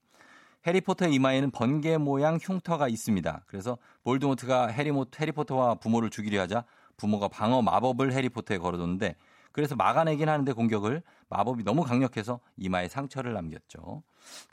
해리포터의 0.68 1.14
이마에는 1.14 1.52
번개 1.52 1.98
모양 1.98 2.38
흉터가 2.42 2.88
있습니다. 2.90 3.44
그래서 3.48 3.78
볼드모트가 4.04 4.68
해리모, 4.68 5.06
해리포터와 5.18 5.76
부모를 5.76 6.10
죽이려 6.10 6.42
하자 6.42 6.66
부모가 6.98 7.30
방어 7.30 7.62
마법을 7.62 8.12
해리포터에 8.12 8.58
걸어뒀는데 8.58 9.16
그래서 9.54 9.76
막아내긴 9.76 10.30
하는데 10.30 10.52
공격을 10.52 11.02
마법이 11.30 11.64
너무 11.64 11.84
강력해서 11.84 12.40
이마에 12.58 12.90
상처를 12.90 13.34
남겼죠. 13.34 14.04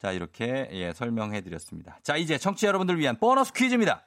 자 0.00 0.12
이렇게 0.12 0.68
예, 0.72 0.92
설명해 0.94 1.42
드렸습니다. 1.42 1.98
자 2.02 2.16
이제 2.16 2.38
청취자 2.38 2.68
여러분들 2.68 2.98
위한 2.98 3.18
보너스 3.18 3.52
퀴즈입니다. 3.52 4.06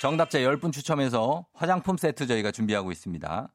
정답자 0.00 0.38
10분 0.40 0.72
추첨해서 0.72 1.46
화장품 1.52 1.96
세트 1.96 2.26
저희가 2.26 2.50
준비하고 2.50 2.90
있습니다. 2.90 3.48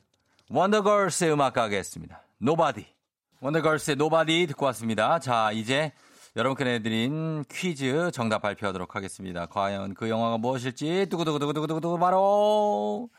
원더걸스의 0.50 1.34
음악 1.34 1.54
가겠습니다. 1.54 2.22
Nobody. 2.42 2.86
원더걸스의 3.42 3.96
Nobody 3.96 4.48
듣고 4.48 4.66
왔습니다. 4.68 5.20
자, 5.20 5.52
이제 5.52 5.92
여러분께 6.38 6.64
내드린 6.64 7.44
퀴즈 7.52 8.12
정답 8.14 8.44
발표하도록 8.44 8.96
하겠습니다. 8.96 9.48
과연 9.48 9.94
그 9.96 10.08
영화가 10.08 10.38
무엇일지, 10.38 11.08
두구두구두구두구두구 11.10 11.98
바로 12.00 13.10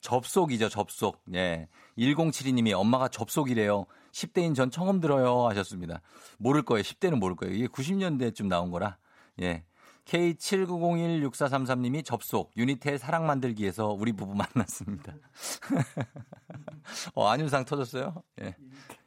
접속이죠, 0.00 0.68
접속. 0.68 1.20
예. 1.34 1.68
1072님이 1.98 2.72
엄마가 2.72 3.08
접속이래요. 3.08 3.84
10대인 4.12 4.54
전 4.54 4.70
처음 4.70 5.00
들어요 5.00 5.48
하셨습니다. 5.48 6.00
모를 6.38 6.62
거예요. 6.62 6.82
10대는 6.82 7.18
모를 7.18 7.36
거예요. 7.36 7.54
이게 7.54 7.66
90년대쯤 7.66 8.46
나온 8.46 8.70
거라. 8.70 8.98
예. 9.40 9.64
K79016433님이 10.06 12.04
접속 12.04 12.50
유니텔 12.56 12.98
사랑 12.98 13.26
만들기에서 13.26 13.88
우리 13.88 14.12
부부 14.12 14.34
만났습니다. 14.34 15.14
어, 17.14 17.28
안윤상 17.28 17.66
터졌어요? 17.66 18.22
예. 18.40 18.56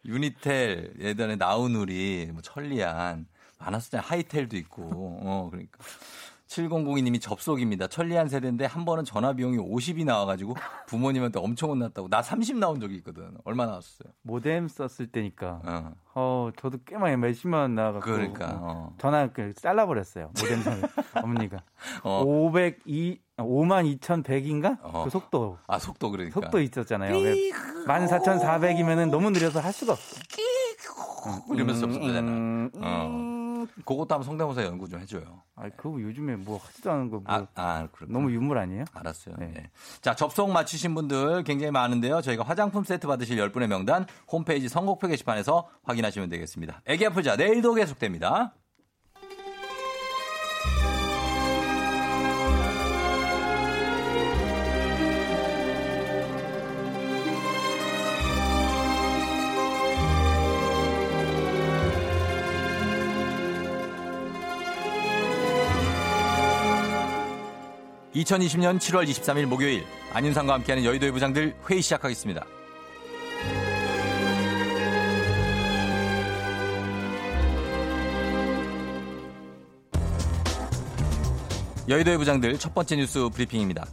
유니텔 0.05 0.93
예전에 0.99 1.35
나우누리 1.37 2.29
뭐 2.31 2.41
천리안 2.41 3.25
많았었잖아요. 3.57 4.07
하이텔도 4.07 4.57
있고. 4.57 4.83
어, 5.23 5.47
그러니까. 5.49 5.79
7002님이 6.51 7.21
접속입니다. 7.21 7.87
천리안 7.87 8.27
세대인데 8.27 8.65
한 8.65 8.83
번은 8.83 9.05
전화 9.05 9.33
비용이 9.33 9.57
50이 9.57 10.05
나와가지고 10.05 10.55
부모님한테 10.87 11.39
엄청 11.39 11.69
혼났다고. 11.69 12.09
나 12.09 12.21
30 12.21 12.57
나온 12.57 12.79
적이 12.79 12.95
있거든. 12.97 13.31
얼마 13.45 13.65
나왔어요? 13.65 14.11
모뎀 14.21 14.67
썼을 14.67 15.07
때니까. 15.11 15.61
어, 15.63 15.93
어 16.13 16.49
저도 16.57 16.79
꽤 16.85 16.97
많이 16.97 17.15
몇십만 17.15 17.61
원 17.61 17.75
나와갖고. 17.75 18.11
그러니까. 18.11 18.59
어. 18.61 18.93
전화 18.97 19.27
그 19.27 19.53
잘라버렸어요. 19.53 20.31
모뎀 20.39 20.57
선 20.61 20.81
어머니가. 21.23 21.63
어. 22.03 22.23
502 22.23 23.19
5만 23.37 23.99
2,100인가? 23.99 24.77
어. 24.83 25.05
그 25.05 25.09
속도. 25.09 25.57
아, 25.67 25.79
속도 25.79 26.11
그러니까. 26.11 26.39
속도 26.39 26.59
있었잖아요. 26.59 27.13
14,400이면은 27.85 29.09
너무 29.09 29.31
느려서 29.31 29.59
할 29.59 29.71
수가 29.73 29.93
없어. 29.93 30.21
이러면서 31.53 31.81
접속되잖아. 31.81 32.19
음, 32.19 32.69
음, 32.75 32.81
어. 32.83 33.40
그것도 33.67 34.07
한번 34.09 34.23
성대모사 34.23 34.63
연구 34.63 34.87
좀 34.87 34.99
해줘요. 34.99 35.41
아, 35.55 35.69
그거 35.69 36.01
요즘에 36.01 36.35
뭐 36.35 36.57
하지도 36.57 36.91
않은 36.91 37.09
거. 37.09 37.19
뭐 37.19 37.23
아, 37.27 37.47
아 37.55 37.87
너무 38.07 38.31
유물 38.31 38.57
아니에요? 38.57 38.85
알았어요. 38.93 39.35
네. 39.37 39.51
네. 39.53 39.69
자, 40.01 40.15
접속 40.15 40.51
맞추신 40.51 40.95
분들 40.95 41.43
굉장히 41.43 41.71
많은데요. 41.71 42.21
저희가 42.21 42.43
화장품 42.43 42.83
세트 42.83 43.07
받으실 43.07 43.37
10분의 43.37 43.67
명단 43.67 44.05
홈페이지 44.27 44.67
선곡표 44.67 45.07
게시판에서 45.07 45.69
확인하시면 45.83 46.29
되겠습니다. 46.29 46.81
애기 46.85 47.05
아프자 47.05 47.35
내일도 47.35 47.73
계속됩니다. 47.73 48.53
2020년 68.15 68.77
7월 68.77 69.07
23일 69.07 69.45
목요일 69.45 69.85
안윤상과 70.11 70.53
함께하는 70.55 70.83
여의도의 70.83 71.13
부장들 71.13 71.55
회의 71.69 71.81
시작하겠습니다. 71.81 72.45
여의도의 81.87 82.17
부장들 82.17 82.59
첫 82.59 82.73
번째 82.73 82.97
뉴스 82.97 83.29
브리핑입니다. 83.29 83.85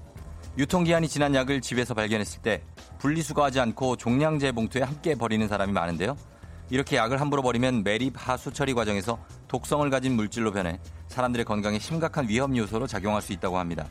유통기한이 0.56 1.08
지난 1.08 1.34
약을 1.34 1.60
집에서 1.60 1.94
발견했을 1.94 2.42
때 2.42 2.62
분리수거하지 2.98 3.60
않고 3.60 3.96
종량제 3.96 4.50
봉투에 4.52 4.82
함께 4.82 5.14
버리는 5.14 5.46
사람이 5.46 5.72
많은데요. 5.72 6.16
이렇게 6.70 6.96
약을 6.96 7.20
함부로 7.20 7.42
버리면 7.42 7.84
매립 7.84 8.14
하수 8.16 8.52
처리 8.52 8.74
과정에서 8.74 9.18
독성을 9.46 9.88
가진 9.90 10.16
물질로 10.16 10.52
변해 10.52 10.80
사람들의 11.06 11.44
건강에 11.44 11.78
심각한 11.78 12.28
위험 12.28 12.56
요소로 12.56 12.88
작용할 12.88 13.22
수 13.22 13.32
있다고 13.32 13.58
합니다. 13.58 13.86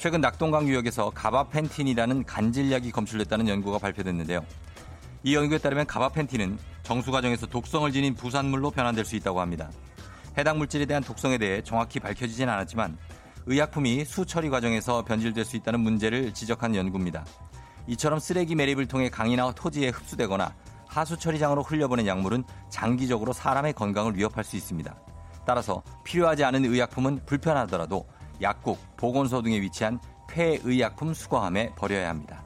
최근 0.00 0.22
낙동강 0.22 0.66
유역에서 0.66 1.10
가바펜틴이라는 1.10 2.24
간질약이 2.24 2.90
검출됐다는 2.90 3.48
연구가 3.48 3.76
발표됐는데요. 3.76 4.46
이 5.24 5.34
연구에 5.36 5.58
따르면 5.58 5.86
가바펜틴은 5.86 6.58
정수 6.84 7.10
과정에서 7.10 7.46
독성을 7.46 7.92
지닌 7.92 8.14
부산물로 8.14 8.70
변환될 8.70 9.04
수 9.04 9.14
있다고 9.16 9.42
합니다. 9.42 9.70
해당 10.38 10.56
물질에 10.56 10.86
대한 10.86 11.02
독성에 11.02 11.36
대해 11.36 11.62
정확히 11.62 12.00
밝혀지진 12.00 12.48
않았지만 12.48 12.96
의약품이 13.44 14.06
수처리 14.06 14.48
과정에서 14.48 15.04
변질될 15.04 15.44
수 15.44 15.58
있다는 15.58 15.80
문제를 15.80 16.32
지적한 16.32 16.74
연구입니다. 16.74 17.26
이처럼 17.86 18.20
쓰레기 18.20 18.54
매립을 18.54 18.88
통해 18.88 19.10
강이나 19.10 19.52
토지에 19.52 19.90
흡수되거나 19.90 20.54
하수 20.86 21.18
처리장으로 21.18 21.62
흘려보낸 21.62 22.06
약물은 22.06 22.44
장기적으로 22.70 23.34
사람의 23.34 23.74
건강을 23.74 24.16
위협할 24.16 24.44
수 24.44 24.56
있습니다. 24.56 24.96
따라서 25.44 25.82
필요하지 26.04 26.42
않은 26.44 26.64
의약품은 26.64 27.26
불편하더라도 27.26 28.06
약국, 28.42 28.78
보건소 28.96 29.42
등에 29.42 29.60
위치한 29.60 29.98
폐의약품 30.28 31.12
수거함에 31.14 31.74
버려야 31.76 32.10
합니다. 32.10 32.42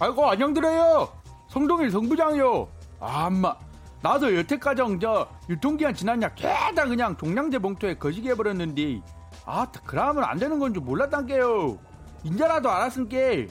아이고 0.00 0.26
안녕드려요. 0.28 1.08
성동일 1.48 1.90
성부장이요. 1.90 2.68
아마 3.00 3.54
나도 4.02 4.34
여태까지 4.36 4.82
저 5.00 5.28
유통기한 5.48 5.94
지난 5.94 6.20
약 6.22 6.34
개다 6.34 6.84
그냥 6.86 7.16
종량제 7.16 7.58
봉투에 7.58 7.94
거시기 7.96 8.28
해버렸는데 8.30 9.00
아 9.44 9.66
그러면 9.84 10.24
안 10.24 10.38
되는 10.38 10.58
건 10.58 10.72
줄 10.74 10.82
몰랐단게요. 10.82 11.78
인자라도 12.24 12.70
알았은게 12.70 13.48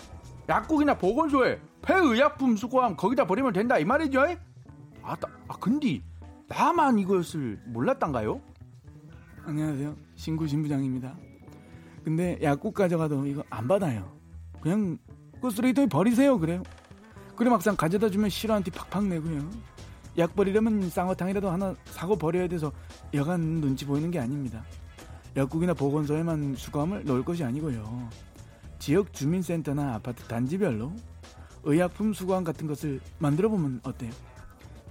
약국이나 0.49 0.95
보건소에 0.97 1.59
폐의약품 1.81 2.57
수거함 2.57 2.95
거기다 2.95 3.25
버리면 3.25 3.53
된다 3.53 3.77
이 3.77 3.85
말이죠? 3.85 4.21
아, 5.01 5.15
아 5.47 5.55
근데 5.59 6.01
나만 6.47 6.99
이것을 6.99 7.59
몰랐단가요? 7.67 8.41
안녕하세요. 9.45 9.95
신구 10.15 10.47
신부장입니다. 10.47 11.15
근데 12.05 12.37
약국 12.43 12.75
가져가도 12.75 13.25
이거 13.25 13.43
안 13.49 13.67
받아요. 13.67 14.15
그냥 14.61 14.99
그 15.41 15.49
쓰레기통에 15.49 15.87
버리세요. 15.87 16.37
그래요. 16.37 16.61
그래 17.35 17.49
막상 17.49 17.75
가져다 17.75 18.11
주면 18.11 18.29
싫어한 18.29 18.63
티 18.63 18.69
팍팍 18.69 19.05
내고요. 19.05 19.49
약 20.19 20.35
버리려면 20.35 20.87
쌍화탕이라도 20.87 21.49
하나 21.49 21.75
사고 21.85 22.15
버려야 22.15 22.47
돼서 22.47 22.71
여간 23.15 23.41
눈치 23.59 23.85
보이는 23.85 24.11
게 24.11 24.19
아닙니다. 24.19 24.63
약국이나 25.35 25.73
보건소에만 25.73 26.55
수거함을 26.55 27.03
넣을 27.05 27.25
것이 27.25 27.43
아니고요. 27.43 28.07
지역 28.77 29.11
주민센터나 29.11 29.95
아파트 29.95 30.23
단지별로 30.25 30.93
의약품 31.63 32.13
수거함 32.13 32.43
같은 32.43 32.67
것을 32.67 33.01
만들어 33.17 33.49
보면 33.49 33.81
어때요? 33.83 34.11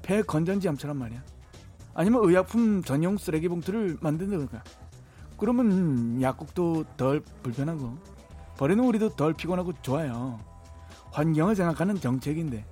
폐 0.02 0.20
건전지함처럼 0.20 0.98
말이야. 0.98 1.22
아니면 1.94 2.22
의약품 2.24 2.82
전용 2.82 3.16
쓰레기 3.16 3.46
봉투를 3.48 3.98
만든다든가 4.00 4.64
그러면 5.36 6.20
약국도 6.22 6.84
덜 6.96 7.20
불편하고 7.42 7.96
버리는 8.56 8.82
우리도 8.84 9.10
덜 9.10 9.34
피곤하고 9.34 9.72
좋아요. 9.82 10.38
환경을 11.12 11.54
생각하는 11.56 12.00
정책인데 12.00 12.64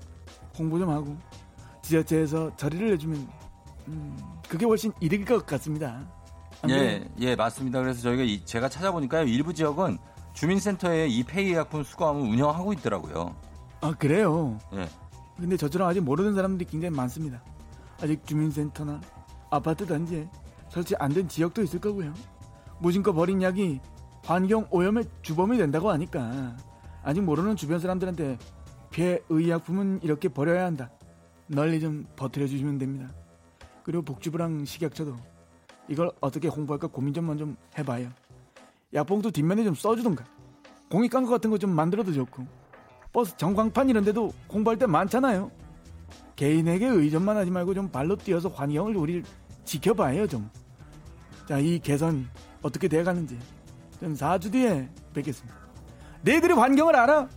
홍보 0.58 0.78
좀 0.78 0.90
하고 0.90 1.16
지자체에서 1.82 2.54
처리를 2.56 2.92
해주면 2.92 3.28
음, 3.88 4.16
그게 4.48 4.64
훨씬 4.64 4.92
이득일 5.00 5.24
것 5.24 5.44
같습니다. 5.46 6.00
예, 6.68 7.04
예, 7.18 7.34
맞습니다. 7.34 7.80
그래서 7.80 8.00
저희가 8.02 8.22
이, 8.22 8.44
제가 8.44 8.68
찾아보니까요, 8.68 9.24
일부 9.26 9.52
지역은 9.52 9.98
주민센터에 10.34 11.08
이 11.08 11.24
폐의약품 11.24 11.82
수거함을 11.82 12.22
운영하고 12.22 12.72
있더라고요. 12.74 13.34
아, 13.80 13.92
그래요? 13.98 14.58
예. 14.74 14.88
근데 15.36 15.56
저처럼 15.56 15.88
아직 15.88 16.00
모르는 16.00 16.34
사람들이 16.34 16.70
굉장히 16.70 16.94
많습니다. 16.94 17.42
아직 18.00 18.24
주민센터나 18.24 19.00
아파트 19.50 19.84
단지에 19.84 20.28
설치 20.68 20.94
안 21.00 21.12
된 21.12 21.26
지역도 21.28 21.62
있을 21.64 21.80
거고요. 21.80 22.14
무심코 22.82 23.12
버린 23.12 23.40
약이 23.40 23.80
환경 24.24 24.66
오염의 24.70 25.04
주범이 25.22 25.56
된다고 25.56 25.90
하니까 25.90 26.56
아직 27.04 27.20
모르는 27.20 27.54
주변 27.54 27.78
사람들한테 27.78 28.38
폐의약품은 28.90 30.00
이렇게 30.02 30.28
버려야 30.28 30.66
한다. 30.66 30.90
널리 31.46 31.80
좀 31.80 32.04
버텨 32.16 32.46
주시면 32.46 32.78
됩니다. 32.78 33.08
그리고 33.84 34.02
복지부랑 34.02 34.64
식약처도 34.64 35.16
이걸 35.88 36.10
어떻게 36.20 36.48
홍보할까 36.48 36.88
고민 36.88 37.14
좀 37.14 37.26
먼저 37.26 37.46
해봐요. 37.78 38.08
약봉투 38.92 39.30
뒷면에 39.30 39.62
좀 39.64 39.74
써주던가 39.74 40.24
공익 40.90 41.10
광고 41.12 41.30
같은 41.30 41.50
거 41.50 41.58
좀 41.58 41.70
만들어도 41.70 42.12
좋고 42.12 42.44
버스 43.12 43.36
전광판 43.36 43.88
이런 43.90 44.04
데도 44.04 44.32
홍보할 44.52 44.76
때 44.76 44.86
많잖아요. 44.86 45.50
개인에게 46.34 46.86
의존만 46.86 47.36
하지 47.36 47.50
말고 47.50 47.74
좀 47.74 47.88
발로 47.90 48.16
뛰어서 48.16 48.48
환경을 48.48 48.96
우리 48.96 49.22
지켜봐요 49.64 50.26
좀. 50.26 50.50
자, 51.46 51.58
이 51.58 51.78
개선 51.78 52.26
어떻게 52.62 52.88
돼가는지 52.88 53.38
전 54.00 54.14
4주 54.14 54.50
뒤에 54.52 54.88
뵙겠습니다. 55.12 55.54
너희들이 56.22 56.54
환경을 56.54 56.96
알아? 56.96 57.28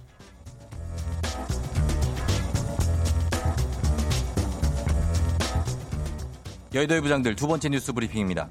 여의도의 6.74 7.02
부장들 7.02 7.36
두 7.36 7.48
번째 7.48 7.70
뉴스 7.70 7.94
브리핑입니다. 7.94 8.50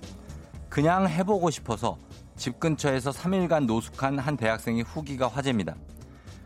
그냥 0.69 1.09
해보고 1.09 1.51
싶어서 1.51 1.99
집 2.37 2.59
근처에서 2.59 3.11
3일간 3.11 3.67
노숙한 3.67 4.19
한 4.19 4.37
대학생의 4.37 4.83
후기가 4.83 5.29
화제입니다. 5.29 5.77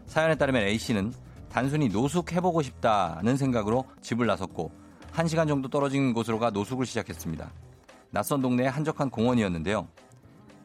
사연에 0.07 0.35
따르면 0.35 0.63
A씨는 0.63 1.13
단순히 1.49 1.89
노숙해보고 1.89 2.63
싶다는 2.63 3.37
생각으로 3.37 3.85
집을 4.03 4.27
나섰고 4.27 4.71
1시간 5.13 5.49
정도 5.49 5.69
떨어진 5.69 6.13
곳으로 6.13 6.39
가 6.39 6.51
노숙을 6.51 6.85
시작했습니다. 6.85 7.51
낯선 8.11 8.41
동네의 8.41 8.71
한적한 8.71 9.09
공원이었는데요. 9.11 9.89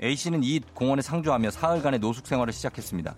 A씨는 0.03 0.43
이 0.43 0.59
공원에 0.73 1.01
상주하며 1.01 1.49
사흘간의 1.51 1.99
노숙 1.99 2.27
생활을 2.27 2.51
시작했습니다. 2.51 3.15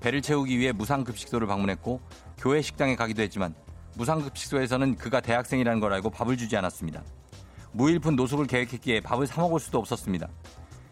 배를 0.00 0.22
채우기 0.22 0.56
위해 0.56 0.70
무상급식소를 0.70 1.48
방문했고 1.48 2.00
교회 2.38 2.62
식당에 2.62 2.94
가기도 2.94 3.22
했지만 3.22 3.54
무상급식소에서는 3.96 4.96
그가 4.96 5.20
대학생이라는 5.20 5.80
걸 5.80 5.92
알고 5.94 6.10
밥을 6.10 6.36
주지 6.36 6.56
않았습니다. 6.56 7.02
무일푼 7.72 8.14
노숙을 8.14 8.46
계획했기에 8.46 9.00
밥을 9.00 9.26
사 9.26 9.40
먹을 9.40 9.58
수도 9.58 9.78
없었습니다. 9.78 10.28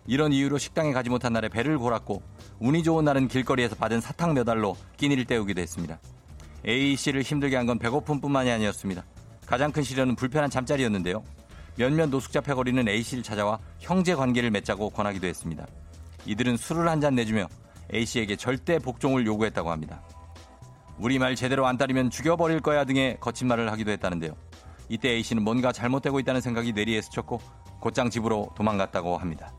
이런 0.06 0.32
이유로 0.32 0.58
식당에 0.58 0.92
가지 0.92 1.10
못한 1.10 1.32
날에 1.32 1.48
배를 1.48 1.78
골았고 1.78 2.22
운이 2.58 2.82
좋은 2.82 3.04
날은 3.04 3.28
길거리에서 3.28 3.76
받은 3.76 4.00
사탕 4.00 4.34
몇 4.34 4.48
알로 4.48 4.76
끼니를 4.96 5.26
때우기도 5.26 5.60
했습니다. 5.60 6.00
A 6.66 6.96
씨를 6.96 7.22
힘들게 7.22 7.56
한 7.56 7.66
건 7.66 7.78
배고픔뿐만이 7.78 8.50
아니었습니다. 8.50 9.04
가장 9.46 9.70
큰 9.70 9.82
시련은 9.84 10.16
불편한 10.16 10.50
잠자리였는데요. 10.50 11.22
몇몇 11.80 12.10
노숙자 12.10 12.42
패거리는 12.42 12.86
A 12.88 13.02
씨를 13.02 13.22
찾아와 13.22 13.58
형제 13.78 14.14
관계를 14.14 14.50
맺자고 14.50 14.90
권하기도 14.90 15.26
했습니다. 15.26 15.66
이들은 16.26 16.58
술을 16.58 16.86
한 16.86 17.00
잔 17.00 17.14
내주며 17.14 17.46
A 17.94 18.04
씨에게 18.04 18.36
절대 18.36 18.78
복종을 18.78 19.24
요구했다고 19.24 19.70
합니다. 19.70 20.02
우리 20.98 21.18
말 21.18 21.34
제대로 21.34 21.66
안 21.66 21.78
따르면 21.78 22.10
죽여버릴 22.10 22.60
거야 22.60 22.84
등의 22.84 23.16
거친 23.18 23.48
말을 23.48 23.72
하기도 23.72 23.92
했다는데요. 23.92 24.36
이때 24.90 25.08
A 25.08 25.22
씨는 25.22 25.42
뭔가 25.42 25.72
잘못되고 25.72 26.20
있다는 26.20 26.42
생각이 26.42 26.74
뇌리에 26.74 27.00
스쳤고 27.00 27.40
곧장 27.80 28.10
집으로 28.10 28.50
도망갔다고 28.54 29.16
합니다. 29.16 29.50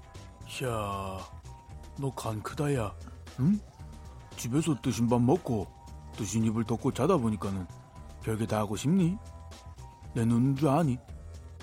야, 0.63 1.17
너 1.97 2.11
간 2.15 2.39
크다야. 2.43 2.93
응? 3.39 3.59
집에서 4.37 4.75
뜨신 4.79 5.09
밥 5.09 5.19
먹고 5.19 5.65
뜨신 6.15 6.43
입을 6.45 6.65
덮고 6.65 6.93
자다 6.93 7.17
보니까는 7.17 7.65
별게 8.23 8.45
다 8.45 8.59
하고 8.59 8.75
싶니? 8.75 9.17
내 10.13 10.23
눈인 10.23 10.55
줄 10.55 10.69
아니? 10.69 10.99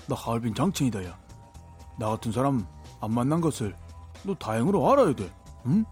나 0.09 0.15
하얼빈 0.15 0.53
장첸이다 0.55 1.05
야. 1.05 1.17
나 1.97 2.09
같은 2.09 2.31
사람 2.31 2.65
안 2.99 3.11
만난 3.13 3.39
것을 3.39 3.75
너 4.23 4.33
다행으로 4.35 4.91
알아야 4.91 5.13
돼. 5.15 5.31
응? 5.67 5.85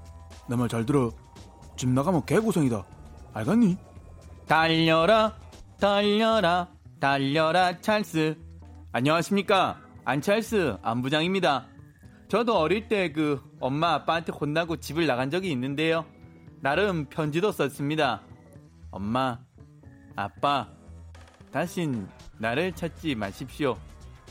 내 0.49 0.56
말 0.56 0.67
잘 0.67 0.86
들어. 0.86 1.12
집 1.77 1.89
나가면 1.89 2.25
개고생이다. 2.25 2.84
알겠니? 3.34 3.77
달려라, 4.47 5.36
달려라, 5.80 6.67
달려라, 6.99 7.80
찰스. 7.80 8.38
안녕하십니까. 8.93 9.77
안찰스 10.06 10.77
안부장입니다. 10.82 11.67
저도 12.30 12.58
어릴 12.58 12.88
때 12.88 13.12
그 13.13 13.41
엄마 13.60 13.93
아빠한테 13.93 14.32
혼나고 14.32 14.77
집을 14.77 15.06
나간 15.06 15.30
적이 15.30 15.51
있는데요. 15.51 16.06
나름 16.62 17.06
편지도 17.06 17.51
썼습니다. 17.51 18.21
엄마, 18.89 19.39
아빠, 20.15 20.67
다신 21.51 22.08
나를 22.39 22.71
찾지 22.73 23.15
마십시오. 23.15 23.77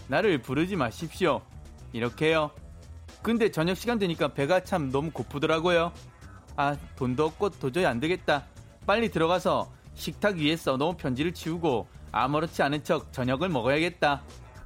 나를 0.09 0.43
부르지 0.43 0.77
마십시오. 0.77 1.43
이렇게요. 1.93 2.51
근데 3.23 3.51
저녁 3.51 3.77
시간 3.77 3.99
되니까 3.99 4.29
배가 4.29 4.61
참 4.61 4.91
너무 4.91 5.11
고프더라고요. 5.11 5.93
아, 6.57 6.77
돈도 6.97 7.25
없고 7.25 7.51
도저히 7.51 7.87
안 7.87 8.01
되겠다. 8.01 8.45
빨리 8.87 9.11
들어가서 9.11 9.71
식탁 9.95 10.37
위에 10.37 10.57
써놓은 10.57 10.97
편지를 10.97 11.35
치우고 11.35 11.89
아무렇지 12.13 12.63
않은 12.63 12.85
척 12.85 13.13
저녁을 13.13 13.49
먹어야겠다. 13.49 14.23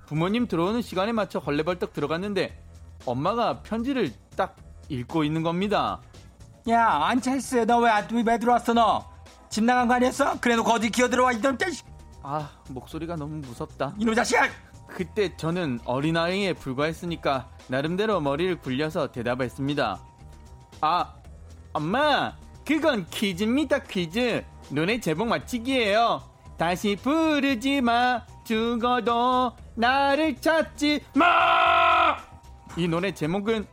부모님 0.07 0.47
들어오는 0.47 0.83
시간에 0.83 1.13
맞춰 1.13 1.41
걸레벌떡 1.41 1.93
들어갔는데 1.93 2.63
엄마가 3.07 3.63
편지를 3.63 4.13
딱 4.37 4.57
읽고 4.89 5.25
있는 5.25 5.43
겁니다. 5.43 6.01
야, 6.69 6.87
안찰스, 7.05 7.57
너왜 7.65 7.91
왜 8.27 8.39
들어왔어, 8.39 8.75
너? 8.75 9.09
집 9.49 9.65
나간 9.65 9.89
거 9.89 9.95
아니었어? 9.95 10.39
그래도 10.41 10.63
어디 10.63 10.91
기어 10.91 11.09
들어와, 11.09 11.33
이놈 11.33 11.57
자식! 11.57 11.87
아, 12.23 12.51
목소리가 12.69 13.17
너무 13.17 13.37
무섭다. 13.37 13.95
이놈 13.99 14.15
자식아! 14.15 14.49
그때 14.95 15.37
저는 15.37 15.81
어린아이에 15.85 16.55
불과했으니까 16.55 17.49
나름대로 17.69 18.21
머리를 18.21 18.61
굴려서 18.61 19.13
대답했습니다. 19.13 20.01
아, 20.81 21.15
엄마, 21.73 22.37
그건 22.67 23.07
퀴즈입니다, 23.11 23.81
퀴즈. 23.81 24.45
눈에 24.71 25.01
제목 25.01 25.29
맞히기예요. 25.29 26.23
다시 26.57 26.97
부르지 26.97 27.81
마, 27.81 28.25
죽어도 28.45 29.53
나를 29.75 30.37
찾지 30.41 31.05
마! 31.15 32.17
이 32.77 32.87
노래 32.87 33.13
제목은 33.13 33.67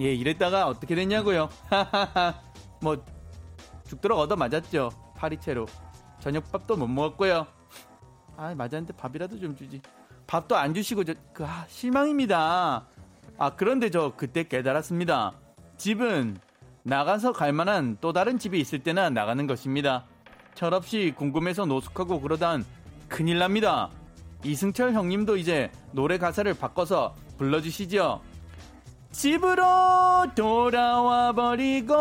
예 0.00 0.14
이랬다가 0.14 0.68
어떻게 0.68 0.94
됐냐고요 0.94 1.48
하하하 1.68 2.40
뭐 2.80 3.04
죽도록 3.88 4.18
얻어 4.18 4.36
맞았죠 4.36 4.90
파리채로 5.16 5.66
저녁밥도 6.20 6.76
못 6.76 6.86
먹었고요 6.86 7.46
아 8.36 8.54
맞았는데 8.54 8.94
밥이라도 8.94 9.38
좀 9.38 9.56
주지. 9.56 9.80
밥도 10.26 10.56
안 10.56 10.74
주시고 10.74 11.04
저 11.04 11.14
그, 11.32 11.44
아, 11.44 11.64
실망입니다. 11.68 12.86
아 13.38 13.50
그런데 13.56 13.90
저 13.90 14.12
그때 14.16 14.44
깨달았습니다. 14.44 15.32
집은 15.76 16.38
나가서 16.82 17.32
갈 17.32 17.52
만한 17.52 17.96
또 18.00 18.12
다른 18.12 18.38
집이 18.38 18.58
있을 18.60 18.78
때나 18.80 19.10
나가는 19.10 19.46
것입니다. 19.46 20.04
철없이 20.54 21.12
궁금해서 21.16 21.66
노숙하고 21.66 22.20
그러단 22.20 22.64
큰일 23.08 23.38
납니다. 23.38 23.90
이승철 24.44 24.92
형님도 24.92 25.36
이제 25.36 25.70
노래 25.92 26.18
가사를 26.18 26.52
바꿔서 26.54 27.14
불러주시죠. 27.38 28.20
집으로 29.10 29.62
돌아와 30.34 31.32
버리고 31.32 31.94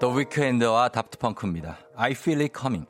더 0.00 0.08
위크엔드와 0.08 0.88
답트펑크입니다. 0.90 1.78
I 1.96 2.12
feel 2.12 2.40
it 2.42 2.52
coming. 2.58 2.86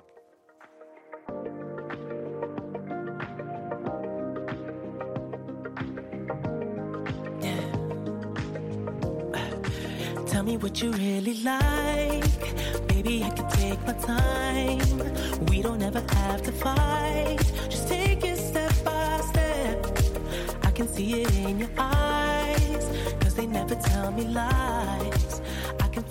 Tell 10.26 10.42
me 10.42 10.56
what 10.58 10.82
you 10.82 10.90
really 10.92 11.42
like. 11.42 12.88
Baby, 12.88 13.22
I 13.24 13.30
can 13.30 13.48
take 13.50 13.80
my 13.86 13.94
time. 13.94 15.46
We 15.46 15.62
don't 15.62 15.82
ever 15.82 16.02
have 16.12 16.42
to 16.42 16.52
fight. 16.52 17.38
Just 17.70 17.88
take 17.88 18.24
it 18.24 18.36
step 18.36 18.72
by 18.84 19.20
step. 19.30 19.86
I 20.64 20.70
can 20.72 20.88
see 20.88 21.22
it 21.22 21.34
in 21.36 21.60
your 21.60 21.70
eyes. 21.78 22.84
Cause 23.20 23.34
they 23.34 23.46
never 23.46 23.76
tell 23.76 24.10
me 24.12 24.24
lies. 24.24 25.40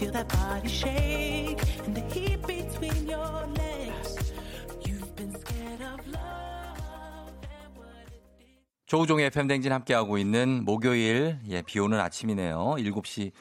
Feel 0.01 0.13
that 0.13 0.29
body 0.29 0.67
shake 0.67 1.61
and 1.85 1.95
the 1.95 2.01
heat 2.09 2.41
between 2.47 3.07
your 3.07 3.47
legs. 3.53 4.33
You've 4.81 5.15
been 5.15 5.31
scared 5.39 5.83
of 5.83 6.01
love. 6.09 7.29
and 7.45 7.77
what 7.77 8.09
it 8.09 8.41
did. 8.41 8.87
조우종의 8.87 9.27
FM 9.27 9.47
댕진 9.49 9.73
함께하고 9.73 10.17
있는 10.17 10.65
목요일, 10.65 11.39
예, 11.49 11.61
비 11.61 11.79
오는 11.81 12.01
아침이네요. 12.01 12.77
7시 12.79 13.33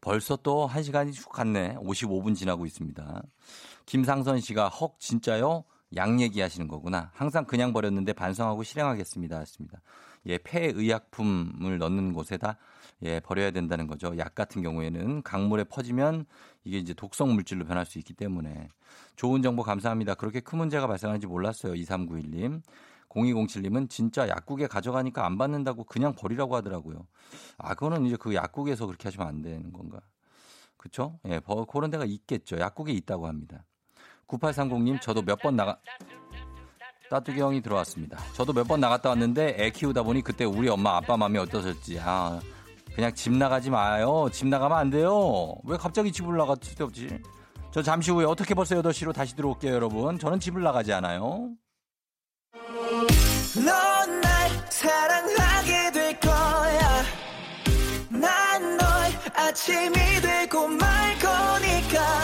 벌써 0.00 0.34
또 0.34 0.68
1시간이 0.68 1.12
쭉 1.12 1.28
갔네. 1.28 1.76
55분 1.76 2.34
지나고 2.34 2.66
있습니다. 2.66 3.22
김상선 3.86 4.40
씨가 4.40 4.68
헉 4.68 4.96
진짜요? 4.98 5.62
양 5.94 6.20
얘기하시는 6.20 6.66
거구나. 6.66 7.12
항상 7.14 7.44
그냥 7.44 7.72
버렸는데 7.72 8.14
반성하고 8.14 8.64
실행하겠습니다. 8.64 9.38
했습니다. 9.38 9.80
예, 10.26 10.38
폐의약품을 10.38 11.78
넣는 11.78 12.14
곳에다 12.14 12.56
예, 13.02 13.20
버려야 13.20 13.50
된다는 13.50 13.86
거죠. 13.86 14.16
약 14.18 14.34
같은 14.34 14.62
경우에는 14.62 15.22
강물에 15.22 15.64
퍼지면 15.64 16.26
이게 16.64 16.78
이제 16.78 16.92
독성 16.92 17.34
물질로 17.34 17.64
변할 17.64 17.86
수 17.86 17.98
있기 17.98 18.12
때문에 18.14 18.68
좋은 19.16 19.40
정보 19.42 19.62
감사합니다. 19.62 20.14
그렇게 20.14 20.40
큰 20.40 20.58
문제가 20.58 20.86
발생하는지 20.86 21.26
몰랐어요. 21.26 21.72
2391님. 21.74 22.62
0207님은 23.08 23.88
진짜 23.90 24.28
약국에 24.28 24.66
가져가니까 24.68 25.26
안 25.26 25.36
받는다고 25.36 25.82
그냥 25.84 26.14
버리라고 26.14 26.54
하더라고요. 26.56 27.06
아, 27.58 27.74
그거는 27.74 28.06
이제 28.06 28.16
그 28.16 28.34
약국에서 28.34 28.86
그렇게 28.86 29.08
하시면 29.08 29.26
안 29.26 29.42
되는 29.42 29.72
건가. 29.72 29.98
그쵸? 30.76 31.18
예, 31.26 31.40
버- 31.40 31.64
그런 31.64 31.90
데가 31.90 32.04
있겠죠. 32.04 32.58
약국에 32.58 32.92
있다고 32.92 33.26
합니다. 33.26 33.64
9830님, 34.28 35.00
저도 35.00 35.22
몇 35.22 35.40
번 35.42 35.56
나가, 35.56 35.78
따뚜기 37.10 37.40
형이 37.40 37.60
들어왔습니다. 37.62 38.16
저도 38.34 38.52
몇 38.52 38.64
번 38.68 38.78
나갔다 38.80 39.08
왔는데 39.08 39.56
애 39.58 39.70
키우다 39.70 40.04
보니 40.04 40.22
그때 40.22 40.44
우리 40.44 40.68
엄마 40.68 40.96
아빠 40.96 41.16
마음이 41.16 41.36
어떠셨지. 41.38 41.98
아, 42.00 42.40
그냥 43.00 43.14
집 43.14 43.32
나가지 43.32 43.70
마요. 43.70 44.28
집 44.30 44.46
나가면 44.48 44.76
안 44.76 44.90
돼요. 44.90 45.54
왜 45.64 45.78
갑자기 45.78 46.12
집을 46.12 46.36
나가 46.36 46.54
쓸데없지. 46.60 47.08
저 47.72 47.82
잠시 47.82 48.10
후에 48.10 48.26
어떻게 48.26 48.52
벌써 48.52 48.74
8시로 48.74 49.14
다시 49.14 49.34
들어올게요, 49.34 49.72
여러분. 49.72 50.18
저는 50.18 50.38
집을 50.38 50.62
나가지 50.62 50.92
않아요. 50.92 51.48
넌 53.54 54.20
날 54.20 54.50
사랑하게 54.68 55.92
될 55.92 56.20
거야. 56.20 57.02
난 58.10 58.76
널 58.76 58.86
아침이 59.34 59.94
되고 60.20 60.68
말 60.68 61.18
거니까. 61.18 62.20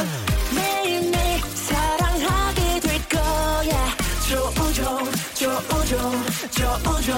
매일매일 0.55 1.41
사랑하게 1.41 2.81
될 2.81 3.09
거야. 3.09 3.87
조우종, 4.29 5.11
조우종, 5.35 6.12
조우종. 6.51 7.16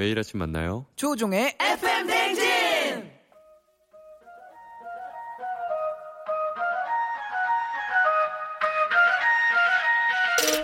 매일 0.00 0.18
아침 0.18 0.38
만나요. 0.38 0.86
조종의 0.96 1.54
FM 1.60 2.06
댕진! 2.06 2.42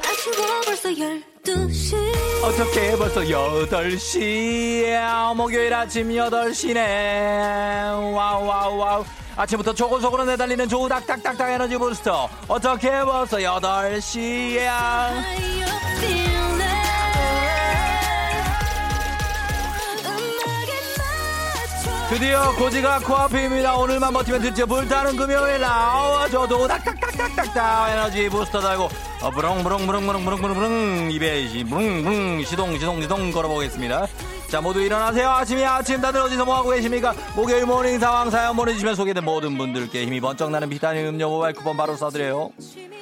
아쉬워 0.09 0.61
벌써 0.65 0.89
12시. 0.89 1.97
어떻게 2.45 2.97
벌써 2.97 3.21
8시야 3.21 5.37
목요일 5.37 5.75
아침 5.75 6.09
8시네. 6.09 8.15
wow 8.15 8.47
wow 8.47 8.79
wow. 8.79 9.05
아침부터 9.37 9.75
초고속으로 9.75 10.25
내달리는 10.25 10.67
조우닥닥닥닥 10.67 11.51
에너지 11.51 11.77
부스터. 11.77 12.31
어떻게 12.49 12.89
벌써 13.05 13.37
8시야 13.37 15.11
드디어 22.09 22.55
고지가 22.55 23.01
코앞입니다. 23.01 23.77
오늘만 23.77 24.13
버티면 24.13 24.41
드디어 24.41 24.65
불타는 24.65 25.17
금요일 25.17 25.61
나와 25.61 26.29
저도 26.29 26.69
닥닥닥닥닥닥 26.69 27.91
에너지 27.91 28.29
부스터 28.29 28.61
달고 28.61 28.89
어, 29.23 29.31
부릉부릉부릉부릉부릉부릉 29.31 31.11
입에 31.11 31.49
시 31.49 31.65
부릉부릉 31.65 32.45
시동 32.45 32.79
시동 32.79 33.03
시동 33.03 33.33
걸어보겠습니다 33.33 34.07
자 34.51 34.61
모두 34.61 34.81
일어나세요. 34.81 35.29
아침이 35.29 35.65
아침 35.65 36.01
다들 36.01 36.21
어디서 36.21 36.45
뭐하고 36.45 36.71
계십니까? 36.71 37.13
목요일 37.35 37.67
morning 37.67 37.99
상황 37.99 38.31
사연 38.31 38.55
보내주시면 38.55 38.95
소개된 38.95 39.25
모든 39.25 39.59
분들께 39.59 40.07
힘이 40.07 40.21
번쩍 40.21 40.51
나는 40.51 40.71
비타민 40.71 41.05
음료 41.07 41.29
모바일 41.29 41.55
쿠폰 41.55 41.77
바로 41.77 41.97
쏴드려요. 41.97 42.53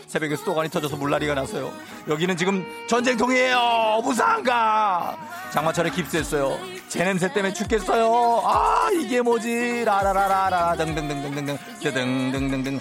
새벽에 0.07 0.37
수도관이 0.37 0.71
터져서 0.71 0.97
물난리가 0.97 1.35
났어요. 1.35 1.71
여기는 2.09 2.37
지금 2.39 2.65
전쟁통이에요. 2.89 4.01
무사한가! 4.03 5.19
장마철에 5.53 5.91
깁스했어요. 5.91 6.59
제 6.89 7.05
냄새 7.05 7.31
때문에 7.33 7.53
죽겠어요. 7.53 8.43
아 8.45 8.89
이게 8.95 9.21
뭐지? 9.21 9.85
라라라라라. 9.85 10.77
등등등등등등 10.77 11.59
등등등등 11.83 12.65
등 12.65 12.81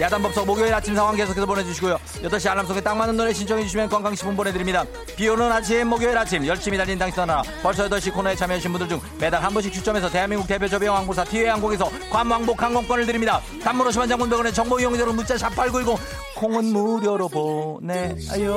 야단법석 0.00 0.46
목요일 0.46 0.72
아침 0.72 0.94
상황 0.94 1.16
계속해서 1.16 1.44
보내주시고요. 1.46 1.98
8시 2.22 2.48
알람 2.50 2.66
속에 2.66 2.80
딱 2.80 2.96
맞는 2.96 3.16
노래 3.16 3.32
신청해주시면 3.32 3.88
건강식품 3.88 4.36
보내드립니다. 4.36 4.84
비 5.16 5.28
오는 5.28 5.50
아침 5.50 5.88
목요일 5.88 6.16
아침 6.16 6.46
열심히 6.46 6.78
달린 6.78 6.96
당신 6.98 7.20
하나 7.20 7.42
벌써 7.62 7.88
8시 7.88 8.12
코너에 8.12 8.36
참여하신 8.36 8.70
분들 8.72 8.88
중 8.88 9.00
매달 9.18 9.42
한 9.42 9.52
번씩 9.52 9.72
추첨해서 9.72 10.08
대한민국 10.08 10.46
대표 10.46 10.68
저비용 10.68 10.96
항공사 10.96 11.24
티웨이 11.24 11.48
항공에서 11.48 11.90
관왕복 12.10 12.62
항공권을 12.62 13.06
드립니다. 13.06 13.40
단문 13.62 13.88
50만 13.88 14.08
장군병원의 14.08 14.54
정보 14.54 14.78
이용료로 14.78 15.12
문자 15.12 15.34
샵8910 15.34 15.98
콩은 16.36 16.66
무료로 16.66 17.28
보내요. 17.28 18.52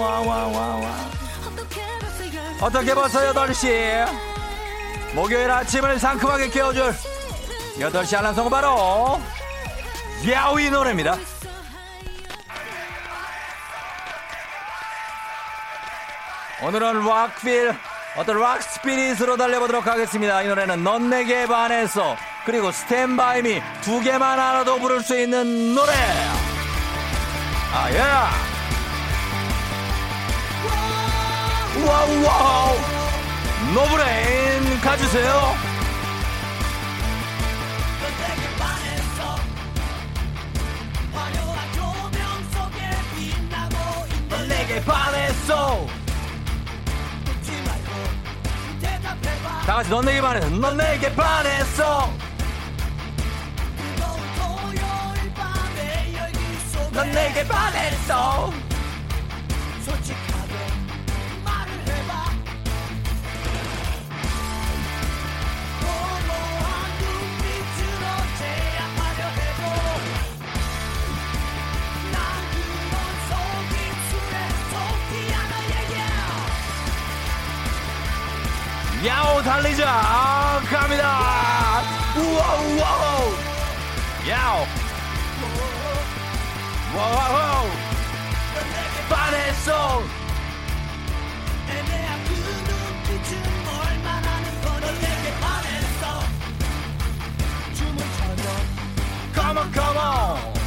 와와와와 0.00 1.10
어떻게 2.60 2.94
벌써 2.94 3.32
8시 3.32 4.06
목요일 5.14 5.50
아침을 5.50 5.98
상큼하게 5.98 6.50
깨워줄 6.50 6.94
8시 7.78 8.18
알람송은 8.18 8.50
바로 8.50 9.20
야 10.28 10.56
이 10.56 10.70
노래입니다. 10.70 11.16
오늘은 16.62 17.06
rock 17.06 17.40
feel 17.40 17.74
어떤 18.16 18.40
rock 18.40 18.62
spirit으로 18.62 19.36
달려보도록 19.36 19.86
하겠습니다. 19.86 20.42
이 20.42 20.48
노래는 20.48 20.84
넌 20.84 21.08
내게 21.08 21.46
반했어 21.46 22.16
그리고 22.44 22.70
Stand 22.70 23.21
By 23.21 23.42
Me 23.42 23.62
두 23.82 24.00
개만 24.00 24.38
알아도 24.38 24.78
부를 24.78 25.00
수 25.00 25.18
있는 25.18 25.74
노래. 25.74 25.92
아예. 27.72 28.00
와우 31.86 32.24
와우. 32.24 32.76
노브레인 33.74 34.80
가주세요 34.80 35.69
넌 44.70 44.76
내게 44.76 44.84
반했어. 44.84 45.86
다 49.66 49.74
같이 49.76 49.90
넌 49.90 50.04
내게 50.04 50.20
반했어 50.20 50.50
넌 50.60 50.76
내게 50.76 51.12
반했어. 51.14 52.10
넌 56.92 57.10
내게 57.12 57.46
반했어 57.46 58.52
야오 79.04 79.42
달리자. 79.42 79.84
아, 79.88 80.60
갑니다. 80.68 81.82
우와우 82.16 82.78
와우 82.80 83.32
야오. 84.28 84.66
와우 86.96 87.68
반했어 89.08 90.02
애매한 91.68 92.24
그 92.24 92.30
눈빛은 92.32 93.42
얼마나 93.68 94.40
내게 95.00 95.40
반했어. 95.40 96.20
주문처럼 97.74 98.36
Come 99.32 99.58
on 99.58 99.72
come 99.72 99.96
on. 99.98 100.59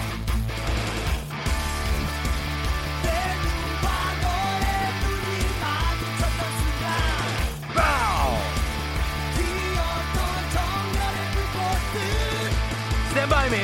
By 13.44 13.50
me. 13.50 13.64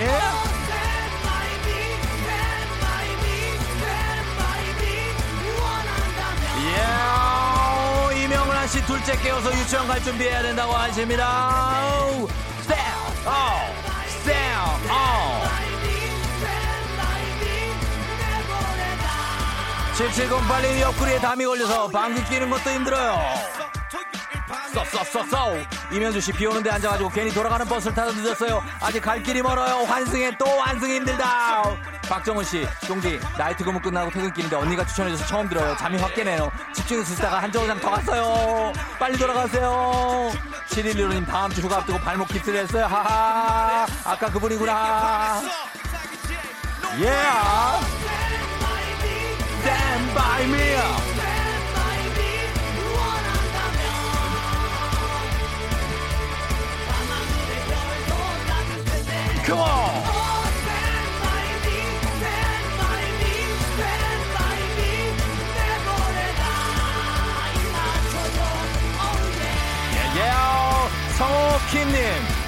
예, 8.12 8.24
이명란 8.24 8.68
씨 8.68 8.86
둘째 8.86 9.16
깨워서 9.18 9.58
유치원 9.58 9.88
갈 9.88 10.04
준비해야 10.04 10.42
된다고 10.42 10.74
하십니다. 10.74 11.94
Oh. 12.02 12.28
7708님 20.00 20.80
옆구리에 20.80 21.20
담이 21.20 21.46
걸려서 21.46 21.88
방귀 21.90 22.24
뀌는 22.24 22.50
것도 22.50 22.70
힘들어요. 22.70 23.59
쏘쏘쏘쏘 24.74 25.58
이면주 25.92 26.22
씨 26.22 26.32
비 26.32 26.46
오는데 26.46 26.70
앉아가지고 26.70 27.10
괜히 27.10 27.32
돌아가는 27.34 27.66
버스를 27.66 27.96
타서 27.96 28.12
늦었어요. 28.14 28.64
아직 28.80 29.02
갈 29.02 29.22
길이 29.24 29.42
멀어요. 29.42 29.84
환승에 29.86 30.32
또 30.38 30.46
환승이 30.46 30.96
힘들다. 30.96 31.64
박정훈 32.08 32.44
씨, 32.44 32.68
쫑디 32.88 33.20
나이트 33.38 33.64
근무 33.64 33.80
끝나고 33.80 34.10
퇴근길인데 34.12 34.56
언니가 34.56 34.86
추천해줘서 34.86 35.26
처음 35.28 35.48
들어요. 35.50 35.76
잠이 35.78 35.98
확 35.98 36.14
깨네요. 36.16 36.52
집중해서 36.74 37.16
듣다가 37.16 37.42
한 37.44 37.52
정거장 37.52 37.80
더 37.80 37.90
갔어요. 37.92 38.74
빨리 39.00 39.18
돌아가세요. 39.18 40.32
7115님 40.70 41.26
다음 41.28 41.52
주 41.52 41.62
휴가 41.62 41.78
앞두고 41.78 42.00
발목 42.00 42.28
깁스를 42.30 42.62
했어요. 42.62 42.86
하하. 42.86 43.86
아까 44.06 44.32
그분이구나. 44.32 45.42
Yeah. 47.00 47.86
Stand 49.62 50.14
by 50.16 50.44
me. 50.46 51.19
Come 59.50 59.62
on. 59.62 59.90
Yeah, 69.96 70.14
yeah. 70.14 70.90
성옥희 71.18 71.80
형님 71.80 71.98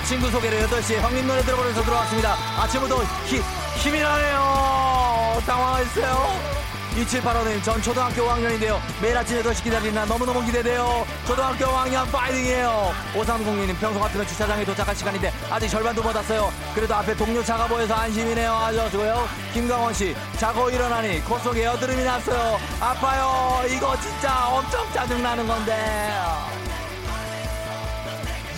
친구 0.05 0.29
소개를 0.29 0.67
8시에 0.67 0.99
형님 1.01 1.25
노래 1.25 1.41
들어보면서 1.41 1.81
들어왔습니다 1.81 2.35
아침부터 2.61 3.03
히, 3.25 3.39
힘이 3.81 3.99
나네요 3.99 5.41
당황했어요 5.47 6.60
2785님 6.95 7.63
전 7.63 7.81
초등학교 7.81 8.23
5학년인데요. 8.23 8.77
매일 9.01 9.17
아침 9.17 9.41
8시 9.41 9.63
기다리는 9.63 9.93
날 9.93 10.07
너무너무 10.07 10.43
기대돼요. 10.45 11.05
초등학교 11.25 11.65
5학년 11.65 12.09
파이팅이에요. 12.11 12.93
5306님 13.13 13.79
평소 13.79 13.99
같으면 13.99 14.27
주차장에 14.27 14.65
도착할 14.65 14.95
시간인데 14.95 15.31
아직 15.49 15.69
절반도 15.69 16.03
못 16.03 16.15
왔어요. 16.15 16.51
그래도 16.75 16.93
앞에 16.95 17.15
동료 17.15 17.43
차가 17.43 17.67
보여서 17.67 17.93
안심이네요. 17.93 18.51
아저수고요. 18.51 19.27
김강원 19.53 19.93
씨 19.93 20.15
자고 20.37 20.69
일어나니 20.69 21.21
코 21.23 21.39
속에 21.39 21.63
여드름이 21.63 22.03
났어요. 22.03 22.59
아파요. 22.79 23.63
이거 23.69 23.97
진짜 24.01 24.47
엄청 24.49 24.91
짜증나는 24.93 25.47
건데. 25.47 26.11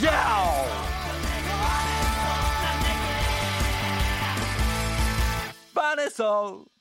야우 0.03 0.65
반했어 5.73 6.72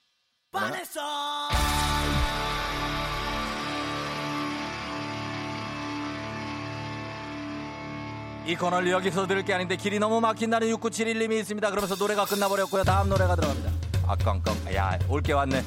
이 8.44 8.54
코너를 8.54 8.90
여기서 8.90 9.26
들을 9.26 9.42
게 9.44 9.54
아닌데 9.54 9.76
길이 9.76 9.98
너무 9.98 10.20
막힌다는 10.20 10.68
6971님이 10.76 11.40
있습니다. 11.40 11.70
그러면서 11.70 11.94
노래가 11.94 12.26
끝나버렸고요. 12.26 12.84
다음 12.84 13.08
노래가 13.08 13.34
들어갑니다. 13.34 13.70
아, 14.06 14.14
깡깡. 14.16 14.54
야, 14.74 14.98
올게 15.08 15.32
왔네. 15.32 15.64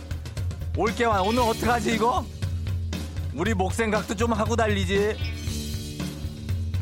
올게 0.77 1.05
왔. 1.05 1.21
오늘 1.25 1.41
어떡하지, 1.41 1.95
이거? 1.95 2.23
우리 3.33 3.55
목 3.55 3.73
생각도 3.73 4.13
좀 4.13 4.33
하고 4.33 4.55
달리지. 4.55 5.17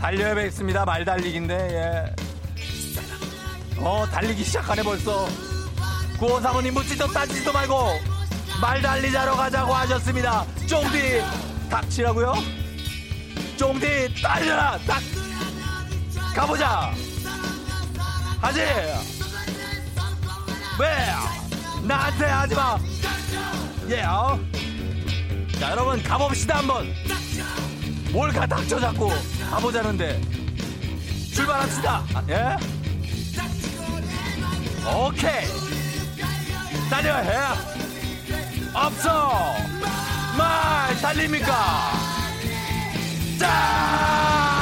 달려야겠습니다. 0.01 0.83
말 0.83 1.05
달리기인데, 1.05 1.55
예. 1.55 2.15
어, 3.79 4.05
달리기 4.07 4.43
시작하네, 4.43 4.83
벌써. 4.83 5.52
구호 6.19 6.39
사모님 6.39 6.73
묻지도 6.73 7.07
따지지도 7.07 7.51
말고, 7.51 7.99
말 8.61 8.81
달리자러 8.81 9.35
가자고 9.35 9.73
하셨습니다. 9.73 10.45
쫑디, 10.67 11.21
닥치라고요? 11.69 12.33
쫑디, 13.57 14.21
달려라! 14.21 14.77
딱! 14.87 15.01
가보자. 16.33 16.93
하지. 18.41 18.59
왜? 20.79 20.87
나한테 21.83 22.25
하지 22.25 22.55
마. 22.55 22.77
예. 23.89 24.01
어? 24.03 24.39
자, 25.59 25.71
여러분 25.71 26.01
가봅시다 26.01 26.57
한번. 26.57 26.93
뭘가 28.11 28.45
닥쳐 28.47 28.79
잡고 28.79 29.11
가보자는데. 29.49 30.21
출발합시다. 31.33 32.03
아, 32.13 32.23
예? 32.29 32.57
오케이. 34.89 35.72
달려 36.93 37.15
해. 37.15 37.39
없어. 38.71 39.55
말 40.37 40.95
달립니까? 41.01 41.91
자! 43.39 44.52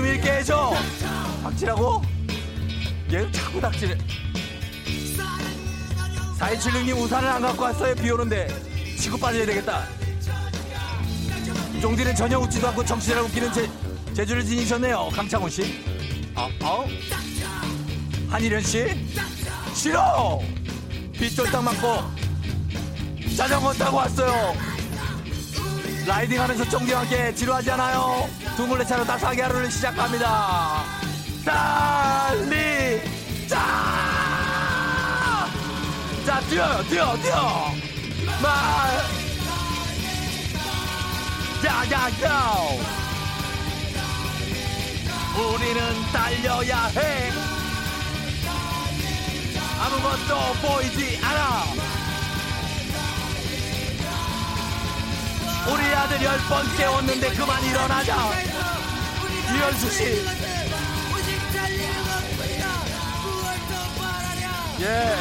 좀 0.00 0.06
읽게 0.06 0.32
해줘 0.32 0.72
닥치라고? 1.42 2.00
얘 3.12 3.30
자꾸 3.30 3.60
닥치네. 3.60 3.98
4276님 6.38 6.96
우산을 7.02 7.28
안 7.28 7.42
갖고 7.42 7.64
왔어요. 7.64 7.94
비 7.94 8.10
오는데. 8.10 8.48
치고 8.98 9.18
빠져야 9.18 9.44
되겠다. 9.44 9.84
종디는 11.82 12.14
전혀 12.14 12.38
웃지도 12.38 12.68
않고 12.68 12.82
정치를 12.82 13.20
웃기는 13.24 13.52
제, 13.52 13.70
재주를 14.14 14.42
지니셨네요. 14.42 15.10
강창훈씨. 15.12 15.84
어, 16.34 16.48
어? 16.62 16.86
한일현 18.30 18.62
씨? 18.62 19.06
싫어! 19.74 20.40
빗 21.12 21.36
쫄딱 21.36 21.62
맞고 21.62 22.04
자전거 23.36 23.70
타고 23.74 23.98
왔어요. 23.98 24.54
라이딩하면서 26.06 26.64
쫑디와 26.68 27.00
함께 27.00 27.34
지루하지 27.34 27.70
않아요? 27.72 28.28
두물레차로 28.56 29.04
따스하게 29.04 29.42
하루를 29.42 29.70
시작합니다. 29.70 30.84
달리 31.44 33.00
자! 33.48 33.58
자 36.26 36.40
뛰어요 36.48 36.82
뛰어 36.84 37.16
뛰어 37.16 37.72
말 38.42 39.00
야야야 41.64 42.52
우리는 45.36 45.80
달려야 46.12 46.84
해 46.86 47.30
아무것도 49.80 50.52
보이지 50.60 51.18
않아 51.24 51.64
우리 55.68 55.82
아들 55.94 56.22
열 56.22 56.38
번 56.48 56.76
깨웠는데 56.76 57.30
그만 57.34 57.62
일어나자. 57.64 58.30
이현수 59.54 59.90
씨. 59.90 60.04
예. 64.80 65.14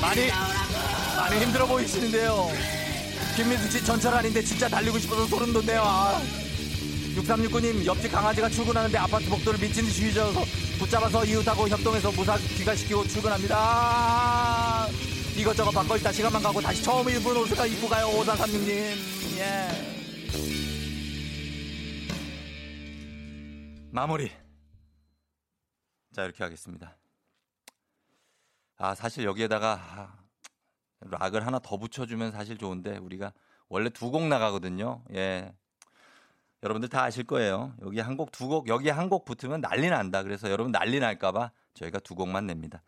많이 0.00 0.28
많이 1.16 1.40
힘들어 1.40 1.66
보이시는데요. 1.66 2.50
김민수 3.36 3.70
씨 3.70 3.84
전철 3.84 4.14
아닌데 4.14 4.42
진짜 4.42 4.68
달리고 4.68 4.98
싶어서 4.98 5.26
소름 5.26 5.52
돋네요. 5.52 5.82
아. 5.84 6.20
6369님 7.16 7.84
옆집 7.84 8.10
강아지가 8.10 8.48
출근하는데 8.48 8.96
아파트 8.98 9.26
복도를 9.28 9.58
미친 9.60 9.84
듯이 9.84 10.06
휘저어서 10.06 10.44
붙잡아서 10.78 11.24
이웃하고 11.26 11.68
협동해서 11.68 12.10
무사 12.12 12.36
귀가시키고 12.38 13.06
출근합니다. 13.08 14.88
이것저것 15.36 15.70
바꿔 15.70 15.96
있다. 15.96 16.12
시간만 16.12 16.42
가고 16.42 16.60
다시 16.60 16.82
처음 16.82 17.08
입은 17.08 17.36
옷을 17.36 17.56
입고 17.72 17.88
가요 17.88 18.06
5436님. 18.06 19.38
예. 19.38 19.68
마무리. 23.90 24.30
자 26.12 26.24
이렇게 26.24 26.44
하겠습니다. 26.44 26.96
아 28.76 28.94
사실 28.94 29.24
여기에다가 29.24 29.74
아, 29.74 30.18
락을 31.00 31.46
하나 31.46 31.58
더 31.58 31.76
붙여주면 31.78 32.32
사실 32.32 32.58
좋은데 32.58 32.98
우리가 32.98 33.32
원래 33.68 33.88
두 33.90 34.10
곡 34.10 34.26
나가거든요. 34.28 35.02
예. 35.14 35.52
여러분들 36.62 36.88
다 36.90 37.02
아실 37.02 37.24
거예요. 37.24 37.74
여기 37.82 38.00
한 38.00 38.16
곡 38.16 38.30
두 38.32 38.48
곡 38.48 38.68
여기 38.68 38.88
한 38.90 39.08
곡 39.08 39.24
붙으면 39.24 39.60
난리 39.62 39.88
난다. 39.88 40.22
그래서 40.22 40.50
여러분 40.50 40.70
난리 40.72 41.00
날까봐 41.00 41.50
저희가 41.74 41.98
두 42.00 42.14
곡만 42.14 42.46
냅니다 42.46 42.82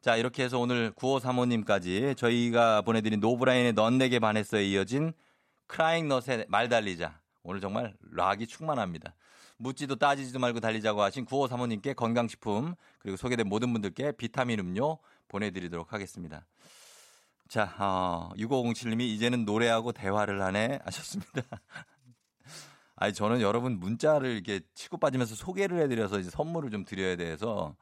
자, 0.00 0.16
이렇게 0.16 0.42
해서 0.42 0.58
오늘 0.58 0.92
9535님까지 0.92 2.16
저희가 2.16 2.80
보내드린 2.80 3.20
노브라인의 3.20 3.74
넌 3.74 3.98
내게 3.98 4.18
반했어에 4.18 4.64
이어진 4.64 5.12
크라잉 5.66 6.08
넛의 6.08 6.46
말 6.48 6.70
달리자. 6.70 7.20
오늘 7.42 7.60
정말 7.60 7.94
락이 8.12 8.46
충만합니다. 8.46 9.14
묻지도 9.58 9.96
따지지도 9.96 10.38
말고 10.38 10.60
달리자고 10.60 11.02
하신 11.02 11.26
9535님께 11.26 11.94
건강식품 11.94 12.76
그리고 12.98 13.18
소개된 13.18 13.46
모든 13.46 13.74
분들께 13.74 14.12
비타민 14.12 14.58
음료 14.60 14.98
보내드리도록 15.28 15.92
하겠습니다. 15.92 16.46
자, 17.46 17.74
어, 17.78 18.30
6507님이 18.38 19.02
이제는 19.02 19.44
노래하고 19.44 19.92
대화를 19.92 20.40
하네 20.40 20.78
하셨습니다. 20.82 21.42
아니, 22.96 23.12
저는 23.12 23.42
여러분 23.42 23.78
문자를 23.78 24.30
이렇게 24.30 24.60
치고 24.74 24.96
빠지면서 24.96 25.34
소개를 25.34 25.78
해드려서 25.82 26.20
이제 26.20 26.30
선물을 26.30 26.70
좀 26.70 26.86
드려야 26.86 27.16
돼서 27.16 27.76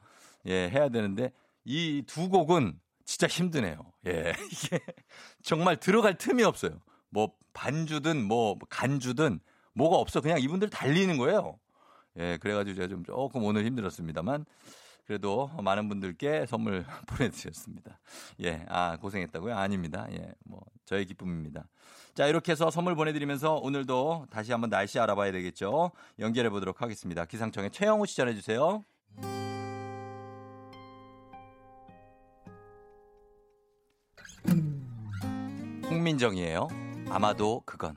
예, 0.46 0.68
해야 0.68 0.88
되는데 0.88 1.30
이 1.68 2.02
두 2.06 2.28
곡은 2.28 2.80
진짜 3.04 3.26
힘드네요. 3.26 3.92
예. 4.06 4.32
이게 4.52 4.80
정말 5.42 5.76
들어갈 5.76 6.16
틈이 6.16 6.42
없어요. 6.42 6.80
뭐 7.10 7.32
반주든 7.52 8.24
뭐 8.24 8.58
간주든 8.68 9.40
뭐가 9.74 9.96
없어. 9.96 10.20
그냥 10.20 10.40
이분들 10.40 10.70
달리는 10.70 11.16
거예요. 11.18 11.58
예. 12.16 12.38
그래가지고 12.38 12.74
제가 12.74 12.88
좀 12.88 13.04
조금 13.04 13.44
오늘 13.44 13.64
힘들었습니다만 13.66 14.44
그래도 15.06 15.50
많은 15.62 15.88
분들께 15.88 16.46
선물 16.46 16.84
보내드렸습니다. 17.08 17.98
예, 18.42 18.66
아 18.68 18.98
고생했다고요? 18.98 19.56
아닙니다. 19.56 20.06
예, 20.12 20.32
뭐 20.44 20.60
저의 20.84 21.06
기쁨입니다. 21.06 21.66
자, 22.14 22.26
이렇게 22.26 22.52
해서 22.52 22.70
선물 22.70 22.94
보내드리면서 22.94 23.54
오늘도 23.54 24.26
다시 24.30 24.52
한번 24.52 24.68
날씨 24.68 24.98
알아봐야 24.98 25.32
되겠죠. 25.32 25.92
연결해 26.18 26.50
보도록 26.50 26.82
하겠습니다. 26.82 27.24
기상청의 27.24 27.70
최영우 27.70 28.04
씨 28.04 28.16
전해주세요. 28.16 28.84
홍민정이에요. 35.91 36.68
아마도 37.11 37.62
그건. 37.64 37.97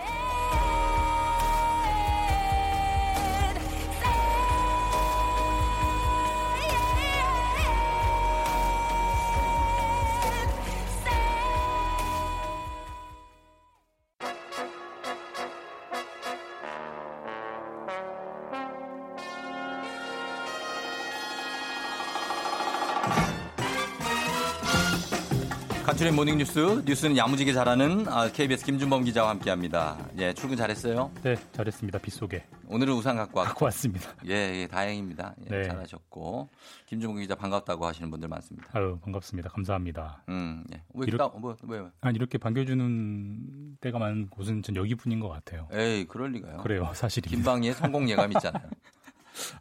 간추린 26.11 26.15
morning 26.15 26.37
뉴스 26.37 26.83
뉴스는 26.85 27.17
야무지게 27.17 27.53
잘하는 27.53 28.07
아, 28.07 28.29
KBS 28.31 28.65
김준범 28.65 29.03
기자와 29.05 29.29
함께합니다. 29.31 29.97
예, 30.17 30.33
출근 30.33 30.57
잘했어요. 30.57 31.11
네, 31.23 31.35
잘했습니다. 31.53 31.99
빗속에 31.99 32.43
오늘은 32.67 32.93
우산 32.93 33.15
갖고 33.15 33.39
왔고. 33.39 33.49
갖고 33.49 33.65
왔습니다. 33.65 34.09
예, 34.27 34.61
예 34.61 34.67
다행입니다. 34.67 35.35
예, 35.45 35.49
네. 35.49 35.63
잘하셨고 35.63 36.49
김준범 36.87 37.17
기자 37.19 37.35
반갑다고 37.35 37.85
하시는 37.85 38.09
분들 38.11 38.27
많습니다. 38.29 38.67
아유 38.73 38.99
반갑습니다. 39.01 39.49
감사합니다. 39.49 40.23
음, 40.29 40.63
예. 40.73 40.81
왜 40.93 41.05
이렇게- 41.07 41.37
뭐, 41.39 41.55
왜, 41.67 41.79
왜? 41.79 41.87
아 42.01 42.09
이렇게 42.11 42.37
반겨주는 42.37 43.77
때가 43.81 43.97
많은 43.99 44.29
곳은 44.29 44.63
전 44.63 44.75
여기뿐인 44.75 45.19
것 45.19 45.29
같아요. 45.29 45.67
에이, 45.71 46.05
그럴 46.07 46.31
리가요. 46.31 46.57
그래요, 46.57 46.91
사실입니다. 46.93 47.35
김방희의 47.37 47.73
성공 47.73 48.09
예감 48.09 48.31
있잖아요. 48.33 48.63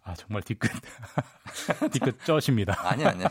아 0.02 0.14
정말 0.14 0.42
뒤끝 0.42 0.70
뒤끝 1.92 2.24
쩌십니다. 2.24 2.76
아니 2.88 3.04
아니 3.04 3.24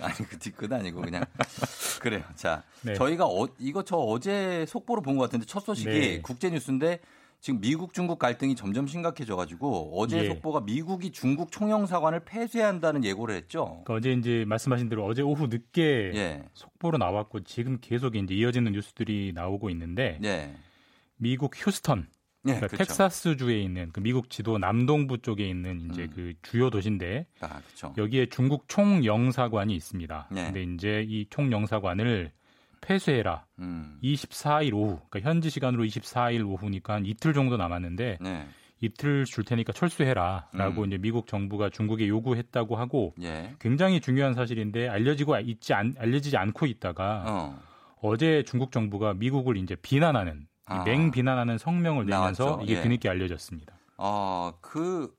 아니 0.00 0.14
그 0.28 0.38
뒤끝 0.38 0.72
아니고 0.72 1.00
그냥 1.02 1.24
그래요. 2.00 2.22
자, 2.34 2.62
네. 2.82 2.94
저희가 2.94 3.26
어, 3.26 3.48
이거 3.58 3.82
저 3.82 3.96
어제 3.96 4.64
속보로 4.68 5.02
본 5.02 5.16
것 5.16 5.24
같은데 5.24 5.46
첫 5.46 5.60
소식이 5.60 5.90
네. 5.90 6.20
국제 6.22 6.50
뉴스인데 6.50 7.00
지금 7.40 7.60
미국 7.60 7.92
중국 7.94 8.18
갈등이 8.18 8.56
점점 8.56 8.86
심각해져가지고 8.88 9.92
어제 10.00 10.24
예. 10.24 10.26
속보가 10.28 10.60
미국이 10.62 11.12
중국 11.12 11.52
총영사관을 11.52 12.20
폐쇄한다는 12.24 13.04
예고를 13.04 13.34
했죠. 13.36 13.82
그러니까 13.84 13.94
어제 13.94 14.12
이제 14.12 14.44
말씀하신 14.46 14.88
대로 14.88 15.04
어제 15.06 15.22
오후 15.22 15.46
늦게 15.46 16.12
예, 16.14 16.44
속보로 16.54 16.98
나왔고 16.98 17.44
지금 17.44 17.78
계속 17.80 18.16
이제 18.16 18.34
이어지는 18.34 18.72
뉴스들이 18.72 19.32
나오고 19.34 19.70
있는데 19.70 20.18
예, 20.24 20.52
미국 21.16 21.54
휴스턴 21.56 22.08
예, 22.46 22.52
그러니까 22.54 22.68
그렇죠. 22.68 22.84
텍사스 22.84 23.36
주에 23.36 23.60
있는 23.60 23.90
그 23.92 24.00
미국 24.00 24.30
지도 24.30 24.58
남동부 24.58 25.18
쪽에 25.18 25.48
있는 25.48 25.90
이제 25.90 26.04
음. 26.04 26.10
그 26.14 26.34
주요 26.42 26.70
도시인데 26.70 27.26
아, 27.40 27.60
그렇죠. 27.60 27.94
여기에 27.96 28.26
중국 28.26 28.68
총영사관이 28.68 29.74
있습니다. 29.74 30.28
네. 30.30 30.44
근데 30.44 30.62
이제 30.62 31.04
이 31.08 31.26
총영사관을 31.30 32.32
폐쇄해라. 32.80 33.44
음, 33.58 33.98
24일 34.02 34.72
오후, 34.74 35.00
그러니까 35.10 35.28
현지 35.28 35.50
시간으로 35.50 35.84
24일 35.84 36.46
오후니까 36.46 36.94
한 36.94 37.06
이틀 37.06 37.32
정도 37.32 37.56
남았는데 37.56 38.18
네, 38.20 38.48
이틀 38.80 39.24
줄 39.24 39.44
테니까 39.44 39.72
철수해라라고 39.72 40.82
음. 40.82 40.86
이제 40.86 40.98
미국 40.98 41.26
정부가 41.26 41.70
중국에 41.70 42.08
요구했다고 42.08 42.76
하고 42.76 43.14
예, 43.22 43.54
굉장히 43.58 44.00
중요한 44.00 44.34
사실인데 44.34 44.88
알려지고 44.88 45.38
있지 45.40 45.74
않, 45.74 45.94
알려지지 45.98 46.36
않고 46.36 46.66
있다가 46.66 47.24
어, 47.26 47.60
어제 48.00 48.44
중국 48.46 48.70
정부가 48.70 49.14
미국을 49.14 49.56
이제 49.56 49.74
비난하는 49.74 50.46
이 50.57 50.57
아. 50.68 50.84
맹 50.84 51.10
비난하는 51.10 51.58
성명을 51.58 52.06
내면서 52.06 52.44
나왔죠. 52.44 52.64
이게 52.64 52.78
예. 52.78 52.82
뒤늦게 52.82 53.08
알려졌습니다. 53.08 53.74
아, 53.96 54.52
그 54.60 55.16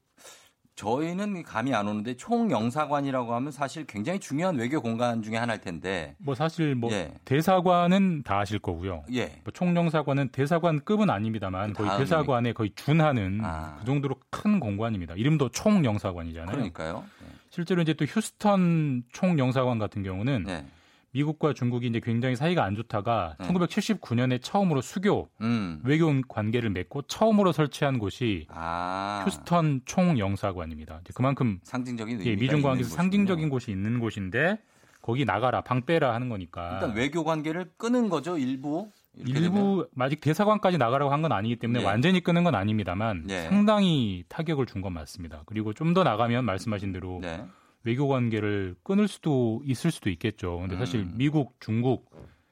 저희는 0.76 1.44
감이 1.44 1.74
안 1.76 1.90
오는데 1.90 2.16
총영사관이라고 2.16 3.36
하면 3.36 3.52
사실 3.52 3.86
굉장히 3.86 4.18
중요한 4.20 4.56
외교 4.56 4.82
공간 4.82 5.22
중에 5.22 5.36
하나일 5.36 5.60
텐데, 5.60 6.16
뭐 6.20 6.36
사실 6.36 6.74
뭐 6.74 6.90
예. 6.94 7.14
대사관은 7.26 8.24
다 8.24 8.40
아실 8.40 8.60
거고요. 8.60 9.04
예, 9.12 9.42
뭐 9.44 9.52
총영사관은 9.54 10.30
대사관급은 10.30 11.10
아닙니다만 11.10 11.74
그 11.74 11.84
거의 11.84 11.98
대사관에 12.00 12.54
거의 12.54 12.72
준하는 12.76 13.42
아. 13.44 13.76
그 13.80 13.86
정도로 13.86 14.16
큰 14.30 14.62
공관입니다. 14.62 15.16
이름도 15.16 15.50
총영사관이잖아요. 15.50 16.56
그러니까요. 16.56 17.04
실제로 17.50 17.82
이제 17.82 17.94
또 17.94 18.06
휴스턴 18.06 19.04
총영사관 19.12 19.80
같은 19.80 20.02
경우는 20.04 20.44
네, 20.44 20.66
미국과 21.12 21.54
중국이 21.54 21.88
이제 21.88 22.00
굉장히 22.00 22.36
사이가 22.36 22.64
안 22.64 22.76
좋다가 22.76 23.36
네. 23.40 23.48
1979년에 23.48 24.40
처음으로 24.42 24.82
수교 24.82 25.30
음, 25.42 25.82
외교 25.84 26.12
관계를 26.28 26.70
맺고 26.70 27.04
처음으로 27.04 27.52
설치한 27.52 27.98
곳이 28.00 28.46
아, 28.50 29.24
휴스턴 29.26 29.82
총영사관입니다. 29.86 31.02
그만큼 31.16 31.60
상징적인 31.64 32.24
예, 32.26 32.36
미중 32.36 32.62
관계에서 32.62 32.90
상징적인. 32.96 33.50
곳이 33.50 33.72
있는 33.72 34.00
곳인데 34.00 34.60
거기 35.02 35.26
나가라 35.26 35.62
방 35.62 35.82
빼라 35.86 36.14
하는 36.14 36.30
거니까 36.30 36.74
일단 36.74 36.94
외교 36.96 37.24
관계를 37.24 37.72
끊은 37.78 38.10
거죠 38.10 38.38
일부. 38.38 38.92
이렇게 39.16 39.34
되면? 39.34 39.44
일부 39.44 39.88
아직 39.98 40.22
대사관까지 40.22 40.78
나가라고 40.78 41.12
한 41.12 41.22
건 41.24 41.32
아니기 41.32 41.56
때문에 41.58 41.82
예. 41.82 41.86
완전히 41.86 42.22
끊은 42.22 42.44
건 42.44 42.54
아닙니다만 42.56 43.26
예. 43.30 43.42
상당히 43.50 44.24
타격을 44.30 44.66
준 44.68 44.82
건 44.84 44.94
맞습니다. 44.94 45.42
그리고 45.48 45.74
좀 45.74 45.94
더 45.96 46.04
나가면 46.04 46.46
말씀하신 46.46 46.94
대로 46.94 47.20
네. 47.22 47.44
외교 47.90 48.08
관계를 48.08 48.76
끊을 48.84 49.08
수도 49.08 49.62
있을 49.66 49.90
수도 49.90 50.10
있겠죠. 50.12 50.60
근데 50.60 50.78
사실 50.78 51.00
음. 51.02 51.14
미국, 51.16 51.56
중국 51.60 52.10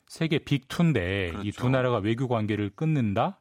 세계 0.07 0.39
빅2인데 0.39 1.29
이 1.29 1.31
그렇죠. 1.51 1.61
두 1.61 1.69
나라가 1.69 1.97
외교 1.97 2.27
관계를 2.27 2.71
끊는다? 2.75 3.39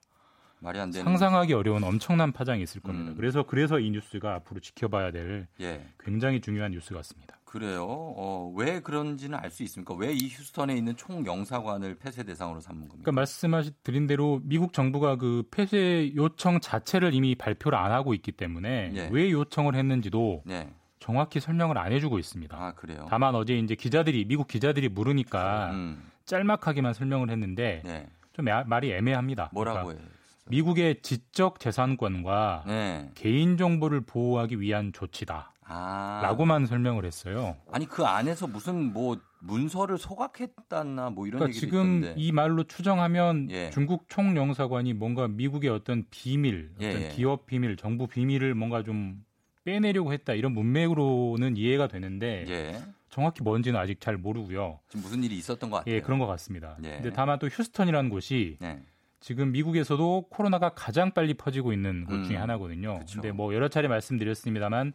말이 0.58 0.78
안 0.80 0.90
되는. 0.90 1.04
상상하기 1.04 1.52
어려운 1.52 1.84
엄청난 1.84 2.32
파장이 2.32 2.62
있을 2.62 2.80
겁니다. 2.80 3.12
음. 3.12 3.16
그래서 3.16 3.42
그래서 3.44 3.78
이 3.78 3.90
뉴스가 3.90 4.34
앞으로 4.36 4.60
지켜봐야 4.60 5.10
될 5.12 5.46
예. 5.60 5.86
굉장히 6.00 6.40
중요한 6.40 6.72
뉴스 6.72 6.92
같습니다. 6.94 7.38
그래요. 7.44 7.84
어, 7.88 8.52
왜 8.56 8.80
그런지는 8.80 9.38
알 9.38 9.50
수 9.50 9.62
있습니까? 9.62 9.94
왜 9.94 10.12
이 10.12 10.28
휴스턴에 10.28 10.74
있는 10.76 10.96
총영사관을 10.96 11.96
폐쇄 11.98 12.24
대상으로 12.24 12.60
삼는 12.60 12.88
겁니까? 12.88 13.02
그러니까 13.04 13.12
말씀하신 13.12 13.72
드린 13.82 14.06
대로 14.06 14.40
미국 14.44 14.72
정부가 14.72 15.16
그 15.16 15.44
폐쇄 15.50 16.12
요청 16.16 16.58
자체를 16.60 17.14
이미 17.14 17.34
발표를 17.34 17.78
안 17.78 17.92
하고 17.92 18.12
있기 18.14 18.32
때문에 18.32 18.92
예. 18.94 19.08
왜 19.12 19.30
요청을 19.30 19.74
했는지도 19.76 20.42
네. 20.44 20.68
정확히 21.06 21.38
설명을 21.38 21.78
안 21.78 21.92
해주고 21.92 22.18
있습니다. 22.18 22.56
아 22.60 22.72
그래요. 22.74 23.06
다만 23.08 23.36
어제 23.36 23.56
이제 23.56 23.76
기자들이 23.76 24.24
미국 24.24 24.48
기자들이 24.48 24.88
물으니까 24.88 25.70
음. 25.70 26.02
짤막하게만 26.24 26.94
설명을 26.94 27.30
했는데 27.30 27.80
네. 27.84 28.08
좀 28.32 28.48
애- 28.48 28.64
말이 28.66 28.92
애매합니다. 28.92 29.50
뭐라고 29.52 29.86
그러니까 29.86 30.02
해요? 30.04 30.10
미국의 30.48 31.02
지적 31.02 31.60
재산권과 31.60 32.64
네. 32.66 33.10
개인 33.14 33.56
정보를 33.56 34.00
보호하기 34.00 34.60
위한 34.60 34.92
조치다. 34.92 35.52
아. 35.68 36.20
라고만 36.24 36.66
설명을 36.66 37.04
했어요. 37.04 37.56
아니 37.72 37.86
그 37.86 38.04
안에서 38.04 38.48
무슨 38.48 38.92
뭐 38.92 39.16
문서를 39.38 39.98
소각했다나 39.98 41.10
뭐 41.10 41.28
이런 41.28 41.38
그러니까 41.38 41.46
얘기도 41.56 41.60
지금 41.66 41.98
있던데. 42.02 42.14
이 42.20 42.32
말로 42.32 42.64
추정하면 42.64 43.48
예. 43.50 43.70
중국 43.70 44.08
총영사관이 44.08 44.92
뭔가 44.94 45.28
미국의 45.28 45.70
어떤 45.70 46.04
비밀, 46.10 46.72
예, 46.80 46.88
어떤 46.90 47.02
예. 47.02 47.08
기업 47.10 47.46
비밀, 47.46 47.76
정부 47.76 48.08
비밀을 48.08 48.54
뭔가 48.56 48.82
좀 48.82 49.24
빼내려고 49.66 50.12
했다 50.12 50.32
이런 50.32 50.52
문맥으로는 50.52 51.56
이해가 51.56 51.88
되는데 51.88 52.44
예. 52.48 52.80
정확히 53.10 53.42
뭔지는 53.42 53.78
아직 53.78 54.00
잘 54.00 54.16
모르고요. 54.16 54.78
지금 54.88 55.02
무슨 55.02 55.24
일이 55.24 55.36
있었던 55.36 55.68
것 55.68 55.78
같아요. 55.78 55.94
예, 55.94 56.00
그런 56.00 56.20
것 56.20 56.26
같습니다. 56.26 56.76
예. 56.84 56.90
근데 56.92 57.10
다만 57.10 57.38
또 57.40 57.48
휴스턴이라는 57.48 58.08
곳이 58.08 58.58
네. 58.60 58.80
지금 59.18 59.50
미국에서도 59.50 60.26
코로나가 60.30 60.68
가장 60.68 61.10
빨리 61.10 61.34
퍼지고 61.34 61.72
있는 61.72 62.04
곳 62.04 62.22
중에 62.24 62.36
음, 62.36 62.42
하나거든요. 62.42 63.00
그쵸. 63.00 63.20
근데 63.20 63.32
뭐 63.32 63.52
여러 63.54 63.68
차례 63.68 63.88
말씀드렸습니다만 63.88 64.92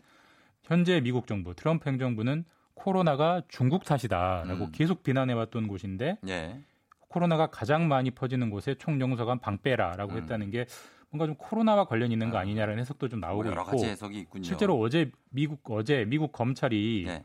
현재 0.64 1.02
미국 1.02 1.28
정부 1.28 1.54
트럼프 1.54 1.90
행정부는 1.90 2.46
코로나가 2.74 3.42
중국 3.50 3.84
탓이다라고 3.84 4.66
음. 4.66 4.72
계속 4.72 5.04
비난해왔던 5.04 5.68
곳인데 5.68 6.18
예. 6.30 6.62
코로나가 7.10 7.48
가장 7.48 7.90
많이 7.90 8.10
퍼지는 8.12 8.50
곳에 8.50 8.76
총영사관 8.76 9.40
방빼라라고 9.40 10.14
음. 10.14 10.18
했다는 10.20 10.50
게 10.50 10.66
뭔가 11.12 11.26
좀 11.26 11.36
코로나와 11.36 11.86
관련 11.86 12.12
있는 12.12 12.30
거 12.30 12.38
아. 12.38 12.42
아니냐라는 12.42 12.80
해석도 12.80 13.10
좀 13.10 13.20
나오고 13.20 13.44
뭐 13.44 13.52
여러 13.52 13.62
있고 13.62 13.72
가지 13.72 13.86
해석이 13.86 14.20
있군요. 14.20 14.44
실제로 14.44 14.80
어제 14.80 15.12
미국 15.30 15.62
어제 15.70 16.06
미국 16.08 16.32
검찰이 16.32 17.04
네. 17.06 17.24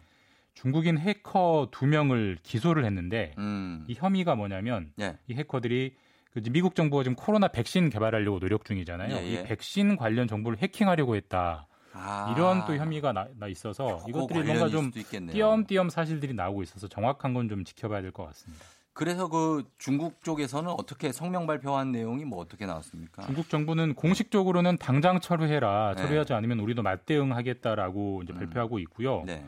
중국인 0.54 0.98
해커 0.98 1.68
두 1.70 1.86
명을 1.86 2.38
기소를 2.42 2.84
했는데 2.84 3.32
음. 3.38 3.84
이 3.88 3.94
혐의가 3.94 4.34
뭐냐면 4.34 4.92
예. 5.00 5.16
이 5.28 5.34
해커들이 5.34 5.94
그 6.32 6.42
미국 6.50 6.74
정부가 6.74 7.02
지금 7.04 7.14
코로나 7.14 7.48
백신 7.48 7.88
개발하려고 7.88 8.40
노력 8.40 8.64
중이잖아요. 8.64 9.14
예, 9.16 9.22
예. 9.22 9.32
이 9.32 9.42
백신 9.44 9.96
관련 9.96 10.26
정보를 10.26 10.58
해킹하려고 10.58 11.14
했다. 11.16 11.66
아. 11.92 12.34
이런 12.36 12.66
또 12.66 12.76
혐의가 12.76 13.12
나, 13.12 13.26
나 13.38 13.46
있어서 13.46 14.04
이것들이 14.08 14.42
뭔가 14.42 14.68
좀. 14.68 14.90
띄엄띄엄 15.32 15.88
사실들이 15.88 16.34
나오고 16.34 16.62
있어서 16.62 16.88
정확한 16.88 17.32
건 17.32 17.48
좀 17.48 17.64
지켜봐야 17.64 18.02
될 18.02 18.10
것 18.12 18.24
같습니다. 18.26 18.64
그래서 18.96 19.28
그 19.28 19.62
중국 19.76 20.24
쪽에서는 20.24 20.70
어떻게 20.70 21.12
성명 21.12 21.46
발표한 21.46 21.92
내용이 21.92 22.24
뭐 22.24 22.40
어떻게 22.40 22.64
나왔습니까? 22.64 23.26
중국 23.26 23.50
정부는 23.50 23.94
공식적으로는 23.94 24.78
당장 24.78 25.20
철회해라. 25.20 25.92
네. 25.94 26.02
철회하지 26.02 26.32
않으면 26.32 26.60
우리도 26.60 26.82
맞대응하겠다라고 26.82 28.22
이제 28.24 28.32
음. 28.32 28.38
발표하고 28.38 28.78
있고요. 28.78 29.22
네. 29.26 29.44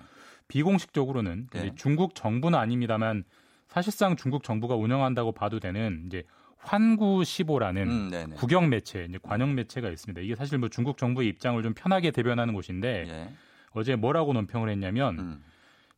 비공식적으로는 0.49 1.49
네. 1.51 1.73
중국 1.77 2.15
정부는 2.15 2.59
아닙니다만 2.59 3.25
사실상 3.69 4.17
중국 4.17 4.45
정부가 4.45 4.77
운영한다고 4.77 5.33
봐도 5.33 5.61
되는 5.61 6.05
이제 6.07 6.25
환구시보라는 6.59 7.89
음, 7.89 8.11
네네. 8.11 8.37
국영 8.37 8.69
매체, 8.69 9.07
이제 9.09 9.19
관영 9.23 9.55
매체가 9.55 9.89
있습니다. 9.89 10.21
이게 10.21 10.35
사실 10.35 10.59
뭐 10.59 10.69
중국 10.69 10.99
정부의 10.99 11.27
입장을 11.27 11.63
좀 11.63 11.73
편하게 11.73 12.11
대변하는 12.11 12.53
곳인데 12.53 13.05
예. 13.09 13.33
어제 13.71 13.97
뭐라고 13.97 14.35
논평을 14.35 14.69
했냐면 14.69 15.19
음. 15.19 15.45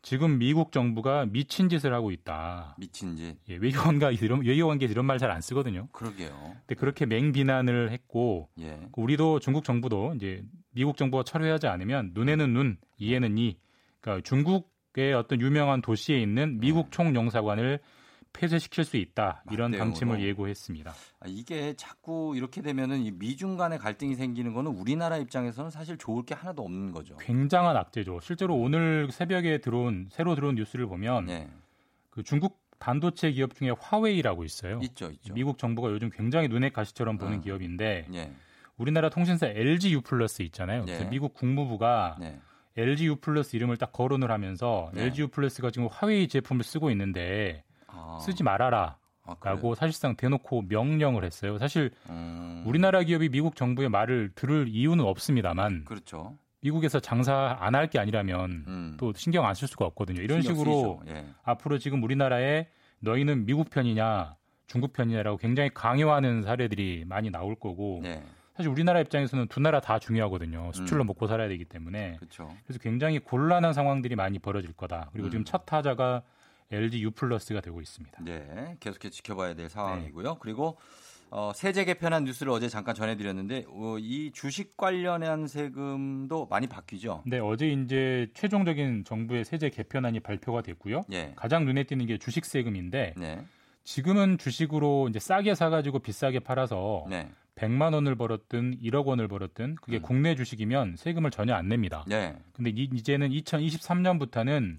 지금 0.03 0.39
미국 0.39 0.73
정부가 0.73 1.27
미친 1.27 1.69
짓을 1.69 1.93
하고 1.93 2.11
있다. 2.11 2.75
미친 2.79 3.17
짓. 3.17 3.37
예, 3.49 3.57
외교관과 3.57 4.11
이런 4.13 4.45
외교관계에서 4.45 4.93
이런 4.93 5.05
말 5.05 5.19
잘 5.19 5.31
안 5.31 5.41
쓰거든요. 5.43 5.89
그러게요. 5.93 6.31
근데 6.67 6.75
그렇게 6.75 7.05
맹비난을 7.07 7.91
했고 7.93 8.49
예. 8.61 8.81
우리도 8.97 9.41
중국 9.41 9.65
정부도 9.65 10.15
이제 10.17 10.43
미국 10.73 10.97
정부가 10.97 11.23
철회하지 11.23 11.67
않으면 11.67 12.13
눈에는 12.15 12.53
눈, 12.53 12.79
이에는 12.99 13.37
이. 13.39 13.59
그러니까 14.01 14.23
중국의 14.27 15.13
어떤 15.15 15.41
유명한 15.41 15.83
도시에 15.83 16.19
있는 16.19 16.59
미국 16.61 16.91
총영사관을 16.93 17.81
폐쇄시킬 18.33 18.85
수 18.85 18.97
있다. 18.97 19.45
이런. 19.51 19.73
방침을 19.73 20.23
예고했습니다. 20.23 20.91
아, 20.91 21.27
이게 21.27 21.75
자꾸 21.75 22.35
이렇게 22.37 22.63
되면은 22.63 23.01
이 23.01 23.11
미중 23.11 23.57
간의 23.57 23.79
갈등이 23.79 24.15
생기는 24.15 24.53
거는 24.53 24.71
우리나라 24.71 25.17
입장에서는 25.17 25.71
사실 25.71 25.97
좋을 25.97 26.25
게 26.25 26.35
하나도 26.35 26.63
없는 26.63 26.93
거죠. 26.93 27.17
굉장한 27.17 27.77
악재죠. 27.77 28.21
실제로 28.21 28.57
오늘 28.57 29.09
새벽에 29.11 29.59
들어온 29.59 30.09
새로 30.11 30.35
들어온 30.35 30.55
뉴스를 30.55 30.87
보면 30.87 31.29
예. 31.29 31.49
그 32.11 32.23
중국 32.23 32.61
반도체 32.79 33.31
기업 33.33 33.55
중에 33.55 33.73
화웨이라고 33.79 34.45
있어요. 34.45 34.81
있죠, 34.83 35.11
있죠. 35.11 35.35
미국 35.35 35.59
정부가 35.59 35.91
요즘 35.91 36.11
굉장히 36.11 36.49
눈에 36.49 36.71
가시처럼 36.71 37.19
보는 37.19 37.35
음. 37.35 37.41
기업인데 37.43 38.07
예. 38.13 38.33
우리나라 38.77 39.11
통신사 39.11 39.47
LG 39.47 39.93
U 39.93 40.01
플러스 40.01 40.43
있잖아요. 40.43 40.85
네. 40.87 41.05
미국 41.11 41.35
국무부가 41.35 42.17
네. 42.19 42.41
LG 42.77 43.07
U 43.07 43.17
플러스 43.17 43.55
이름을 43.55 43.77
딱 43.77 43.93
거론을 43.93 44.31
하면서 44.31 44.91
네. 44.95 45.05
LG 45.05 45.23
U 45.23 45.29
플러스가 45.29 45.71
지금 45.71 45.89
화웨이 45.91 46.29
제품을 46.29 46.65
쓰고 46.65 46.91
있는데 46.91 47.63
아, 47.69 47.70
쓰지 48.19 48.43
말아라. 48.43 48.97
아? 49.25 49.37
라고 49.45 49.75
사실상 49.75 50.17
대놓고 50.17 50.63
명령을 50.69 51.25
했어요. 51.25 51.59
사실 51.59 51.91
음, 52.09 52.65
우리나라 52.67 53.03
기업이 53.03 53.29
미국 53.29 53.55
정부의 53.55 53.89
말을 53.89 54.33
들을 54.35 54.67
이유는 54.69 55.05
없습니다만 55.05 55.85
그렇죠. 55.85 56.37
미국에서 56.63 57.01
장사 57.01 57.57
안 57.61 57.75
할 57.75 57.87
게 57.89 57.99
아니라면 57.99 58.65
음. 58.67 58.97
또 58.99 59.13
신경 59.15 59.47
안 59.47 59.55
쓸 59.55 59.69
수가 59.69 59.85
없거든요. 59.87 60.21
이런 60.21 60.43
식으로. 60.43 61.01
예. 61.09 61.27
앞으로 61.43 61.79
지금 61.79 62.03
우리나라에 62.03 62.67
너희는 63.01 63.47
미국 63.47 63.71
편이냐 63.71 64.35
중국 64.67 64.93
편이냐라고 64.93 65.37
굉장히 65.39 65.71
강요하는 65.73 66.43
사례들이 66.43 67.05
많이 67.07 67.31
나올 67.31 67.55
거고 67.55 68.01
네. 68.03 68.23
사실 68.57 68.71
우리나라 68.71 69.01
입장에서는 69.01 69.47
두 69.49 69.59
나라 69.61 69.81
다 69.81 69.99
중요하거든요. 69.99 70.71
수출로 70.75 71.05
음. 71.05 71.07
먹고 71.07 71.27
살아야 71.27 71.49
되기 71.49 71.65
때문에 71.65 72.17
그렇죠. 72.19 72.51
그래서 72.65 72.79
굉장히 72.81 73.19
곤란한 73.21 73.73
상황들이 73.73 74.17
많이 74.17 74.39
벌어질 74.39 74.73
거다. 74.75 75.09
그리고 75.13 75.29
음. 75.29 75.31
지금 75.31 75.45
첫 75.45 75.65
타자가 75.67 76.23
LG 76.71 77.03
U 77.03 77.11
플러스가 77.11 77.61
되고 77.61 77.81
있습니다. 77.81 78.23
네, 78.25 78.77
계속해서 78.81 79.11
지켜봐야 79.13 79.55
될 79.55 79.67
네. 79.67 79.69
상황이고요. 79.69 80.37
그리고 80.41 80.77
어, 81.33 81.53
세제 81.55 81.85
개편한 81.85 82.25
뉴스를 82.25 82.51
어제 82.53 82.69
잠깐 82.69 82.95
전해드렸는데 82.95 83.67
어, 83.69 83.97
이 83.99 84.31
주식 84.33 84.77
관련한 84.77 85.47
세금도 85.47 86.47
많이 86.47 86.67
바뀌죠. 86.67 87.23
네, 87.27 87.39
어제 87.39 87.69
이제 87.69 88.29
최종적인 88.35 89.05
정부의 89.05 89.45
세제 89.45 89.71
개편안이 89.71 90.21
발표가 90.21 90.63
됐고요. 90.63 91.03
예. 91.13 91.33
가장 91.37 91.65
눈에 91.65 91.85
띄는 91.85 92.07
게 92.07 92.19
주식 92.19 92.45
세금인데 92.45 93.15
네. 93.17 93.45
지금은 93.85 94.39
주식으로 94.39 95.09
이제 95.09 95.19
싸게 95.19 95.55
사가지고 95.55 96.01
비싸게 96.01 96.41
팔아서 96.41 97.07
네. 97.09 97.31
100만 97.57 97.95
원을 97.95 98.15
벌었든 98.15 98.79
1억 98.81 99.05
원을 99.07 99.29
벌었든 99.29 99.77
그게 99.77 99.99
음. 99.99 100.03
국내 100.03 100.35
주식이면 100.35 100.97
세금을 100.97 101.31
전혀 101.31 101.55
안 101.55 101.69
냅니다. 101.69 102.05
네. 102.09 102.37
근데 102.53 102.71
이- 102.71 102.89
이제는 102.93 103.31
2023년부터는 103.31 104.79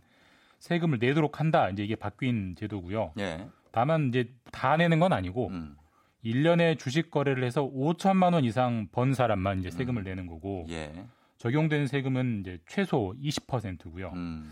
세금을 0.61 0.99
내도록 0.99 1.39
한다. 1.39 1.69
이제 1.69 1.83
이게 1.83 1.95
바뀐 1.95 2.55
제도고요. 2.55 3.13
예. 3.19 3.47
다만 3.71 4.09
이제 4.09 4.31
다 4.51 4.77
내는 4.77 4.99
건 4.99 5.11
아니고 5.11 5.47
음. 5.47 5.75
1년에 6.23 6.77
주식 6.77 7.09
거래를 7.09 7.43
해서 7.43 7.63
5천만 7.63 8.35
원 8.35 8.45
이상 8.45 8.87
번 8.91 9.13
사람만 9.13 9.59
이제 9.59 9.71
세금을 9.71 10.03
음. 10.03 10.05
내는 10.05 10.27
거고 10.27 10.65
예. 10.69 10.93
적용되는 11.39 11.87
세금은 11.87 12.41
이제 12.41 12.59
최소 12.67 13.15
20%고요. 13.19 14.11
음. 14.13 14.51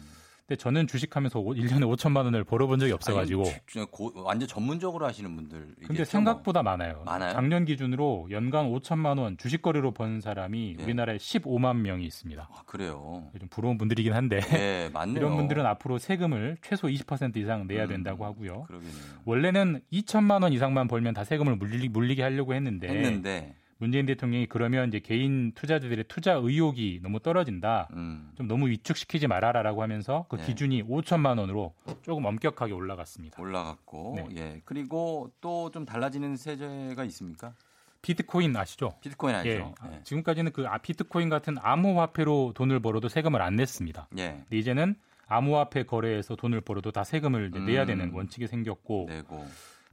근데 0.50 0.58
저는 0.64 0.88
주식하면서 0.88 1.42
1년에 1.42 1.84
5천만 1.96 2.24
원을 2.26 2.44
벌어본 2.44 2.80
적이 2.80 2.94
없어가지고. 2.94 3.44
아니, 3.44 3.54
주- 3.68 3.86
고- 3.86 4.12
완전 4.16 4.48
전문적으로 4.48 5.06
하시는 5.06 5.36
분들. 5.36 5.76
근데 5.86 6.04
생각보다 6.04 6.64
많아요. 6.64 6.96
뭐. 6.96 7.04
많아요? 7.04 7.34
작년 7.34 7.66
기준으로 7.66 8.30
연간 8.32 8.66
5천만 8.72 9.20
원 9.20 9.38
주식 9.38 9.62
거래로 9.62 9.92
번 9.92 10.22
사람이 10.22 10.78
예. 10.80 10.84
우리나라에 10.84 11.18
15만 11.18 11.78
명이 11.82 12.04
있습니다. 12.04 12.50
아, 12.52 12.62
그래요. 12.66 13.30
좀 13.40 13.48
부러운 13.52 13.78
분들이긴 13.78 14.14
한데 14.14 14.40
예, 14.54 14.90
맞네요. 14.92 15.18
이런 15.18 15.36
분들은 15.38 15.64
앞으로 15.68 16.00
세금을 16.00 16.58
최소 16.64 16.88
20% 16.88 17.38
이상 17.38 17.68
내야 17.68 17.84
음, 17.84 17.90
된다고 17.90 18.26
하고요. 18.26 18.64
그러겠네요. 18.64 18.96
원래는 19.26 19.82
2천만 19.94 20.42
원 20.42 20.52
이상만 20.52 20.88
벌면 20.88 21.14
다 21.14 21.24
세금을 21.26 21.58
물리, 21.58 21.90
물리게 21.90 22.24
하려고 22.24 22.56
했는데, 22.56 22.88
했는데 22.90 23.54
문재인 23.80 24.06
대통령이 24.06 24.46
그러면 24.48 24.90
이제 24.90 25.00
개인 25.00 25.54
투자자들의 25.54 26.06
투자 26.10 26.34
의욕이 26.34 27.00
너무 27.02 27.20
떨어진다. 27.22 27.88
음. 27.94 28.30
좀 28.36 28.48
너무 28.48 28.68
위축시키지 28.68 29.28
말아라라고 29.28 29.82
하면서 29.82 30.26
그 30.30 30.36
네. 30.36 30.46
기준이 30.46 30.84
5천만 30.84 31.40
원으로 31.40 31.74
조금 32.02 32.26
엄격하게 32.26 32.74
올라갔습니다. 32.74 33.42
올라갔고 33.42 34.14
네. 34.18 34.36
예. 34.38 34.62
그리고 34.66 35.32
또 35.42 35.72
좀 35.72 35.86
달라지는 35.86 36.36
세제가 36.36 37.04
있습니까? 37.06 37.54
비트코인 38.02 38.56
아시죠? 38.56 38.94
비트코인 39.02 39.36
알죠? 39.36 39.50
예. 39.50 39.94
예. 39.96 40.02
지금까지는 40.04 40.52
그 40.52 40.66
아, 40.68 40.78
비트코인 40.78 41.30
같은 41.30 41.58
암호화폐로 41.62 42.54
돈을 42.56 42.80
벌어도 42.80 43.08
세금을 43.10 43.42
안 43.42 43.56
냈습니다. 43.56 44.08
예. 44.18 44.30
근데 44.44 44.58
이제는 44.58 44.96
암호화폐 45.28 45.84
거래에서 45.84 46.36
돈을 46.36 46.62
벌어도 46.62 46.92
다 46.92 47.04
세금을 47.04 47.50
이제 47.50 47.60
내야 47.60 47.84
음. 47.84 47.88
되는 47.88 48.12
원칙이 48.14 48.48
생겼고 48.48 49.06
내고 49.10 49.46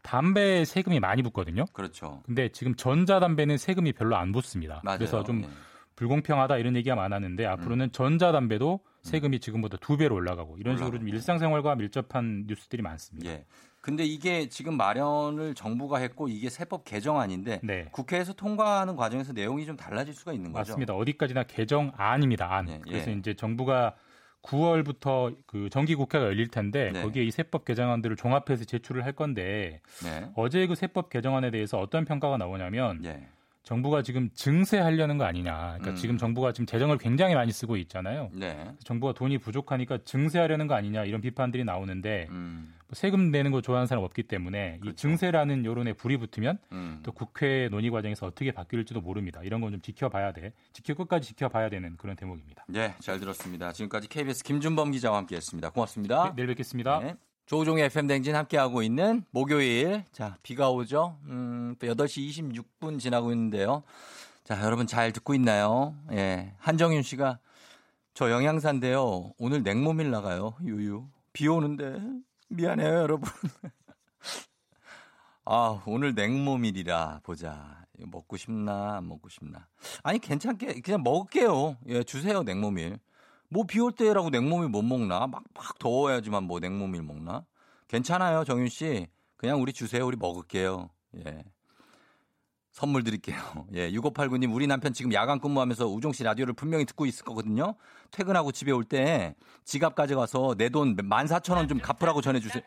담배에 0.07 0.64
세금이 0.64 1.00
많이 1.00 1.22
붙거든요. 1.24 1.64
그렇죠. 1.72 2.22
근데 2.24 2.48
지금 2.50 2.76
전자담배는 2.76 3.59
세금이 3.59 3.92
별로 3.92 4.16
안 4.16 4.30
붙습니다. 4.30 4.80
맞아요. 4.84 4.98
그래서 4.98 5.24
좀 5.24 5.42
예. 5.42 5.48
불공평하다 5.96 6.59
이런 6.59 6.76
얘기가 6.76 6.94
많았는데 6.94 7.44
앞으로는 7.44 7.90
전자담배도 7.90 8.80
세금이 9.02 9.40
지금보다 9.40 9.78
두 9.78 9.96
배로 9.96 10.14
올라가고 10.14 10.59
이런 10.59 10.76
식으로 10.76 10.98
좀 10.98 11.07
음. 11.07 11.09
일상생활과 11.09 11.74
밀접한 11.74 12.44
뉴스들이 12.46 12.82
많습니다. 12.82 13.28
예. 13.28 13.44
근데 13.80 14.04
이게 14.04 14.48
지금 14.48 14.76
마련을 14.76 15.54
정부가 15.54 15.98
했고 15.98 16.28
이게 16.28 16.50
세법 16.50 16.84
개정안인데 16.84 17.61
네. 17.64 17.88
국회에서 17.90 18.32
통과하는 18.32 18.94
과정에서 18.94 19.32
내용이 19.32 19.66
좀 19.66 19.76
달라질 19.76 20.14
수가 20.14 20.32
있는 20.32 20.52
거죠. 20.52 20.72
맞습니다. 20.72 20.94
어디까지나 20.94 21.44
개정안입니다. 21.44 22.52
안. 22.52 22.68
예, 22.68 22.80
그래서 22.82 23.11
예. 23.11 23.14
이제 23.14 23.34
정부가 23.34 23.94
9월부터 24.47 25.36
그 25.47 25.68
정기 25.70 25.94
국회가 25.94 26.24
열릴 26.24 26.49
텐데 26.49 26.90
네. 26.92 27.03
거기에 27.03 27.24
이 27.24 27.30
세법 27.30 27.64
개정안들을 27.64 28.16
종합해서 28.16 28.64
제출을 28.64 29.05
할 29.05 29.12
건데 29.12 29.80
네. 30.05 30.30
어제 30.34 30.66
그 30.66 30.74
세법 30.74 31.11
개정안에 31.11 31.51
대해서 31.51 31.78
어떤 31.78 32.05
평가가 32.05 32.36
나오냐면 32.36 33.05
예. 33.05 33.26
정부가 33.66 34.02
지금 34.02 34.30
증세하려는 34.32 35.18
거 35.18 35.24
아니냐. 35.24 35.52
그러니까 35.56 35.90
음. 35.90 35.96
지금 35.96 36.18
정부가 36.18 36.52
지금 36.52 36.66
재정을 36.66 36.98
굉장히 36.98 37.34
많이 37.34 37.50
쓰고 37.50 37.76
있잖아요. 37.78 38.30
네. 38.32 38.70
정부가 38.84 39.12
돈이 39.12 39.38
부족하니까 39.38 39.98
증세하려는 40.04 40.68
거 40.68 40.74
아니냐 40.74 41.04
이런 41.04 41.20
비판들이 41.20 41.64
나오는데 41.64 42.28
음. 42.30 42.72
뭐 42.78 42.90
세금 42.92 43.32
내는 43.32 43.50
거 43.50 43.60
좋아하는 43.60 43.88
사람 43.88 44.04
없기 44.04 44.22
때문에 44.22 44.78
이 44.84 44.94
증세라는 44.94 45.64
여론에 45.64 45.94
불이 45.94 46.16
붙으면 46.18 46.58
음. 46.70 47.00
또 47.02 47.10
국회 47.10 47.68
논의 47.68 47.90
과정에서 47.90 48.26
어떻게 48.26 48.52
바뀔지도 48.52 49.00
모릅니다. 49.00 49.40
이런 49.42 49.60
건 49.60 49.72
좀 49.72 49.80
지켜봐야 49.80 50.32
돼. 50.32 50.52
지켜 50.72 50.94
끝까지 50.94 51.26
지켜봐야 51.26 51.68
되는 51.68 51.96
그런 51.96 52.14
대목입니다. 52.14 52.64
네, 52.68 52.94
잘 53.00 53.18
들었습니다. 53.18 53.72
지금까지 53.72 54.06
KBS 54.06 54.44
김준범 54.44 54.92
기자와 54.92 55.18
함께했습니다. 55.18 55.70
고맙습니다. 55.70 56.24
네, 56.26 56.32
내일 56.36 56.46
뵙겠습니다. 56.46 57.00
네. 57.00 57.16
조종의 57.47 57.84
FM 57.84 58.09
댕진 58.09 58.34
함께하고 58.34 58.82
있는 58.82 59.24
목요일. 59.30 60.05
자, 60.11 60.36
비가 60.42 60.68
오죠? 60.70 61.16
음, 61.26 61.76
또 61.78 61.86
8시 61.86 62.28
26분 62.28 62.99
지나고 62.99 63.30
있는데요. 63.30 63.84
자, 64.42 64.61
여러분 64.64 64.88
잘 64.88 65.12
듣고 65.12 65.32
있나요? 65.34 65.94
예. 66.11 66.53
한정윤 66.59 67.03
씨가 67.03 67.38
저 68.14 68.32
영양사인데요. 68.32 69.32
오늘 69.38 69.62
냉모밀 69.62 70.11
나가요. 70.11 70.55
유유. 70.64 71.07
비 71.32 71.47
오는데. 71.47 72.01
미안해요, 72.49 72.94
여러분. 72.94 73.30
아, 75.44 75.82
오늘 75.86 76.14
냉모밀이라 76.14 77.20
보자. 77.22 77.84
먹고 77.99 78.36
싶나, 78.36 78.97
안 78.97 79.07
먹고 79.07 79.28
싶나. 79.28 79.68
아니, 80.03 80.18
괜찮게, 80.18 80.80
그냥 80.80 81.03
먹을게요. 81.05 81.76
예, 81.86 82.03
주세요, 82.03 82.42
냉모밀. 82.42 82.99
뭐 83.49 83.64
비 83.64 83.80
올 83.80 83.92
때라고 83.92 84.30
냉모밀 84.30 84.68
못 84.68 84.82
먹나? 84.82 85.26
막, 85.26 85.42
막 85.55 85.78
더워야지만 85.78 86.44
뭐 86.44 86.59
냉모밀 86.61 87.03
먹나? 87.03 87.44
괜찮아요, 87.88 88.44
정윤 88.44 88.68
씨. 88.68 89.07
그냥 89.36 89.61
우리 89.62 89.72
주세요. 89.72 90.05
우리 90.07 90.16
먹을게요. 90.16 90.90
예. 91.24 91.44
선물 92.72 93.05
드릴게요. 93.05 93.36
예, 93.74 93.90
6589님, 93.90 94.53
우리 94.55 94.66
남편 94.66 94.92
지금 94.92 95.12
야간 95.14 95.40
근무하면서 95.40 95.86
우종 95.86 96.12
씨 96.12 96.24
라디오를 96.24 96.53
분명히 96.55 96.84
듣고 96.84 97.07
있을 97.07 97.24
거거든요. 97.24 97.74
퇴근하고 98.11 98.53
집에 98.53 98.70
올 98.72 98.84
때 98.84 99.34
지갑 99.64 99.94
가져가서 99.94 100.57
내 100.59 100.68
돈 100.68 100.94
14,000원 100.97 101.68
좀 101.68 101.78
갚으라고 101.78 102.20
전해주세요. 102.20 102.62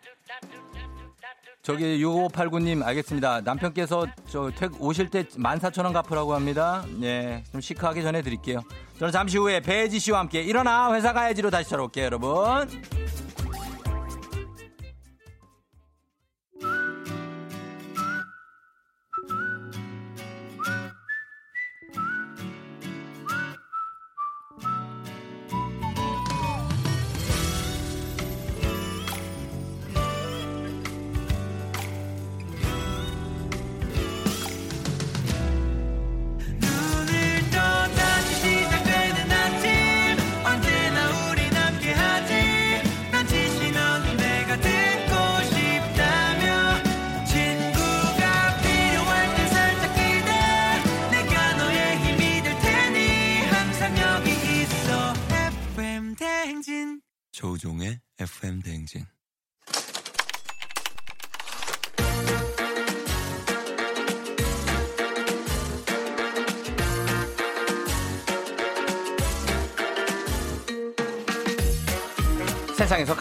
저기 1.62 2.02
6589님, 2.04 2.82
알겠습니다. 2.84 3.42
남편께서 3.42 4.08
저 4.28 4.50
퇴, 4.50 4.68
오실 4.80 5.10
때 5.10 5.24
14,000원 5.24 5.94
갚으라고 5.94 6.34
합니다. 6.34 6.84
예, 7.04 7.44
좀 7.52 7.62
시크하게 7.62 8.02
전해드릴게요. 8.02 8.62
저는 9.00 9.14
잠시 9.14 9.38
후에 9.38 9.62
배지 9.62 9.98
씨와 9.98 10.20
함께 10.20 10.42
일어나 10.42 10.94
회사 10.94 11.14
가야지로 11.14 11.50
다시 11.50 11.70
찾아올게요, 11.70 12.04
여러분. 12.06 12.99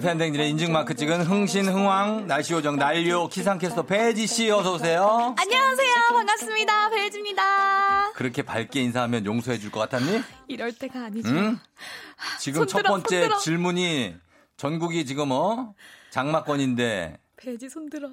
FM 0.00 0.16
댕진의 0.16 0.48
인증마크 0.50 0.94
찍은 0.94 1.22
흥신 1.26 1.68
흥왕 1.68 2.26
날씨요정 2.26 2.76
난료 2.76 3.28
기상캐스터 3.28 3.82
배지 3.84 4.26
씨 4.26 4.50
어서 4.50 4.72
오세요 4.76 5.34
안녕하세요. 5.38 5.94
반갑습니다. 6.12 6.88
배지입니다. 6.88 8.12
그렇게 8.12 8.40
밝게 8.42 8.80
인사하면 8.80 9.26
용서해 9.26 9.58
줄 9.58 9.70
것 9.70 9.80
같았니? 9.80 10.22
이럴 10.48 10.72
때가 10.72 11.04
아니죠. 11.04 11.28
응? 11.28 11.58
지금 12.38 12.62
첫 12.66 12.78
손들어, 12.78 12.90
번째 12.94 13.20
손들어. 13.20 13.38
질문이 13.40 14.16
전국이 14.56 15.04
지금 15.04 15.32
어 15.32 15.74
장마권인데 16.08 17.18
배지 17.36 17.68
손들어. 17.68 18.08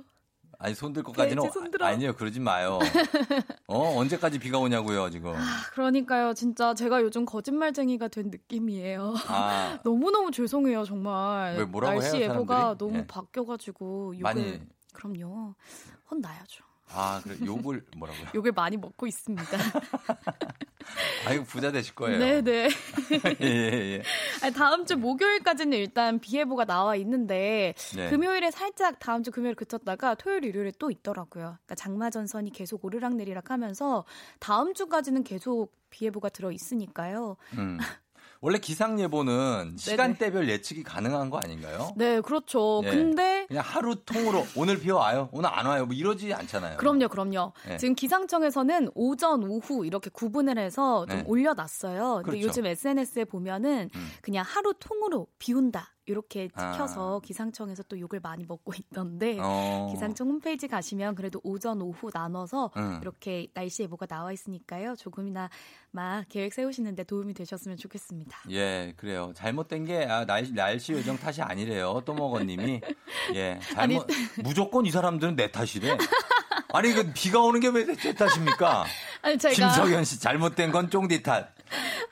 아니 0.59 0.73
손들 0.73 1.03
것까지는 1.03 1.43
돼지 1.43 1.53
손들어. 1.53 1.85
아니에요 1.85 2.15
그러지 2.15 2.39
마요. 2.39 2.79
어 3.67 3.97
언제까지 3.99 4.39
비가 4.39 4.57
오냐고요 4.57 5.09
지금. 5.09 5.33
그러니까요. 5.73 6.33
진짜 6.33 6.73
제가 6.73 7.01
요즘 7.01 7.25
거짓말쟁이가 7.25 8.07
된 8.07 8.29
느낌이에요. 8.31 9.13
아 9.27 9.79
너무 9.83 10.09
너무 10.09 10.31
죄송해요, 10.31 10.83
정말. 10.83 11.67
날씨 11.81 12.17
해요, 12.17 12.31
예보가? 12.31 12.75
너무 12.77 12.97
예. 12.97 13.07
바뀌어가지고 13.07 14.13
욕을 14.15 14.23
많이 14.23 14.61
그럼요. 14.93 15.53
혼나야죠. 16.09 16.63
아 16.89 17.21
그래 17.23 17.35
욕을 17.45 17.83
뭐라고요? 17.97 18.27
욕을 18.35 18.51
많이 18.51 18.77
먹고 18.77 19.07
있습니다. 19.07 19.57
아이고 21.27 21.43
부자 21.43 21.71
되실 21.71 21.95
거예요. 21.95 22.19
네네. 22.19 22.69
예, 23.41 23.45
예, 23.45 23.95
예. 23.95 24.03
아니, 24.41 24.53
다음 24.53 24.85
주 24.85 24.95
목요일까지는 24.95 25.77
일단 25.77 26.19
비 26.19 26.37
예보가 26.37 26.65
나와 26.65 26.95
있는데 26.95 27.73
네. 27.95 28.09
금요일에 28.09 28.51
살짝 28.51 28.99
다음 28.99 29.23
주 29.23 29.31
금요일 29.31 29.55
그쳤다가 29.55 30.15
토요일 30.15 30.45
일요일에 30.45 30.71
또 30.79 30.89
있더라고요. 30.89 31.43
그러니까 31.43 31.75
장마 31.75 32.09
전선이 32.09 32.51
계속 32.51 32.85
오르락내리락 32.85 33.51
하면서 33.51 34.05
다음 34.39 34.73
주까지는 34.73 35.23
계속 35.23 35.73
비 35.89 36.05
예보가 36.05 36.29
들어 36.29 36.51
있으니까요. 36.51 37.35
음. 37.57 37.77
원래 38.41 38.59
기상 38.59 38.99
예보는 38.99 39.75
시간대별 39.77 40.49
예측이 40.49 40.83
가능한 40.83 41.29
거 41.29 41.39
아닌가요? 41.39 41.93
네, 41.95 42.21
그렇죠. 42.21 42.81
예. 42.83 42.89
근데 42.89 43.45
그냥 43.47 43.63
하루 43.65 43.95
통으로 44.05 44.45
오늘 44.55 44.79
비 44.79 44.91
와요, 44.91 45.29
오늘 45.31 45.49
안 45.51 45.65
와요, 45.65 45.85
뭐 45.85 45.95
이러지 45.95 46.33
않잖아요. 46.33 46.77
그럼요, 46.77 47.07
그럼요. 47.07 47.53
네. 47.67 47.77
지금 47.77 47.95
기상청에서는 47.95 48.89
오전, 48.93 49.43
오후 49.43 49.85
이렇게 49.85 50.09
구분을 50.09 50.57
해서 50.57 51.05
좀 51.07 51.19
네. 51.19 51.23
올려놨어요. 51.27 52.21
근데 52.23 52.39
그렇죠. 52.39 52.47
요즘 52.47 52.65
SNS에 52.65 53.25
보면은 53.25 53.89
음. 53.93 54.09
그냥 54.21 54.45
하루 54.47 54.73
통으로 54.79 55.27
비 55.39 55.53
온다. 55.53 55.93
이렇게 56.07 56.49
아. 56.55 56.71
찍혀서 56.71 57.21
기상청에서 57.23 57.83
또 57.83 57.99
욕을 57.99 58.19
많이 58.19 58.45
먹고 58.45 58.73
있던데 58.79 59.37
어. 59.39 59.87
기상청 59.91 60.29
홈페이지 60.29 60.67
가시면 60.67 61.15
그래도 61.15 61.39
오전, 61.43 61.81
오후 61.81 62.09
나눠서 62.11 62.71
음. 62.77 62.99
이렇게 63.01 63.47
날씨 63.53 63.83
예보가 63.83 64.07
나와 64.07 64.31
있으니까요. 64.31 64.95
조금이나 64.95 65.49
막 65.91 66.25
계획 66.29 66.53
세우시는데 66.53 67.03
도움이 67.03 67.33
되셨으면 67.33 67.77
좋겠습니다. 67.77 68.37
예, 68.51 68.93
그래요. 68.97 69.31
잘못된 69.35 69.85
게 69.85 70.05
아, 70.05 70.25
날씨, 70.25 70.53
날씨 70.53 70.93
요정 70.93 71.17
탓이 71.17 71.41
아니래요. 71.41 72.01
또먹어님이 72.05 72.81
예, 73.35 73.59
잘못 73.73 74.07
무조건 74.43 74.85
이 74.85 74.91
사람들은 74.91 75.35
내 75.35 75.51
탓이래. 75.51 75.97
아니 76.73 76.93
그 76.93 77.11
비가 77.13 77.39
오는 77.39 77.59
게왜제 77.59 78.13
탓입니까? 78.15 78.85
아니 79.21 79.37
제가 79.37 79.53
김석현 79.53 80.03
씨 80.03 80.19
잘못된 80.19 80.71
건 80.71 80.89
쫑디 80.89 81.23
탓. 81.23 81.56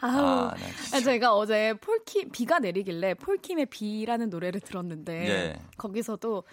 아우, 0.01 0.19
아. 0.47 0.53
아, 0.93 0.99
제가 0.99 1.33
어제 1.35 1.73
폴킴 1.81 2.29
비가 2.31 2.59
내리길래 2.59 3.15
폴킴의 3.15 3.67
비라는 3.67 4.29
노래를 4.29 4.61
들었는데 4.61 5.27
예. 5.29 5.55
거기서도 5.77 6.43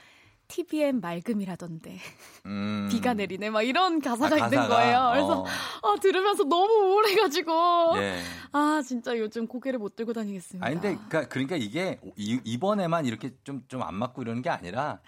TVN 0.49 1.01
맑음이라던데 1.01 1.99
음. 2.45 2.87
비가 2.91 3.15
내리네 3.15 3.49
막 3.49 3.63
이런 3.63 4.01
가사가, 4.03 4.35
아, 4.35 4.39
있는 4.39 4.51
가사가? 4.59 4.69
거예요. 4.69 5.11
그래서 5.13 5.41
어. 5.41 5.47
아, 5.83 5.97
들으면서 6.01 6.45
너무 6.45 6.73
우울해가지고 6.93 7.53
예. 7.97 8.19
아 8.53 8.83
진짜 8.87 9.17
요즘 9.19 9.47
고개를 9.47 9.79
못 9.79 9.97
들고 9.97 10.13
다니겠습니다. 10.13 10.67
아니 10.67 10.75
근데 10.79 10.99
그러니까, 11.09 11.29
그러니까 11.29 11.57
이게 11.57 11.99
이, 12.17 12.39
이번에만 12.45 13.07
이렇게 13.07 13.31
좀 13.45 13.63
좀 13.69 13.83
안 13.83 13.95
맞고 13.95 14.21
이러는 14.23 14.43
게 14.43 14.51
아니라 14.51 15.01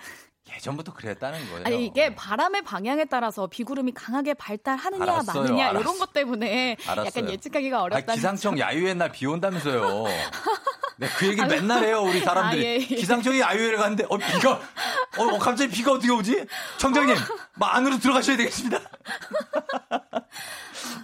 예전부터 0.53 0.93
그랬다는 0.93 1.41
거예요. 1.51 1.63
아니 1.65 1.87
이게 1.87 2.15
바람의 2.15 2.63
방향에 2.63 3.07
따라서 3.07 3.47
비구름이 3.47 3.93
강하게 3.93 4.35
발달하느냐 4.35 5.03
알았어요, 5.03 5.43
마느냐 5.43 5.65
알았어. 5.71 5.81
이런 5.81 5.99
것 5.99 6.13
때문에 6.13 6.77
알았어요. 6.87 7.07
약간 7.07 7.31
예측하기가 7.31 7.83
어렵다는 7.83 8.11
아니, 8.11 8.17
기상청 8.17 8.59
야유의 8.59 8.95
날비 8.97 9.27
온다면서요. 9.27 10.05
네, 10.97 11.09
그 11.19 11.27
얘기 11.27 11.43
아, 11.43 11.47
맨날 11.47 11.83
해요, 11.83 12.03
우리 12.03 12.21
사람들이. 12.21 12.65
아, 12.65 12.69
예, 12.69 12.75
예. 12.75 12.79
기상청이 12.79 13.41
야유회를 13.41 13.79
갔는데, 13.79 14.05
어, 14.09 14.17
비가, 14.17 14.53
어, 15.19 15.25
어, 15.25 15.39
갑자기 15.41 15.73
비가 15.73 15.91
어떻게 15.91 16.13
오지? 16.13 16.47
청장님, 16.79 17.17
막 17.55 17.75
안으로 17.75 17.99
들어가셔야 17.99 18.37
되겠습니다. 18.37 18.79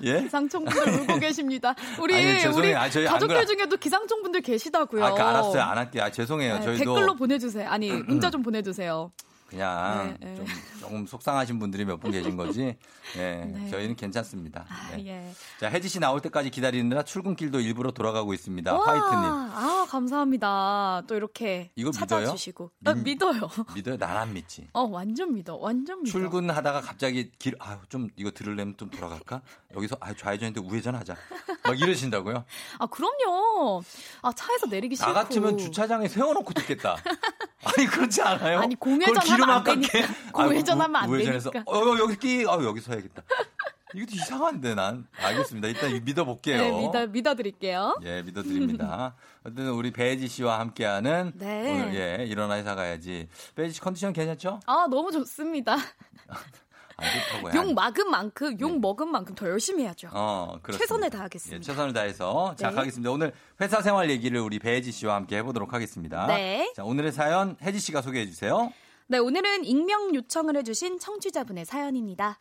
예? 0.05 0.23
기상청분들 0.23 1.01
울고 1.01 1.19
계십니다. 1.19 1.75
우리 1.99 2.15
아니. 2.15 2.45
우리 2.55 2.75
아, 2.75 2.89
가족들. 2.89 3.47
중에도 3.47 3.77
기상청분들 3.77 4.43
계시다고요. 4.43 5.05
아, 5.05 5.15
그 5.15 5.23
알았어요. 5.23 5.63
안 5.63 5.79
할게요. 5.79 6.05
아, 6.05 6.11
죄송해요. 6.11 6.59
네, 6.59 6.65
저희도 6.65 6.95
댓글로 6.95 7.17
보내주세요. 7.17 7.69
아니 7.69 7.91
문자 7.91 8.31
좀 8.31 8.43
보내주세요. 8.43 9.11
그냥 9.51 10.17
네, 10.21 10.29
네. 10.31 10.37
좀 10.37 10.47
조금 10.81 11.07
속상하신 11.07 11.59
분들이 11.59 11.85
몇 11.85 11.99
분 12.01 12.13
계신 12.13 12.37
거지. 12.37 12.77
예, 13.17 13.35
네. 13.53 13.69
저희는 13.71 13.97
괜찮습니다. 13.97 14.65
아, 14.69 14.97
네. 14.97 15.07
예. 15.07 15.35
자, 15.59 15.69
혜지 15.69 15.89
씨 15.89 15.99
나올 15.99 16.21
때까지 16.21 16.51
기다리느라 16.51 17.03
출근길도 17.03 17.61
일부러 17.61 17.91
돌아가고 17.91 18.33
있습니다. 18.33 18.73
와, 18.73 18.87
화이트님. 18.87 19.25
아 19.53 19.87
감사합니다. 19.91 21.03
또 21.09 21.17
이렇게 21.17 21.71
이거 21.75 21.91
찾아주시고 21.91 22.71
아, 22.87 22.95
믿어요? 22.95 23.33
믿어요. 23.43 23.51
믿어요? 23.75 23.97
난 23.99 24.17
안 24.21 24.33
믿지. 24.35 24.69
어 24.73 24.83
완전 24.83 25.35
믿어. 25.35 25.57
완전 25.57 26.03
믿어. 26.03 26.13
출근하다가 26.13 26.81
갑자기 26.83 27.31
길, 27.39 27.57
아유, 27.59 27.79
좀 27.89 28.09
이거 28.17 28.31
들으려면 28.31 28.77
좀 28.77 28.89
돌아갈까? 28.91 29.41
여기서 29.75 29.97
아 30.01 30.15
좌회전인데 30.15 30.61
우회전하자. 30.61 31.17
막 31.65 31.81
이러신다고요? 31.81 32.45
아 32.79 32.87
그럼요. 32.87 33.83
아 34.23 34.33
차에서 34.33 34.67
내리기 34.67 34.95
싫고. 34.97 35.11
나 35.13 35.23
같으면 35.23 35.59
주차장에 35.59 36.07
세워놓고 36.09 36.53
듣겠다. 36.55 36.97
아니 37.63 37.87
그렇지 37.87 38.23
않아요? 38.23 38.61
아니, 38.61 38.75
공회전 38.75 39.15
안 39.45 39.51
아깝게. 39.59 39.89
되니까. 39.89 40.15
공회전 40.33 40.81
아이고, 40.81 40.83
하면 40.85 40.97
안 41.03 41.09
우회전해서 41.11 41.51
되니까. 41.51 41.71
어, 41.71 41.99
여기 41.99 42.17
끼, 42.19 42.45
어, 42.45 42.59
여기 42.65 42.81
서야겠다. 42.81 43.23
이것도 43.93 44.15
이상한데 44.15 44.75
난 44.77 45.07
알겠습니다. 45.19 45.67
일단 45.67 46.05
믿어볼게요. 46.05 46.59
네, 46.59 46.71
믿어 46.87 47.07
믿어드릴게요. 47.09 47.99
예, 48.05 48.23
믿어드립니다. 48.23 49.17
어쨌든 49.43 49.71
우리 49.71 49.91
배지 49.91 50.29
씨와 50.29 50.61
함께하는 50.61 51.33
네. 51.35 51.73
오늘 51.73 51.95
예 52.21 52.25
일어나 52.25 52.55
회사 52.55 52.77
가야지. 52.77 53.29
배지 53.57 53.75
씨 53.75 53.81
컨디션 53.81 54.13
괜찮죠? 54.13 54.61
아 54.67 54.87
너무 54.89 55.11
좋습니다. 55.11 55.75
안 55.75 57.09
좋다고요. 57.43 57.53
욕 57.61 57.75
막은 57.75 58.11
만큼 58.11 58.61
욕 58.61 58.79
먹은 58.79 59.09
만큼 59.09 59.35
더 59.35 59.49
열심히 59.49 59.83
해야죠. 59.85 60.07
네. 60.09 60.13
어. 60.15 60.61
최선을 60.71 61.11
다하겠습니다. 61.11 61.57
예, 61.57 61.61
최선을 61.61 61.93
다해서 61.93 62.55
자 62.57 62.69
네. 62.71 62.77
가겠습니다. 62.77 63.11
오늘 63.11 63.33
회사 63.61 63.81
생활 63.83 64.09
얘기를 64.11 64.39
우리 64.39 64.61
배지 64.61 64.93
씨와 64.93 65.17
함께 65.17 65.39
해보도록 65.39 65.73
하겠습니다. 65.73 66.27
네. 66.29 66.73
자 66.77 66.85
오늘의 66.85 67.11
사연 67.11 67.57
혜지 67.61 67.81
씨가 67.81 68.03
소개해 68.03 68.27
주세요. 68.27 68.73
네, 69.11 69.19
오늘은 69.19 69.65
익명 69.65 70.15
요청을 70.15 70.57
해주신 70.59 71.01
청취자분의 71.01 71.65
사연입니다. 71.65 72.39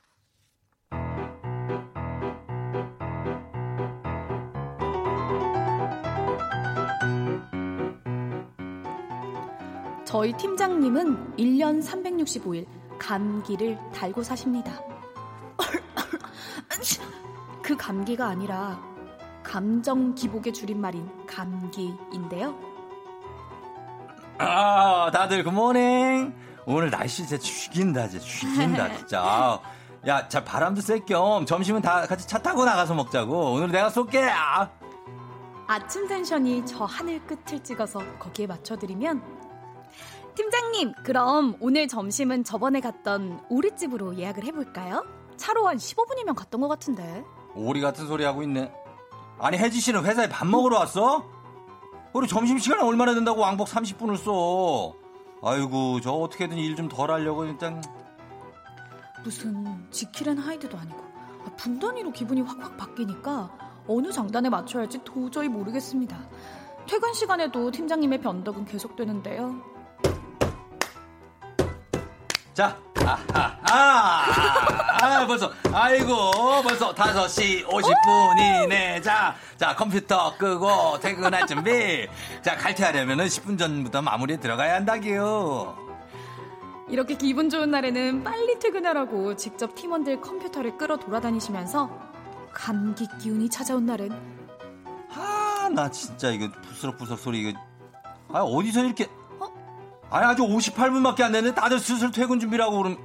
저희 10.06 10.32
팀장님은 10.34 11.38
1년 11.38 11.84
365일 11.84 12.68
감기를 13.00 13.80
달고 13.92 14.22
사십니다. 14.22 14.80
그 17.64 17.76
감기가 17.76 18.28
아니라 18.28 18.80
감정 19.42 20.14
기복의 20.14 20.54
줄임말인 20.54 21.26
감기인데요. 21.26 22.56
아, 24.38 25.10
다들 25.12 25.44
굿모닝. 25.44 26.49
오늘 26.70 26.92
날씨 26.92 27.26
진짜 27.26 27.38
죽인다, 27.40 28.08
진짜 28.08 28.24
죽인다, 28.26 28.96
진짜. 28.98 29.22
아, 29.24 29.60
야, 30.08 30.28
자, 30.28 30.44
바람도 30.46 30.82
쐴 30.82 31.04
겸 31.06 31.44
점심은 31.48 31.82
다 31.82 32.06
같이 32.06 32.28
차 32.28 32.38
타고 32.38 32.64
나가서 32.64 32.94
먹자고. 32.94 33.54
오늘 33.54 33.72
내가 33.72 33.90
쏠게. 33.90 34.22
아. 34.30 34.70
아침 35.68 36.08
텐션이 36.08 36.64
저 36.68 36.86
하늘 36.86 37.20
끝을 37.26 37.64
찍어서 37.64 38.00
거기에 38.18 38.48
맞춰드리면 38.48 39.22
팀장님 40.36 40.94
그럼 41.04 41.58
오늘 41.60 41.88
점심은 41.88 42.44
저번에 42.44 42.80
갔던 42.80 43.42
오리집으로 43.50 44.18
예약을 44.18 44.46
해볼까요? 44.46 45.06
차로 45.38 45.68
한 45.68 45.78
15분이면 45.78 46.34
갔던 46.36 46.60
것 46.62 46.68
같은데 46.70 47.24
오리 47.56 47.82
같은 47.82 48.08
소리 48.08 48.24
하고 48.24 48.42
있네. 48.44 48.72
아니, 49.40 49.58
혜지 49.58 49.80
씨는 49.80 50.06
회사에 50.06 50.30
밥 50.30 50.46
먹으러 50.48 50.78
왔어? 50.78 51.24
우리 52.14 52.28
점심시간에 52.28 52.82
얼마나 52.84 53.14
된다고 53.16 53.42
왕복 53.42 53.68
30분을 53.70 54.18
써. 54.18 54.94
아이고, 55.42 56.02
저 56.02 56.12
어떻게든 56.12 56.58
일 56.58 56.76
좀 56.76 56.90
덜 56.90 57.12
하려고 57.12 57.46
일단. 57.46 57.82
무슨 59.24 59.90
지킬앤 59.92 60.38
하이드도 60.38 60.78
아니고 60.78 61.00
아, 61.46 61.52
분단위로 61.58 62.12
기분이 62.12 62.40
확확 62.42 62.78
바뀌니까 62.78 63.52
어느 63.88 64.12
장단에 64.14 64.48
맞춰야 64.50 64.84
할지 64.84 65.00
도저히 65.04 65.50
모르겠습니다 65.50 66.18
퇴근 66.88 67.14
시간에도 67.14 67.70
팀장님의 67.70 68.22
변덕은 68.22 68.64
계속되는데요 68.64 69.62
자, 72.60 72.78
아, 73.06 73.18
아, 73.32 73.58
아, 73.72 75.22
아, 75.22 75.26
벌써, 75.26 75.50
아이고, 75.72 76.12
벌써 76.62 76.94
5시 76.94 77.66
50분이네. 77.66 79.02
자, 79.02 79.34
자, 79.56 79.74
컴퓨터 79.74 80.36
끄고 80.38 81.00
퇴근할 81.00 81.48
준비. 81.48 82.06
자, 82.42 82.58
칼퇴하려면 82.58 83.22
은 83.22 83.28
10분 83.28 83.58
전부터 83.58 84.02
마무리에 84.02 84.36
들어가야 84.42 84.76
한다기요. 84.76 85.78
이렇게 86.90 87.16
기분 87.16 87.50
좋은 87.50 87.72
날에는 87.72 88.26
빨리 88.26 88.60
퇴근하라고 88.60 89.38
직접 89.38 89.74
팀원들 89.74 90.20
컴퓨터를 90.20 90.78
끌어 90.78 90.98
돌아다니시면서 90.98 91.90
감기 92.52 93.08
기운이 93.22 93.48
찾아온 93.48 93.86
날은 93.86 94.12
아, 95.16 95.70
나 95.74 95.90
진짜 95.90 96.30
이거 96.30 96.50
부스럭부스럭 96.64 97.20
소리 97.20 97.40
이거. 97.40 97.58
아, 98.34 98.42
어디서 98.42 98.84
이렇게. 98.84 99.08
아니, 100.12 100.26
아직 100.26 100.42
58분밖에 100.42 101.22
안 101.22 101.32
됐는데 101.32 101.60
다들 101.60 101.80
슬슬 101.80 102.12
퇴근 102.12 102.40
준비라고 102.40 102.78
그럼 102.78 102.98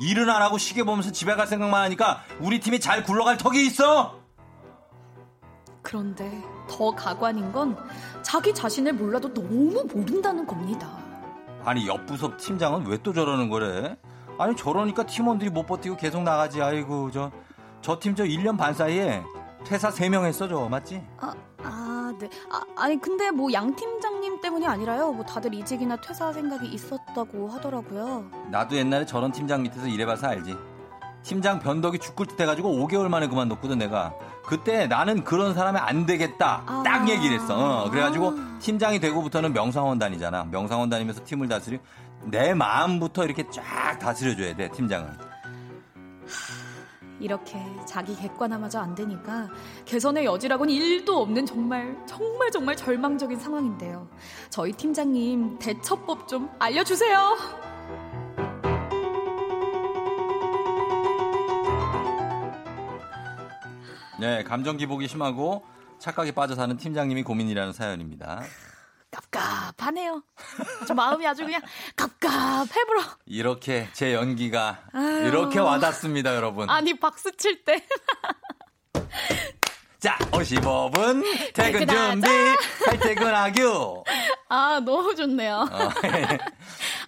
일은 0.00 0.30
안 0.30 0.40
하고 0.42 0.58
시계 0.58 0.82
보면서 0.84 1.10
집에 1.12 1.34
갈 1.34 1.46
생각만 1.46 1.82
하니까 1.84 2.22
우리 2.40 2.60
팀이 2.60 2.80
잘 2.80 3.02
굴러갈 3.02 3.36
턱이 3.36 3.66
있어! 3.66 4.16
그런데 5.82 6.42
더 6.68 6.90
가관인 6.92 7.50
건 7.52 7.76
자기 8.22 8.54
자신을 8.54 8.92
몰라도 8.94 9.32
너무 9.32 9.84
모른다는 9.92 10.46
겁니다. 10.46 10.88
아니 11.64 11.86
옆 11.86 12.06
부서 12.06 12.36
팀장은 12.36 12.86
왜 12.86 12.98
또 12.98 13.12
저러는 13.12 13.48
거래? 13.50 13.96
아니 14.38 14.54
저러니까 14.54 15.04
팀원들이 15.06 15.50
못 15.50 15.66
버티고 15.66 15.96
계속 15.96 16.22
나가지. 16.22 16.62
아이고 16.62 17.10
저 17.10 17.30
저 17.80 17.98
팀저 17.98 18.24
1년 18.24 18.58
반 18.58 18.74
사이에 18.74 19.22
퇴사 19.64 19.90
3명 19.90 20.24
했어 20.24 20.48
저 20.48 20.68
맞지? 20.68 21.00
아, 21.20 21.32
아, 21.62 21.87
네. 22.18 22.28
아, 22.50 22.60
아니 22.76 23.00
근데 23.00 23.30
뭐 23.30 23.52
양 23.52 23.74
팀장님 23.74 24.40
때문이 24.40 24.66
아니라요. 24.66 25.12
뭐 25.12 25.24
다들 25.24 25.52
이직이나 25.54 25.96
퇴사 25.96 26.32
생각이 26.32 26.66
있었다고 26.68 27.48
하더라고요. 27.48 28.30
나도 28.50 28.76
옛날에 28.76 29.04
저런 29.06 29.32
팀장 29.32 29.62
밑에서 29.62 29.86
일해봐서 29.86 30.28
알지. 30.28 30.56
팀장 31.22 31.58
변덕이 31.58 31.98
죽을 31.98 32.26
듯 32.26 32.40
해가지고 32.40 32.70
5개월 32.86 33.08
만에 33.08 33.26
그만뒀거든 33.28 33.78
내가. 33.78 34.14
그때 34.46 34.86
나는 34.86 35.24
그런 35.24 35.52
사람이 35.52 35.78
안 35.78 36.06
되겠다 36.06 36.62
아. 36.64 36.82
딱 36.84 37.08
얘기를 37.08 37.38
했어. 37.38 37.84
어, 37.84 37.90
그래가지고 37.90 38.34
팀장이 38.60 38.98
되고부터는 39.00 39.52
명상원 39.52 39.98
다니잖아. 39.98 40.44
명상원 40.44 40.88
다니면서 40.88 41.22
팀을 41.24 41.48
다스리. 41.48 41.80
내 42.24 42.54
마음부터 42.54 43.24
이렇게 43.24 43.44
쫙 43.50 43.98
다스려줘야 43.98 44.56
돼 44.56 44.70
팀장은. 44.70 45.08
이렇게 47.20 47.58
자기 47.86 48.14
객관화마저 48.16 48.80
안 48.80 48.94
되니까 48.94 49.48
개선의 49.84 50.24
여지라고는 50.24 50.72
일도 50.72 51.22
없는 51.22 51.46
정말 51.46 51.96
정말 52.06 52.50
정말 52.50 52.76
절망적인 52.76 53.38
상황인데요. 53.38 54.08
저희 54.50 54.72
팀장님 54.72 55.58
대처법 55.58 56.28
좀 56.28 56.50
알려주세요. 56.58 57.36
네, 64.20 64.42
감정 64.42 64.76
기복이 64.76 65.06
심하고 65.06 65.62
착각에 65.98 66.32
빠져 66.32 66.54
사는 66.54 66.76
팀장님이 66.76 67.22
고민이라는 67.22 67.72
사연입니다. 67.72 68.42
갑갑하네요. 69.10 70.22
저 70.86 70.94
마음이 70.94 71.26
아주 71.26 71.44
그냥 71.44 71.60
갑갑해불어. 71.96 73.02
이렇게 73.26 73.88
제 73.92 74.14
연기가 74.14 74.82
아유. 74.92 75.26
이렇게 75.28 75.58
와닿습니다, 75.58 76.34
여러분. 76.34 76.68
아니 76.68 76.98
박수 76.98 77.32
칠 77.36 77.64
때. 77.64 77.84
자, 79.98 80.16
55분 80.30 81.24
퇴근. 81.54 81.86
준비, 81.88 82.28
칼퇴근 82.84 83.34
하규. 83.34 84.04
아 84.48 84.80
너무 84.84 85.14
좋네요. 85.14 85.68
어, 85.70 85.90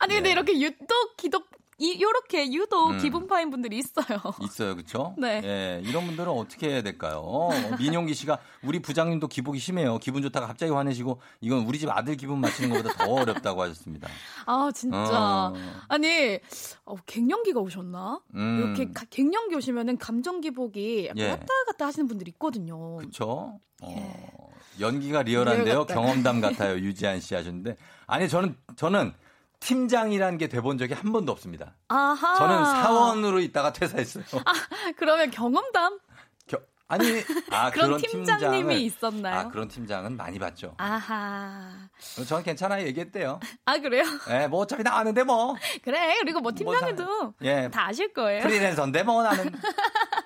아니 0.01 0.14
근데 0.14 0.30
이렇게 0.32 0.59
유독 0.61 1.16
기독 1.16 1.48
이 1.81 2.01
요렇게 2.01 2.53
유독 2.53 2.91
음. 2.91 2.99
기분 2.99 3.26
파인 3.26 3.49
분들이 3.51 3.78
있어요. 3.78 4.20
있어요, 4.45 4.74
그렇죠? 4.76 5.14
네. 5.18 5.41
예, 5.43 5.83
이런 5.89 6.05
분들은 6.07 6.31
어떻게 6.31 6.68
해야 6.68 6.83
될까요? 6.83 7.20
어, 7.24 7.51
민용기 7.78 8.12
씨가 8.14 8.39
우리 8.62 8.81
부장님도 8.81 9.28
기복이 9.28 9.59
심해요. 9.59 9.99
기분 9.99 10.20
좋다가 10.22 10.47
갑자기 10.47 10.72
화내시고 10.72 11.20
이건 11.41 11.61
우리 11.66 11.78
집 11.78 11.89
아들 11.89 12.16
기분 12.16 12.39
맞추는 12.41 12.70
것보다 12.83 13.05
더 13.05 13.11
어렵다고 13.12 13.62
하셨습니다. 13.62 14.09
아 14.47 14.70
진짜 14.74 14.99
어. 14.99 15.55
아니 15.89 16.39
어, 16.85 16.97
갱년기가 17.07 17.59
오셨나? 17.61 18.20
음. 18.35 18.59
이렇게 18.76 18.93
가- 18.93 19.07
갱년기 19.09 19.55
오시면은 19.55 19.97
감정 19.97 20.41
기복이 20.43 21.07
약간 21.07 21.18
예. 21.18 21.31
왔다 21.31 21.47
갔다 21.66 21.87
하시는 21.87 22.07
분들이 22.07 22.31
있거든요. 22.33 22.97
그렇죠? 22.99 23.59
예. 23.85 24.31
연기가 24.78 25.22
리얼한데요. 25.22 25.74
리얼. 25.74 25.87
경험담 25.87 26.41
같아요. 26.41 26.76
유지한 26.76 27.20
씨 27.20 27.35
하셨는데. 27.35 27.76
아니, 28.07 28.28
저는, 28.28 28.57
저는 28.76 29.12
팀장이라는 29.61 30.39
게 30.39 30.49
돼본 30.49 30.79
적이 30.79 30.95
한 30.95 31.13
번도 31.13 31.31
없습니다. 31.33 31.75
아하. 31.89 32.35
저는 32.35 32.65
사원으로 32.65 33.41
있다가 33.41 33.73
퇴사했어요. 33.73 34.25
그러면 34.97 35.31
경험담? 35.31 35.99
겨- 36.47 36.61
아니, 36.89 37.05
아, 37.51 37.71
그런 37.71 37.87
그런 37.99 38.01
팀장님이 38.01 38.83
있었나요? 38.85 39.39
아, 39.41 39.49
그런 39.49 39.69
팀장은 39.69 40.17
많이 40.17 40.39
봤죠. 40.39 40.75
아하. 40.79 41.89
저는 42.27 42.43
괜찮아요. 42.43 42.87
얘기했대요. 42.87 43.39
아, 43.67 43.79
그래요? 43.79 44.05
예, 44.31 44.49
뭐 44.49 44.61
어차피 44.61 44.83
나 44.83 44.97
아는데 44.97 45.23
뭐. 45.23 45.55
그래. 45.85 46.17
그리고 46.21 46.41
뭐 46.41 46.53
팀장님도 46.53 47.35
예. 47.43 47.69
다 47.71 47.87
아실 47.89 48.13
거예요. 48.13 48.43
프리랜서인데 48.43 49.03
뭐 49.05 49.23
나는. 49.23 49.53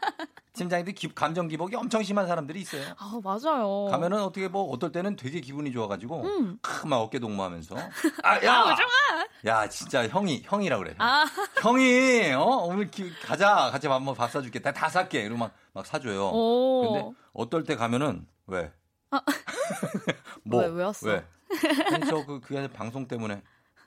팀장님들 0.54 0.94
기- 0.94 1.12
감정 1.14 1.48
기복이 1.48 1.74
엄청 1.76 2.02
심한 2.02 2.26
사람들이 2.26 2.60
있어요. 2.60 2.82
아, 2.96 3.18
맞아요. 3.22 3.86
가면은 3.90 4.22
어떻게 4.22 4.48
뭐 4.48 4.70
어떨 4.70 4.92
때는 4.92 5.16
되게 5.16 5.40
기분이 5.40 5.72
좋아가지고 5.72 6.22
음. 6.22 6.58
크, 6.62 6.86
막 6.86 6.98
어깨 6.98 7.18
동무하면서 7.18 7.74
아, 8.22 8.44
야, 8.44 8.54
아, 8.60 8.74
좋아. 8.74 8.86
야, 9.46 9.68
진짜 9.68 10.06
형이 10.08 10.42
형이라 10.46 10.78
그래. 10.78 10.94
아, 10.98 11.24
형이 11.60 12.32
어 12.34 12.44
오늘 12.68 12.88
기- 12.90 13.12
가자 13.20 13.70
같이 13.72 13.88
밥 13.88 13.96
한번 13.96 14.14
밥 14.14 14.30
사줄게 14.30 14.60
다, 14.60 14.72
다 14.72 14.88
살게 14.88 15.22
이러고 15.22 15.38
막, 15.38 15.52
막 15.72 15.84
사줘요. 15.84 16.30
오. 16.32 16.92
근데 16.92 17.10
어떨 17.32 17.64
때 17.64 17.74
가면은 17.74 18.26
왜? 18.46 18.72
뭐? 20.44 20.60
왜, 20.62 20.68
왜 20.68 20.84
왔어? 20.84 21.08
왜? 21.08 21.24
아니 21.92 22.06
저그 22.06 22.40
그게 22.40 22.66
방송 22.68 23.06
때문에 23.06 23.42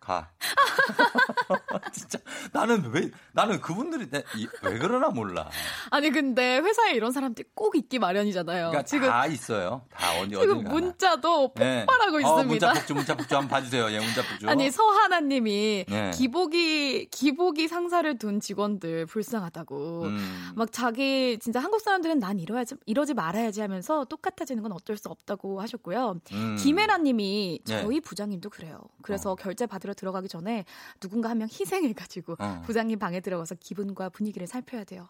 가. 0.08 0.30
진짜 1.92 2.18
나는 2.54 2.90
왜 2.94 3.12
나는 3.34 3.60
그분들이 3.60 4.10
내- 4.10 4.24
이- 4.38 4.48
왜 4.64 4.78
그러나 4.80 5.10
몰라. 5.10 5.50
아니 5.92 6.10
근데 6.12 6.60
회사에 6.60 6.94
이런 6.94 7.12
사람들이 7.12 7.50
꼭 7.54 7.76
있기 7.76 8.00
마련이잖아요. 8.00 8.70
그러니까 8.70 8.84
지금 8.84 9.10
다 9.10 9.26
있어요. 9.28 9.82
다 9.94 10.12
어디 10.20 10.36
어디 10.36 10.48
지금. 10.48 10.64
문자도 10.64 11.54
네. 11.58 11.86
폭발하고 11.86 12.16
어, 12.18 12.20
있습니다. 12.20 12.44
문자 12.48 12.74
폭주 12.74 12.94
문자 12.96 13.16
폭주 13.18 13.36
한번 13.36 13.50
봐주세요. 13.50 13.92
예, 13.92 14.00
문자 14.00 14.22
폭주. 14.24 14.48
아니 14.50 14.72
서하나님이 14.72 15.86
네. 15.90 16.12
기복이 16.12 17.10
기복이 17.12 17.68
상사를 17.68 18.18
둔 18.18 18.40
직원들 18.40 19.08
불쌍하다고 19.08 20.04
음. 20.04 20.52
막 20.56 20.72
자기 20.72 21.38
진짜 21.42 21.60
한국 21.60 21.82
사람들은 21.82 22.20
난 22.20 22.40
이러야지 22.40 22.76
이러지 22.86 23.14
말아야지 23.14 23.60
하면서 23.62 24.06
똑같아지는 24.06 24.64
건 24.64 24.72
어쩔 24.72 24.96
수 24.96 25.10
없다고 25.10 25.62
하셨고요. 25.62 26.20
음. 26.32 26.56
김혜라님이 26.60 27.60
네. 27.66 27.82
저희 27.82 28.00
부장님도 28.00 28.50
그래요. 28.52 28.80
그래서 29.02 29.36
결제 29.36 29.66
받으러 29.66 29.94
들어가기 29.98 30.30
전에 30.30 30.64
누군가 31.02 31.30
한 31.30 31.38
명 31.38 31.48
희생해가지고 31.52 32.38
어. 32.40 32.62
부장님 32.66 32.98
방에 33.00 33.20
들어가서 33.20 33.56
기분과 33.56 34.10
분위기를 34.10 34.48
살펴야 34.48 34.84
돼요. 34.86 35.08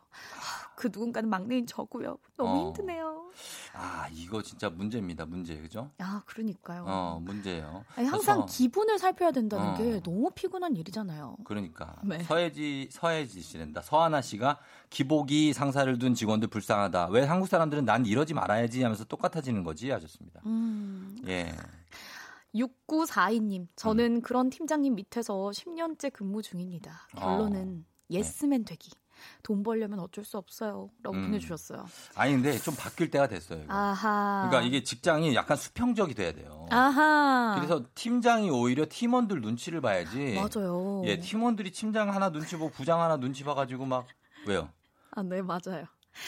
그 0.76 0.88
누군가는 0.92 1.30
막내인 1.30 1.66
저고요. 1.68 2.18
너무 2.36 2.50
어. 2.50 2.66
힘드네요. 2.68 3.32
아 3.74 4.08
이거 4.12 4.42
진짜 4.42 4.70
문제입니다. 4.70 5.26
문제 5.26 5.56
그죠? 5.58 5.92
아 6.00 6.22
그러니까요. 6.26 6.84
어 6.88 7.20
문제예요. 7.24 7.86
아니, 7.96 8.08
항상 8.08 8.42
그래서 8.42 8.58
기분을 8.58 8.98
살펴야 9.00 9.32
된다는 9.32 9.68
어. 9.70 9.78
게 9.78 10.02
너무 10.02 10.32
피곤한 10.32 10.76
일이잖아요. 10.76 11.38
그러니까 11.46 11.96
네. 12.04 12.24
서혜지 12.24 12.90
서혜지 12.92 13.42
씨랜다. 13.42 13.82
서하나 13.82 14.22
씨가 14.22 14.60
기복이 14.90 15.54
상사를 15.54 15.98
둔 16.00 16.14
직원들 16.16 16.48
불쌍하다. 16.50 17.08
왜 17.10 17.24
한국 17.24 17.48
사람들은 17.48 17.86
난 17.86 18.06
이러지 18.06 18.34
말아야지 18.34 18.82
하면서 18.84 19.04
똑같아지는 19.06 19.64
거지 19.64 19.92
하셨습니다. 19.92 20.42
음. 20.46 21.18
예. 21.28 21.56
6942님, 22.56 23.62
음. 23.62 23.68
저는 23.76 24.22
그런 24.22 24.50
팀장님 24.50 24.96
밑에서 24.96 25.34
10년째 25.54 26.12
근무 26.14 26.42
중입니다. 26.42 27.08
결론은 27.16 27.86
예스맨 28.10 28.66
되기. 28.66 28.92
돈 29.42 29.64
벌려면 29.64 30.00
어쩔 30.00 30.24
수 30.24 30.38
없어요. 30.38 30.92
라고 31.02 31.18
음. 31.18 31.24
보내주셨어요. 31.26 31.88
아니 32.16 32.34
근데 32.34 32.56
좀 32.60 32.76
바뀔 32.76 33.10
때가 33.10 33.28
됐어요. 33.28 33.64
이거. 33.64 33.74
아하. 33.74 34.48
그러니까 34.48 34.62
이게 34.68 34.84
직장이 34.84 35.34
약간 35.34 35.58
수평적이 35.58 36.14
돼야 36.14 36.34
돼요. 36.34 36.68
아하. 36.70 37.56
그래서 37.58 37.84
팀장이 37.96 38.52
오히려 38.52 38.86
팀원들 38.88 39.42
눈치를 39.42 39.82
봐야지. 39.82 40.36
맞아요. 40.36 41.02
예, 41.06 41.20
팀원들이 41.20 41.72
팀장 41.72 42.14
하나 42.14 42.32
눈치 42.32 42.56
보고 42.58 42.70
부장 42.70 43.02
하나 43.02 43.18
눈치 43.18 43.44
봐가지고 43.44 43.86
막 43.88 44.06
왜요? 44.46 44.70
아, 45.12 45.24
네, 45.24 45.42
맞아요. 45.42 45.86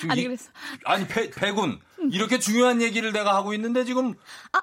아니, 0.09 0.21
이- 0.21 0.23
그래서. 0.25 0.49
아니 0.85 1.07
배, 1.07 1.29
배군 1.29 1.79
이렇게 2.11 2.39
중요한 2.39 2.81
얘기를 2.81 3.11
내가 3.11 3.35
하고 3.35 3.53
있는데 3.53 3.83
지금 3.83 4.13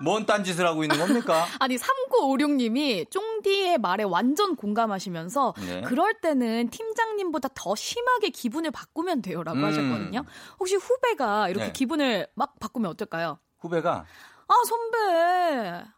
뭔 0.02 0.26
딴짓을 0.26 0.66
하고 0.66 0.82
있는 0.84 0.98
겁니까? 0.98 1.46
아니, 1.60 1.76
3956님이 1.76 3.10
쫑디의 3.10 3.78
말에 3.78 4.04
완전 4.04 4.56
공감하시면서 4.56 5.54
네. 5.58 5.80
그럴 5.82 6.14
때는 6.20 6.70
팀장님보다 6.70 7.48
더 7.54 7.74
심하게 7.74 8.30
기분을 8.30 8.70
바꾸면 8.70 9.22
돼요라고 9.22 9.58
음. 9.58 9.64
하셨거든요. 9.64 10.24
혹시 10.58 10.76
후배가 10.76 11.48
이렇게 11.48 11.66
네. 11.66 11.72
기분을 11.72 12.26
막 12.34 12.58
바꾸면 12.58 12.90
어떨까요? 12.92 13.38
후배가 13.60 14.04
아, 14.48 14.54
선배. 14.68 14.98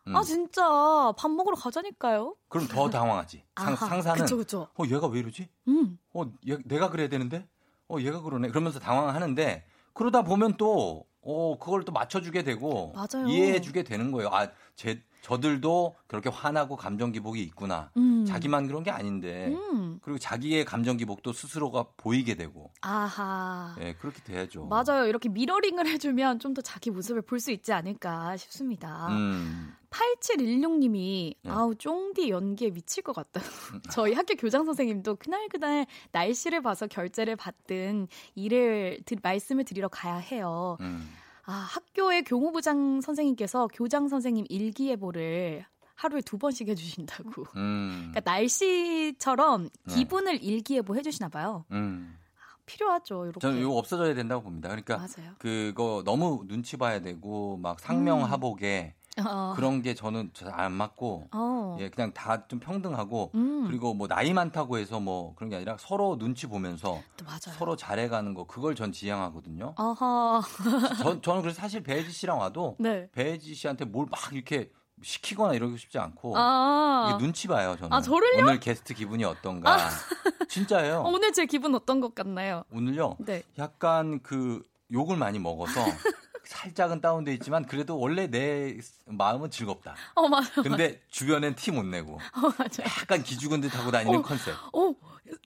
음. 0.07 0.17
아, 0.17 0.23
진짜 0.23 1.13
밥 1.19 1.31
먹으러 1.31 1.55
가자니까요. 1.57 2.35
그럼 2.49 2.67
더 2.67 2.89
당황하지. 2.91 3.45
상, 3.57 3.69
아하, 3.75 3.87
상사는 3.87 4.23
그쵸, 4.23 4.37
그쵸. 4.39 4.69
어 4.79 4.85
얘가 4.87 5.07
왜 5.07 5.21
이러지? 5.21 5.49
음. 5.69 5.99
어 6.15 6.25
얘, 6.49 6.57
내가 6.65 6.89
그래야 6.91 7.09
되는데 7.09 7.47
어 7.89 7.97
얘가 8.01 8.23
그러네. 8.23 8.49
그러면서 8.49 8.79
당황하는데 8.79 9.67
그러다 9.93 10.23
보면 10.23 10.57
또 10.57 11.05
어, 11.31 11.59
그걸 11.59 11.85
또 11.85 11.93
맞춰주게 11.93 12.43
되고 12.43 12.93
맞아요. 12.95 13.29
이해해주게 13.29 13.83
되는 13.83 14.11
거예요. 14.13 14.31
아, 14.33 14.49
제 14.77 15.03
저들도 15.21 15.97
그렇게 16.07 16.31
화나고 16.31 16.77
감정 16.77 17.13
기복이 17.13 17.43
있구나. 17.43 17.91
음. 17.99 18.25
자기만 18.25 18.67
그런 18.67 18.83
게 18.83 18.91
아닌데 18.91 19.49
음. 19.49 19.99
그리고 20.01 20.19
자기의 20.19 20.65
감정 20.65 20.97
기복도 20.97 21.33
스스로가 21.33 21.87
보이게 21.97 22.35
되고 22.35 22.73
아하. 22.81 23.75
예 23.81 23.95
그렇게 23.95 24.23
돼야죠. 24.23 24.65
맞아요. 24.67 25.07
이렇게 25.07 25.29
미러링을 25.29 25.87
해주면 25.87 26.39
좀 26.39 26.55
더 26.55 26.63
자기 26.63 26.91
모습을 26.91 27.23
볼 27.23 27.41
수 27.41 27.51
있지 27.53 27.73
않을까 27.73 28.37
싶습니다. 28.39 29.09
음. 29.09 29.75
8716님이 29.91 31.35
네. 31.43 31.51
아우 31.51 31.75
쫑디 31.75 32.31
연기에 32.31 32.71
미칠 32.71 33.03
것 33.03 33.15
같다. 33.15 33.41
저희 33.91 34.13
학교 34.15 34.35
교장 34.35 34.65
선생님도 34.65 35.17
그날 35.17 35.49
그날 35.49 35.87
날씨를 36.13 36.63
봐서 36.63 36.87
결제를 36.87 37.37
받든 37.37 38.09
일을 38.35 39.01
드- 39.05 39.17
말씀을 39.23 39.65
드리러 39.65 39.89
가야 39.89 40.17
해요. 40.17 40.77
음. 40.81 41.09
아 41.45 41.53
학교의 41.53 42.25
교무부장 42.25 43.01
선생님께서 43.01 43.69
교장 43.73 44.09
선생님 44.09 44.45
일기예보를 44.49 45.65
하루에 45.95 46.21
두 46.21 46.39
번씩 46.39 46.69
해주신다고. 46.69 47.45
음. 47.57 48.11
그러니까 48.13 48.21
날씨처럼 48.31 49.69
네. 49.87 49.95
기분을 49.95 50.43
일기예보 50.45 50.95
해주시나 50.97 51.29
봐요. 51.29 51.65
음. 51.73 52.15
필요하죠. 52.67 53.25
이렇게. 53.25 53.41
저는 53.41 53.61
이거 53.61 53.71
없어져야 53.79 54.15
된다고 54.15 54.43
봅니다. 54.43 54.69
그러니까 54.69 54.99
맞아요. 54.99 55.33
그거 55.39 56.03
너무 56.05 56.45
눈치 56.47 56.77
봐야 56.77 57.01
되고 57.01 57.57
막 57.57 57.81
상명하복에 57.81 58.95
어. 59.27 59.53
그런 59.57 59.83
게 59.83 59.95
저는 59.95 60.31
잘 60.35 60.49
안 60.59 60.73
맞고 60.73 61.29
어. 61.33 61.77
예 61.81 61.89
그냥 61.91 62.13
다 62.13 62.47
좀 62.49 62.59
평등하고 62.61 63.31
음. 63.35 63.67
그리고 63.67 63.95
뭐 63.95 64.07
나이 64.09 64.33
많다고 64.33 64.79
해서 64.79 65.01
뭐 65.01 65.35
그런 65.35 65.51
게 65.51 65.57
아니라 65.57 65.77
서로 65.79 66.17
눈치 66.19 66.47
보면서. 66.47 67.01
서로 67.59 67.77
잘해가는 67.77 68.35
거 68.35 68.45
그걸 68.47 68.75
전 68.75 68.91
지향하거든요. 68.93 69.75
아하. 69.77 70.41
저, 71.03 71.21
저는 71.21 71.43
그래서 71.43 71.61
사실 71.61 71.83
배혜지 71.83 72.11
씨랑 72.11 72.39
와도 72.39 72.77
네. 72.79 73.09
배혜지 73.13 73.55
씨한테 73.55 73.85
뭘 73.85 74.07
막 74.11 74.33
이렇게 74.33 74.71
시키거나 75.03 75.55
이러고 75.55 75.77
싶지 75.77 75.99
않고 75.99 76.35
아. 76.37 77.17
눈치 77.21 77.47
봐요 77.47 77.77
저는. 77.79 77.93
아? 77.93 78.01
오늘 78.39 78.59
게스트 78.61 78.95
기분이 78.95 79.23
어떤가. 79.25 79.77
진짜예요. 80.49 81.01
어, 81.03 81.09
오늘 81.13 81.33
제 81.33 81.47
기분 81.47 81.75
어떤 81.75 82.01
것 82.01 82.15
같나요? 82.15 82.65
오늘요. 82.73 83.17
네. 83.21 83.43
약간 83.59 84.21
그 84.23 84.63
욕을 84.93 85.17
많이 85.17 85.39
먹어서 85.39 85.81
살짝은 86.53 87.03
다운돼 87.03 87.35
있지만 87.35 87.67
그래도 87.67 87.99
원래 87.99 88.27
내 88.27 88.79
마음은 89.05 89.51
즐겁다. 89.51 89.95
어, 90.15 90.27
맞아. 90.29 90.63
근데 90.63 90.99
주변엔 91.11 91.55
티 91.57 91.71
못 91.71 91.85
내고 91.85 92.15
어, 92.35 92.53
맞아. 92.59 92.83
약간 92.85 93.23
기죽은 93.23 93.61
듯 93.61 93.77
하고 93.79 93.91
다니는 93.91 94.21
어. 94.21 94.23
컨셉. 94.23 94.55
어, 94.73 94.95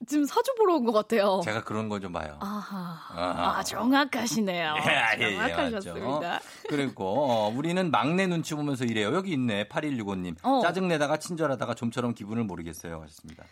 지금 0.07 0.23
사주 0.25 0.55
보러 0.55 0.75
온 0.75 0.85
것 0.85 0.93
같아요. 0.93 1.41
제가 1.43 1.63
그런 1.65 1.89
걸좀 1.89 2.13
봐요. 2.13 2.37
아하. 2.39 2.97
아하. 3.09 3.57
아, 3.59 3.63
정확하시네요. 3.63 4.75
예, 5.19 5.19
예, 5.19 5.27
예, 5.27 5.31
정확하셨습니다. 5.49 6.19
맞죠. 6.29 6.45
그리고 6.69 7.29
어, 7.29 7.49
우리는 7.49 7.91
막내 7.91 8.25
눈치 8.25 8.55
보면서 8.55 8.85
이래요. 8.85 9.13
여기 9.13 9.33
있네. 9.33 9.67
8165님. 9.67 10.37
어. 10.43 10.61
짜증 10.63 10.87
내다가 10.87 11.17
친절하다가 11.17 11.73
좀처럼 11.73 12.13
기분을 12.13 12.45
모르겠어요. 12.45 13.01
하셨습니다. 13.01 13.43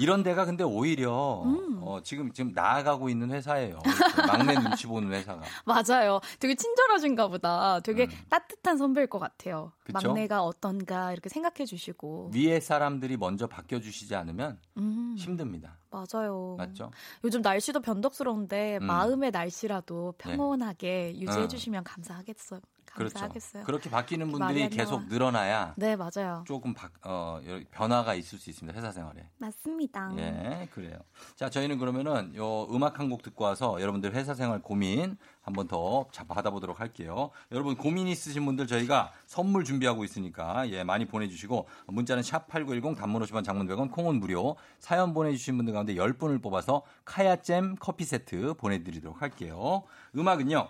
이런 0.00 0.22
데가 0.22 0.46
근데 0.46 0.64
오히려 0.64 1.42
음. 1.44 1.78
어, 1.82 2.00
지금 2.02 2.32
지금 2.32 2.52
나아가고 2.54 3.08
있는 3.10 3.30
회사예요. 3.30 3.78
막내 4.26 4.54
눈치 4.54 4.86
보는 4.86 5.12
회사가. 5.12 5.42
맞아요. 5.66 6.20
되게 6.38 6.54
친절하신가 6.54 7.28
보다. 7.28 7.80
되게 7.80 8.08
따뜻한 8.30 8.78
선배일 8.78 9.08
것 9.08 9.18
같아요. 9.18 9.72
음. 9.80 9.92
그쵸? 9.92 10.08
막내가 10.08 10.42
어떤가 10.42 11.12
이렇게 11.12 11.28
생각해 11.28 11.66
주시고. 11.66 12.30
위에 12.34 12.60
사람들이 12.60 13.16
먼저 13.16 13.46
바뀌어 13.46 13.80
주시지 13.80 14.14
않으면 14.14 14.58
음, 14.78 15.14
힘듭니다. 15.18 15.76
맞아요. 15.90 16.54
맞죠? 16.56 16.90
요즘 17.24 17.42
날씨도 17.42 17.80
변덕스러운데 17.80 18.78
음. 18.80 18.86
마음의 18.86 19.32
날씨라도 19.32 20.14
평온하게 20.18 21.16
유지해 21.18 21.44
어. 21.44 21.48
주시면 21.48 21.84
감사하겠어요. 21.84 22.60
그렇죠. 22.94 23.14
감사하겠어요. 23.14 23.64
그렇게 23.64 23.88
바뀌는 23.90 24.30
분들이 24.30 24.64
안 24.64 24.70
계속. 24.70 25.06
늘어나야 25.08 25.74
네, 25.76 25.96
맞아요. 25.96 26.44
조금 26.46 26.74
바- 26.74 26.90
어, 27.04 27.40
변화가 27.70 28.14
있을 28.14 28.38
수 28.38 28.50
있습니다. 28.50 28.76
회사 28.76 28.90
생활에. 28.92 29.28
맞습니다. 29.38 30.12
예, 30.18 30.68
그래요. 30.74 30.98
자, 31.36 31.48
저희는 31.50 31.78
그러면은 31.78 32.34
요 32.36 32.64
음악 32.70 32.98
한 32.98 33.08
곡 33.10 33.22
듣고 33.22 33.44
와서 33.44 33.80
여러분들 33.80 34.14
회사 34.14 34.34
생활 34.34 34.60
고민 34.62 35.16
한번 35.42 35.66
더 35.66 36.06
자- 36.12 36.24
받아보도록 36.24 36.78
할게요. 36.80 37.30
여러분 37.50 37.76
고민 37.76 38.06
있으신 38.08 38.44
분들 38.44 38.66
저희가 38.66 39.12
선물 39.26 39.64
준비하고 39.64 40.04
있으니까 40.04 40.68
예, 40.70 40.84
많이 40.84 41.06
보내주시고 41.06 41.66
문자는 41.88 42.22
샵 42.22 42.46
8910 42.48 42.94
단문 42.96 43.22
50원 43.22 43.42
장문 43.44 43.66
100원 43.66 43.90
콩은 43.90 44.20
무료 44.20 44.56
사연 44.78 45.12
보내주신 45.14 45.56
분들 45.56 45.72
가운데 45.72 45.94
10분을 45.94 46.42
뽑아서 46.42 46.82
카야잼 47.04 47.76
커피 47.80 48.04
세트 48.04 48.54
보내드리도록 48.54 49.22
할게요. 49.22 49.82
음악은요. 50.16 50.68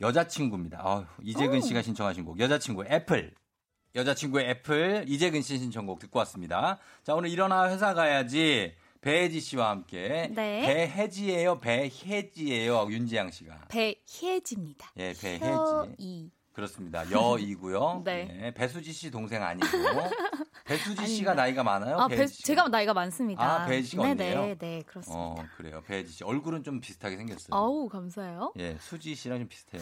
여자친구입니다. 0.00 0.80
아유, 0.82 1.04
이재근 1.22 1.60
씨가 1.60 1.82
신청하신 1.82 2.24
곡 2.24 2.38
여자친구 2.38 2.84
애플 2.86 3.34
여자친구의 3.94 4.50
애플 4.50 5.04
이재근 5.08 5.42
씨 5.42 5.58
신청곡 5.58 5.98
듣고 5.98 6.18
왔습니다. 6.20 6.78
자 7.02 7.14
오늘 7.14 7.30
일어나 7.30 7.68
회사 7.70 7.94
가야지 7.94 8.74
배혜지 9.00 9.40
씨와 9.40 9.70
함께 9.70 10.30
네. 10.34 10.60
배혜지예요 10.66 11.60
배혜지예요 11.60 12.88
윤지양 12.90 13.30
씨가 13.30 13.68
배혜지입니다. 13.68 14.92
예 14.98 15.14
배혜지. 15.20 16.30
그렇습니다 16.58 17.08
여이고요. 17.08 18.02
네. 18.04 18.40
예, 18.42 18.50
배수지 18.50 18.92
씨 18.92 19.12
동생 19.12 19.44
아니고 19.44 19.66
배수지 20.64 21.06
씨가 21.06 21.32
나이가 21.32 21.62
많아요. 21.62 21.98
아, 21.98 22.08
배? 22.08 22.26
제가 22.26 22.68
나이가 22.68 22.92
많습니다. 22.92 23.62
아, 23.62 23.64
배혜지 23.64 23.90
씨가 23.90 24.02
네네, 24.02 24.36
언니예요? 24.36 24.58
네, 24.58 24.82
그렇습니다. 24.86 25.18
어 25.18 25.36
그래요 25.56 25.82
배혜지 25.86 26.12
씨 26.12 26.24
얼굴은 26.24 26.62
좀 26.62 26.80
비슷하게 26.80 27.16
생겼어요. 27.16 27.48
아우, 27.52 27.88
감사해요. 27.88 28.52
예 28.58 28.76
수지 28.80 29.14
씨랑 29.14 29.38
좀 29.38 29.48
비슷해요. 29.48 29.80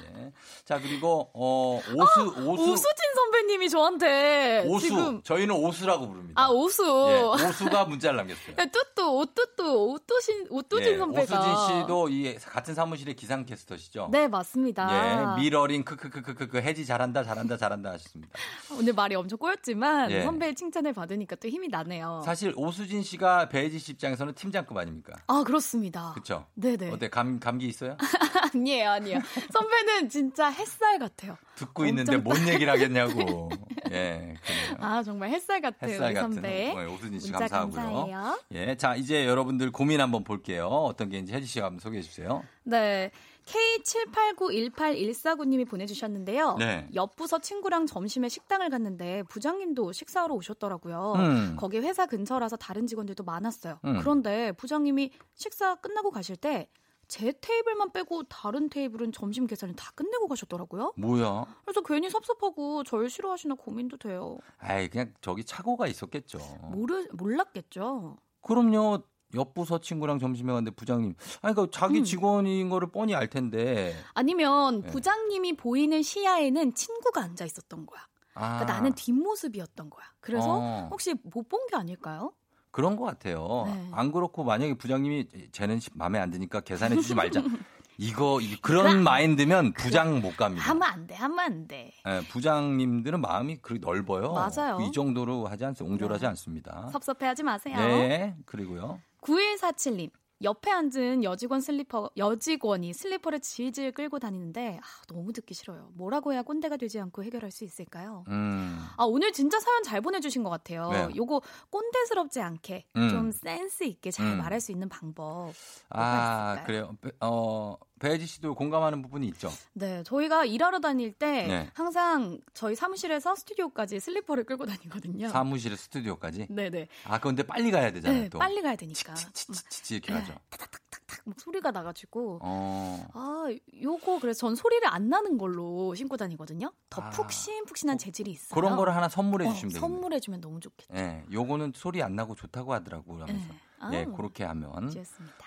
예. 0.00 0.32
자 0.64 0.80
그리고 0.80 1.30
어 1.34 1.80
오수 1.94 2.48
오수 2.48 2.62
오수진 2.62 3.14
선배님이 3.14 3.68
저한테 3.68 4.64
오수 4.66 4.86
지금 4.88 5.22
저희는 5.22 5.54
오수라고 5.54 6.08
부릅니다. 6.08 6.40
아 6.42 6.48
오수 6.48 6.82
예, 7.10 7.44
오수가 7.48 7.84
문자를 7.84 8.16
남겼어요. 8.16 8.56
야, 8.58 8.66
뚜뚜 8.66 9.02
오뚜뚜 9.18 9.90
오뚜신 9.92 10.46
오뚜진 10.50 10.92
예, 10.94 10.96
선배가 10.96 11.40
오수진 11.40 11.80
씨도 11.82 12.08
이 12.08 12.34
같은 12.36 12.74
사무실의 12.74 13.16
기상캐스터시죠? 13.16 14.08
네 14.12 14.28
맞습니다. 14.28 15.36
예, 15.36 15.42
미러링 15.42 15.84
크 15.84 15.95
크크크크 15.96 16.58
해지 16.58 16.86
잘한다 16.86 17.24
잘한다 17.24 17.56
잘한다 17.56 17.92
하셨습니다. 17.92 18.32
오늘 18.78 18.92
말이 18.92 19.14
엄청 19.14 19.38
꼬였지만 19.38 20.10
예. 20.10 20.22
선배의 20.22 20.54
칭찬을 20.54 20.92
받으니까 20.92 21.36
또 21.36 21.48
힘이 21.48 21.68
나네요. 21.68 22.22
사실 22.24 22.52
오수진 22.56 23.02
씨가 23.02 23.48
배혜지 23.48 23.78
씨 23.78 23.92
입장에서는 23.92 24.34
팀장급 24.34 24.76
아닙니까? 24.76 25.14
아 25.26 25.42
그렇습니다. 25.44 26.12
그렇죠? 26.12 26.46
네네. 26.54 26.90
어때 26.90 27.08
감 27.08 27.38
감기 27.40 27.66
있어요? 27.66 27.96
아니에요 28.54 28.90
아니에요. 28.90 29.20
선배는 29.52 30.08
진짜 30.08 30.48
햇살 30.48 30.98
같아요. 30.98 31.36
듣고 31.56 31.86
있는데 31.86 32.16
뭔 32.18 32.46
얘기를 32.48 32.72
하겠냐고. 32.72 33.50
예, 33.90 34.34
그래요. 34.44 34.76
아 34.80 35.02
정말 35.02 35.30
햇살 35.30 35.60
같아요 35.60 35.92
햇살 35.92 36.14
같은 36.14 36.32
선배. 36.32 36.72
어, 36.72 36.92
오수진 36.92 37.18
씨 37.18 37.32
감사하고요. 37.32 37.82
감사해요. 37.82 38.40
예, 38.52 38.76
자 38.76 38.94
이제 38.94 39.26
여러분들 39.26 39.72
고민 39.72 40.00
한번 40.00 40.24
볼게요. 40.24 40.66
어떤 40.66 41.08
게 41.08 41.18
있는지 41.18 41.34
혜지 41.34 41.46
씨가 41.46 41.66
한번 41.66 41.80
소개해 41.80 42.02
주세요. 42.02 42.42
네. 42.64 43.10
K78918149님이 43.46 45.68
보내주셨는데요. 45.68 46.56
네. 46.58 46.88
옆 46.94 47.16
부서 47.16 47.38
친구랑 47.38 47.86
점심에 47.86 48.28
식당을 48.28 48.70
갔는데 48.70 49.22
부장님도 49.24 49.92
식사하러 49.92 50.34
오셨더라고요. 50.34 51.12
음. 51.16 51.56
거기 51.58 51.78
회사 51.78 52.06
근처라서 52.06 52.56
다른 52.56 52.86
직원들도 52.86 53.24
많았어요. 53.24 53.78
음. 53.84 53.98
그런데 54.00 54.52
부장님이 54.52 55.10
식사 55.34 55.74
끝나고 55.76 56.10
가실 56.10 56.36
때 56.36 56.68
제 57.08 57.32
테이블만 57.40 57.92
빼고 57.92 58.24
다른 58.24 58.68
테이블은 58.68 59.12
점심 59.12 59.46
계산을 59.46 59.76
다 59.76 59.92
끝내고 59.94 60.26
가셨더라고요. 60.28 60.94
뭐야? 60.96 61.46
그래서 61.64 61.80
괜히 61.82 62.10
섭섭하고 62.10 62.84
절 62.84 63.08
싫어하시나 63.08 63.54
고민도 63.54 63.98
돼요. 63.98 64.38
아이 64.58 64.88
그냥 64.88 65.14
저기 65.20 65.44
착오가 65.44 65.86
있었겠죠. 65.86 66.38
모르 66.62 67.06
몰랐겠죠. 67.12 68.16
그럼요. 68.42 69.02
옆부서 69.34 69.80
친구랑 69.80 70.18
점심에 70.18 70.52
갔는데 70.52 70.70
부장님, 70.76 71.14
아니 71.42 71.54
그 71.54 71.68
자기 71.70 71.98
음. 72.00 72.04
직원인 72.04 72.68
거를 72.68 72.90
뻔히 72.90 73.14
알 73.14 73.28
텐데. 73.28 73.94
아니면 74.14 74.82
네. 74.82 74.90
부장님이 74.90 75.56
보이는 75.56 76.02
시야에는 76.02 76.74
친구가 76.74 77.22
앉아 77.22 77.44
있었던 77.44 77.86
거야. 77.86 78.00
아, 78.34 78.56
그러니까 78.58 78.74
나는 78.74 78.92
뒷모습이었던 78.94 79.90
거야. 79.90 80.04
그래서 80.20 80.46
어. 80.48 80.88
혹시 80.90 81.14
못 81.24 81.48
본 81.48 81.66
게 81.70 81.76
아닐까요? 81.76 82.32
그런 82.70 82.96
것 82.96 83.04
같아요. 83.06 83.64
네. 83.66 83.88
안 83.92 84.12
그렇고 84.12 84.44
만약에 84.44 84.74
부장님이 84.74 85.28
쟤는 85.52 85.80
마음에 85.94 86.18
안 86.18 86.30
드니까 86.30 86.60
계산해 86.60 86.96
주지 86.96 87.14
말자. 87.14 87.42
이거 87.98 88.38
이- 88.42 88.56
그런 88.60 89.02
마인드면 89.02 89.72
부장 89.72 90.20
못 90.20 90.36
갑니다. 90.36 90.62
하면 90.68 90.82
안 90.82 91.06
돼, 91.06 91.14
하면 91.14 91.38
안 91.38 91.66
돼. 91.66 91.94
예, 92.06 92.20
부장님들은 92.28 93.22
마음이 93.22 93.56
그렇게 93.62 93.80
넓어요. 93.80 94.34
맞아요. 94.34 94.78
이 94.82 94.92
정도로 94.92 95.46
하지 95.46 95.64
않습니다. 95.64 95.94
옹졸하지 95.94 96.20
네. 96.20 96.26
않습니다. 96.28 96.88
섭섭해하지 96.92 97.42
마세요. 97.42 97.74
네, 97.78 98.36
그리고요. 98.44 99.00
9147님. 99.26 100.10
옆에 100.42 100.70
앉은 100.70 101.24
여직원 101.24 101.62
슬리퍼, 101.62 102.10
여직원이 102.18 102.92
슬리퍼를 102.92 103.40
질질 103.40 103.92
끌고 103.92 104.18
다니는데, 104.18 104.78
아, 104.82 104.86
너무 105.08 105.32
듣기 105.32 105.54
싫어요. 105.54 105.88
뭐라고 105.94 106.34
해야 106.34 106.42
꼰대가 106.42 106.76
되지 106.76 107.00
않고 107.00 107.24
해결할 107.24 107.50
수 107.50 107.64
있을까요? 107.64 108.22
음, 108.28 108.78
아, 108.98 109.04
오늘 109.04 109.32
진짜 109.32 109.58
사연 109.58 109.82
잘 109.82 110.02
보내주신 110.02 110.42
것 110.42 110.50
같아요. 110.50 110.90
왜요? 110.92 111.08
요거 111.16 111.40
꼰대스럽지 111.70 112.42
않게 112.42 112.86
음. 112.96 113.08
좀 113.08 113.32
센스 113.32 113.84
있게 113.84 114.10
잘 114.10 114.26
음. 114.26 114.36
말할 114.36 114.60
수 114.60 114.72
있는 114.72 114.90
방법. 114.90 115.54
아, 115.88 116.52
있을까요? 116.56 116.66
그래요. 116.66 116.96
배- 117.00 117.12
어, 117.20 117.76
배혜지 117.98 118.26
씨도 118.26 118.54
공감하는 118.54 119.00
부분이 119.02 119.26
있죠. 119.28 119.50
네, 119.72 120.02
저희가 120.02 120.44
일하러 120.44 120.80
다닐 120.80 121.12
때 121.12 121.46
네. 121.46 121.70
항상 121.74 122.38
저희 122.52 122.74
사무실에서 122.74 123.34
스튜디오까지 123.34 124.00
슬리퍼를 124.00 124.44
끌고 124.44 124.66
다니거든요. 124.66 125.28
사무실에 125.28 125.76
스튜디오까지. 125.76 126.48
네 126.50 126.68
네. 126.70 126.88
아, 127.04 127.18
그런데 127.18 127.42
빨리 127.42 127.70
가야 127.70 127.90
되잖아요. 127.92 128.22
네, 128.22 128.28
또. 128.28 128.38
빨리 128.38 128.60
가야 128.60 128.76
되니까. 128.76 129.14
치치치치 129.14 129.94
이렇게 129.94 130.12
네. 130.12 130.20
하죠. 130.20 130.34
탁탁 130.50 130.80
막 131.24 131.40
소리가 131.40 131.70
나가지고. 131.70 132.40
어. 132.42 133.06
아, 133.14 133.46
요거 133.82 134.18
그래서 134.20 134.40
전 134.40 134.54
소리를 134.54 134.86
안 134.88 135.08
나는 135.08 135.38
걸로 135.38 135.94
신고 135.94 136.16
다니거든요. 136.16 136.72
더 136.90 137.02
아. 137.02 137.10
푹신푹신한 137.10 137.96
재질이 137.98 138.30
있어요. 138.30 138.54
그런 138.54 138.76
거를 138.76 138.94
하나 138.94 139.08
선물해 139.08 139.48
어, 139.48 139.52
주시면 139.52 139.72
되겠네요. 139.72 139.88
선물해 139.88 140.20
주면 140.20 140.40
너무 140.42 140.60
좋겠죠. 140.60 140.94
예, 140.94 141.24
요거는 141.32 141.72
소리 141.74 142.02
안 142.02 142.14
나고 142.14 142.34
좋다고 142.34 142.74
하더라고 142.74 143.14
하면서. 143.14 143.32
네. 143.32 143.58
아, 143.80 143.90
예, 143.92 144.04
그렇게 144.16 144.44
하면. 144.44 144.90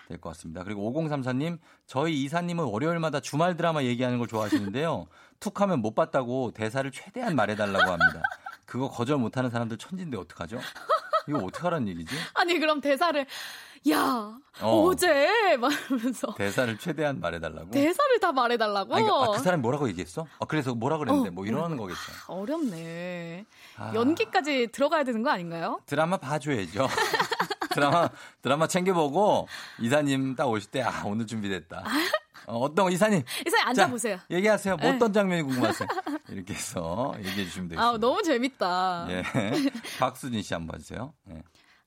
될 0.07 0.19
것 0.19 0.29
같습니다. 0.29 0.63
그리고 0.63 0.91
5034님, 0.91 1.59
저희 1.85 2.23
이사님은 2.23 2.63
월요일마다 2.65 3.19
주말 3.19 3.55
드라마 3.55 3.83
얘기하는 3.83 4.17
걸 4.17 4.27
좋아하시는데요. 4.27 5.07
툭 5.39 5.61
하면 5.61 5.81
못 5.81 5.93
봤다고 5.95 6.51
대사를 6.51 6.89
최대한 6.91 7.35
말해달라고 7.35 7.91
합니다. 7.91 8.21
그거 8.65 8.89
거절 8.89 9.17
못하는 9.17 9.49
사람들 9.49 9.77
천진데 9.77 10.17
어떡하죠? 10.17 10.59
이거 11.27 11.37
어떡하라는 11.39 11.87
얘기지? 11.89 12.15
아니 12.33 12.57
그럼 12.59 12.81
대사를 12.81 13.25
야 13.91 14.37
어. 14.61 14.87
어. 14.87 14.95
제 14.95 15.55
말하면서 15.57 16.33
대사를 16.35 16.77
최대한 16.79 17.19
말해달라고? 17.19 17.69
대사를 17.71 18.19
다 18.19 18.31
말해달라고. 18.31 18.95
아니, 18.95 19.03
그러니까 19.05 19.31
아, 19.31 19.35
그 19.37 19.43
사람이 19.43 19.61
뭐라고 19.61 19.87
얘기했어? 19.89 20.25
아, 20.39 20.45
그래서 20.45 20.73
뭐라 20.75 20.97
그랬는데 20.97 21.29
어, 21.29 21.31
뭐 21.31 21.45
이러는 21.45 21.77
거겠죠. 21.77 21.99
어렵네. 22.27 23.45
아, 23.77 23.91
연기까지 23.93 24.67
들어가야 24.71 25.03
되는 25.03 25.21
거 25.23 25.29
아닌가요? 25.29 25.79
드라마 25.85 26.17
봐줘야죠. 26.17 26.87
드라마 27.73 28.09
드라마 28.41 28.67
챙겨보고 28.67 29.47
이사님 29.79 30.35
딱 30.35 30.47
오실 30.47 30.71
때 30.71 30.81
아 30.81 31.03
오늘 31.05 31.25
준비됐다. 31.27 31.83
어, 32.47 32.57
어떤 32.59 32.85
거, 32.85 32.91
이사님 32.91 33.21
이사님 33.45 33.67
앉아보세요. 33.67 34.17
자, 34.17 34.25
얘기하세요. 34.31 34.77
뭐 34.77 34.89
네. 34.89 34.95
어떤 34.95 35.13
장면이 35.13 35.43
궁금하세요? 35.43 35.87
이렇게 36.29 36.53
해서 36.53 37.13
얘기해 37.19 37.45
주시면 37.45 37.69
되겠습니다. 37.69 37.81
아 37.81 37.97
너무 37.97 38.23
재밌다. 38.23 39.07
예. 39.09 39.23
박수진 39.99 40.41
씨 40.41 40.53
한번 40.53 40.75
해주세요. 40.79 41.13
예. 41.31 41.43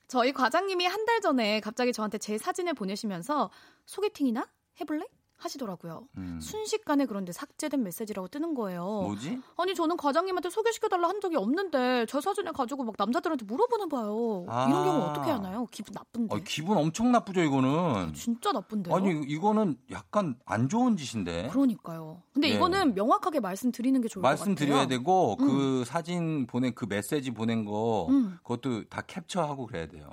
저희 0.08 0.32
과장님이 0.32 0.86
한 0.86 1.04
달 1.06 1.20
전에 1.20 1.60
갑자기 1.60 1.92
저한테 1.92 2.18
제 2.18 2.38
사진을 2.38 2.74
보내시면서 2.74 3.50
소개팅이나 3.86 4.46
해볼래? 4.80 5.04
하시더라고요. 5.44 6.06
음. 6.18 6.40
순식간에 6.40 7.06
그런데 7.06 7.32
삭제된 7.32 7.82
메시지라고 7.82 8.28
뜨는 8.28 8.54
거예요. 8.54 8.84
뭐지? 8.84 9.40
아니 9.56 9.74
저는 9.74 9.96
과장님한테 9.96 10.50
소개시켜달라 10.50 11.08
한 11.08 11.20
적이 11.20 11.36
없는데 11.36 12.06
제 12.06 12.20
사진을 12.20 12.52
가지고 12.52 12.84
막 12.84 12.94
남자들한테 12.98 13.44
물어보나 13.44 13.86
봐요. 13.86 14.46
아. 14.48 14.68
이런 14.68 14.84
경우 14.84 15.00
어떻게 15.02 15.30
하나요? 15.30 15.66
기분 15.70 15.92
나쁜데. 15.94 16.34
어, 16.34 16.38
기분 16.44 16.76
엄청 16.76 17.12
나쁘죠, 17.12 17.40
이거는. 17.40 18.14
진짜 18.14 18.52
나쁜데요? 18.52 18.94
아니, 18.94 19.22
이거는 19.26 19.76
약간 19.90 20.36
안 20.44 20.68
좋은 20.68 20.96
짓인데. 20.96 21.48
그러니까요. 21.48 22.22
근데 22.32 22.50
예. 22.50 22.54
이거는 22.54 22.94
명확하게 22.94 23.40
말씀드리는 23.40 24.00
게 24.00 24.08
좋을 24.08 24.22
것 24.22 24.28
같아요. 24.28 24.38
말씀드려야 24.38 24.86
되고, 24.86 25.36
음. 25.40 25.46
그 25.46 25.84
사진 25.84 26.46
보낸, 26.46 26.74
그 26.74 26.86
메시지 26.88 27.30
보낸 27.30 27.64
거, 27.64 28.06
음. 28.10 28.38
그것도 28.42 28.88
다 28.88 29.02
캡처하고 29.02 29.66
그래야 29.66 29.86
돼요. 29.86 30.08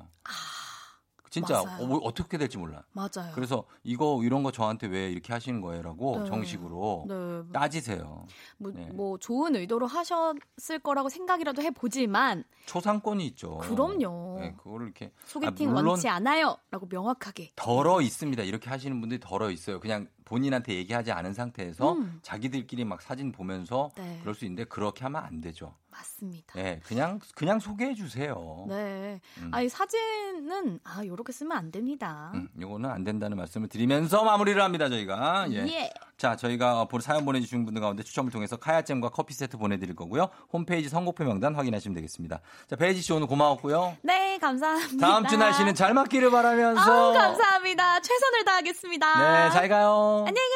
진짜. 1.29 1.61
어, 1.61 1.85
뭐 1.85 1.99
어떻게 1.99 2.37
될지 2.37 2.57
몰라. 2.57 2.83
맞아요. 2.91 3.31
그래서 3.33 3.63
이거 3.83 4.21
이런 4.23 4.43
거 4.43 4.51
저한테 4.51 4.87
왜 4.87 5.09
이렇게 5.11 5.33
하시는 5.33 5.61
거예요라고 5.61 6.23
네. 6.23 6.29
정식으로 6.29 7.05
네. 7.07 7.43
따지세요. 7.53 8.25
뭐, 8.57 8.71
네. 8.71 8.89
뭐 8.93 9.17
좋은 9.17 9.55
의도로 9.55 9.87
하셨을 9.87 10.79
거라고 10.83 11.09
생각이라도 11.09 11.61
해보지만 11.61 12.43
초상권이 12.65 13.25
있죠. 13.27 13.57
그럼요. 13.59 14.37
네, 14.39 14.55
그거를 14.57 14.87
이렇게 14.87 15.11
소개팅 15.25 15.75
아, 15.75 15.81
원치 15.81 16.07
않아요라고 16.07 16.87
명확하게 16.89 17.51
덜어 17.55 18.01
있습니다. 18.01 18.43
이렇게 18.43 18.69
하시는 18.69 18.99
분들이 18.99 19.19
덜어 19.19 19.51
있어요. 19.51 19.79
그냥 19.79 20.07
본인한테 20.29 20.75
얘기하지 20.75 21.11
않은 21.11 21.33
상태에서 21.33 21.93
음. 21.93 22.19
자기들끼리 22.21 22.85
막 22.85 23.01
사진 23.01 23.31
보면서 23.31 23.89
네. 23.97 24.19
그럴 24.21 24.35
수 24.35 24.45
있는데 24.45 24.63
그렇게 24.63 25.03
하면 25.03 25.23
안 25.23 25.41
되죠. 25.41 25.73
맞습니다. 25.89 26.53
예, 26.59 26.79
그냥 26.85 27.19
그냥 27.33 27.59
소개해 27.59 27.95
주세요. 27.95 28.65
네. 28.69 29.19
음. 29.39 29.49
아니 29.51 29.67
사진은 29.67 30.81
아 30.83 31.03
요렇게 31.03 31.33
쓰면 31.33 31.57
안 31.57 31.71
됩니다. 31.71 32.31
음, 32.35 32.47
이거는 32.59 32.89
안 32.91 33.03
된다는 33.03 33.37
말씀을 33.37 33.67
드리면서 33.69 34.23
마무리를 34.23 34.61
합니다 34.61 34.87
저희가. 34.87 35.47
예. 35.51 35.55
예. 35.67 35.89
자 36.19 36.35
저희가 36.35 36.83
본 36.85 36.99
사연 36.99 37.23
보내주신 37.23 37.63
분들 37.63 37.81
가운데 37.81 38.03
추첨을 38.03 38.29
통해서 38.29 38.57
카야잼과 38.57 39.07
커피 39.09 39.33
세트 39.33 39.55
보내드릴 39.57 39.95
거고요. 39.95 40.27
홈페이지 40.51 40.89
선곡표 40.89 41.23
명단 41.23 41.55
확인하시면 41.55 41.95
되겠습니다. 41.95 42.41
자 42.69 42.75
배지 42.75 43.01
씨 43.01 43.13
오늘 43.13 43.25
고마웠고요. 43.25 43.95
네, 44.01 44.37
감사합니다. 44.37 45.07
다음 45.07 45.25
주 45.27 45.37
날씨는 45.37 45.75
잘 45.75 45.93
맞기를 45.93 46.29
바라면서. 46.29 46.81
아우, 46.81 47.13
감사합니다. 47.13 48.01
최선을 48.01 48.43
다하겠습니다. 48.43 49.45
네, 49.47 49.49
잘 49.53 49.69
가요. 49.69 50.25
안녕히 50.27 50.47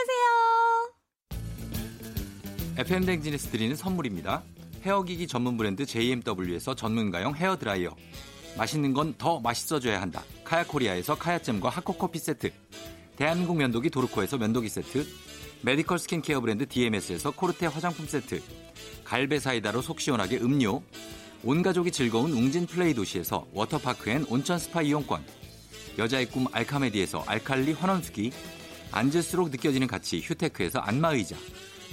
계세요. 1.31 1.39
FM 2.79 3.05
대행진에서 3.05 3.49
드리는 3.49 3.73
선물입니다. 3.73 4.43
헤어기기 4.85 5.27
전문 5.27 5.55
브랜드 5.55 5.85
JMW에서 5.85 6.75
전문가용 6.75 7.35
헤어드라이어. 7.35 7.95
맛있는 8.57 8.93
건 8.93 9.15
더 9.17 9.39
맛있어져야 9.39 10.01
한다. 10.01 10.23
카야코리아에서 10.43 11.15
카야잼과 11.15 11.69
하코커피 11.69 12.19
세트. 12.19 12.51
대한민국 13.15 13.55
면도기 13.55 13.89
도르코에서 13.91 14.37
면도기 14.37 14.67
세트. 14.67 15.07
메디컬 15.65 15.97
스킨케어 15.97 16.41
브랜드 16.41 16.67
DMS에서 16.67 17.31
코르테 17.31 17.67
화장품 17.67 18.05
세트. 18.05 18.41
갈배 19.05 19.39
사이다로 19.39 19.81
속 19.81 20.01
시원하게 20.01 20.39
음료. 20.39 20.83
온 21.41 21.61
가족이 21.61 21.89
즐거운 21.89 22.33
웅진 22.33 22.67
플레이 22.67 22.93
도시에서 22.93 23.47
워터파크 23.53 24.09
앤 24.09 24.25
온천 24.27 24.59
스파 24.59 24.81
이용권. 24.81 25.23
여자의 25.97 26.25
꿈 26.25 26.47
알카메디에서 26.51 27.23
알칼리 27.25 27.71
환원수기. 27.71 28.33
앉을수록 28.91 29.51
느껴지는 29.51 29.87
가치 29.87 30.19
휴테크에서 30.19 30.79
안마의자. 30.79 31.37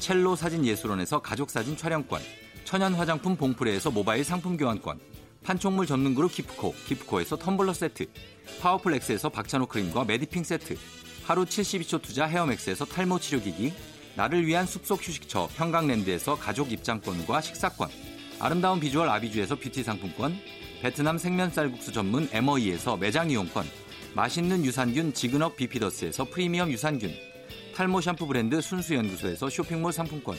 첼로 0.01 0.35
사진 0.35 0.67
예술원에서 0.67 1.23
가족사진 1.23 1.77
촬영권. 1.77 2.21
천연 2.65 2.95
화장품 2.95 3.37
봉프레에서 3.37 3.93
모바일 3.93 4.25
상품 4.25 4.57
교환권. 4.57 4.99
판촉물 5.45 5.87
전문 5.87 6.17
그룹 6.17 6.33
기프코, 6.33 6.75
기프코에서 6.87 7.39
텀블러 7.39 7.73
세트. 7.73 8.07
파워풀 8.61 8.95
엑스에서 8.95 9.29
박찬호 9.29 9.67
크림과 9.67 10.07
메디핑 10.07 10.43
세트. 10.43 10.77
하루 11.31 11.45
72초 11.45 12.03
투자 12.03 12.27
헤어맥스에서 12.27 12.85
탈모 12.85 13.21
치료기기. 13.21 13.73
나를 14.17 14.45
위한 14.45 14.67
숲속 14.67 15.01
휴식처 15.01 15.49
평강랜드에서 15.55 16.35
가족 16.35 16.73
입장권과 16.73 17.41
식사권. 17.41 17.89
아름다운 18.41 18.81
비주얼 18.81 19.09
아비주에서 19.09 19.55
뷰티 19.55 19.85
상품권. 19.85 20.37
베트남 20.83 21.19
생면 21.19 21.53
쌀국수 21.53 21.93
전문 21.93 22.29
에머이에서 22.33 22.97
매장 22.97 23.31
이용권. 23.31 23.65
맛있는 24.17 24.65
유산균 24.65 25.15
지근억 25.15 25.55
비피더스에서 25.55 26.25
프리미엄 26.25 26.69
유산균. 26.73 27.15
탈모 27.77 28.01
샴푸 28.01 28.27
브랜드 28.27 28.61
순수연구소에서 28.61 29.51
쇼핑몰 29.51 29.93
상품권. 29.93 30.37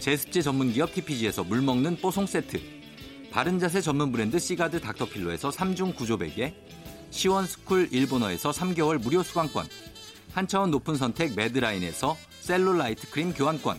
제습제 0.00 0.42
전문기업 0.42 0.92
TPG에서 0.92 1.44
물먹는 1.44 1.96
뽀송 1.96 2.26
세트. 2.26 2.60
바른자세 3.30 3.80
전문 3.80 4.12
브랜드 4.12 4.38
시가드 4.38 4.82
닥터필로에서 4.82 5.48
3중 5.48 5.96
구조 5.96 6.18
베개. 6.18 6.52
시원스쿨 7.08 7.88
일본어에서 7.90 8.50
3개월 8.50 9.00
무료 9.00 9.22
수강권. 9.22 9.66
한 10.36 10.46
차원 10.46 10.70
높은 10.70 10.96
선택 10.96 11.34
매드라인에서 11.34 12.14
셀룰라이트 12.40 13.08
크림 13.08 13.32
교환권. 13.32 13.78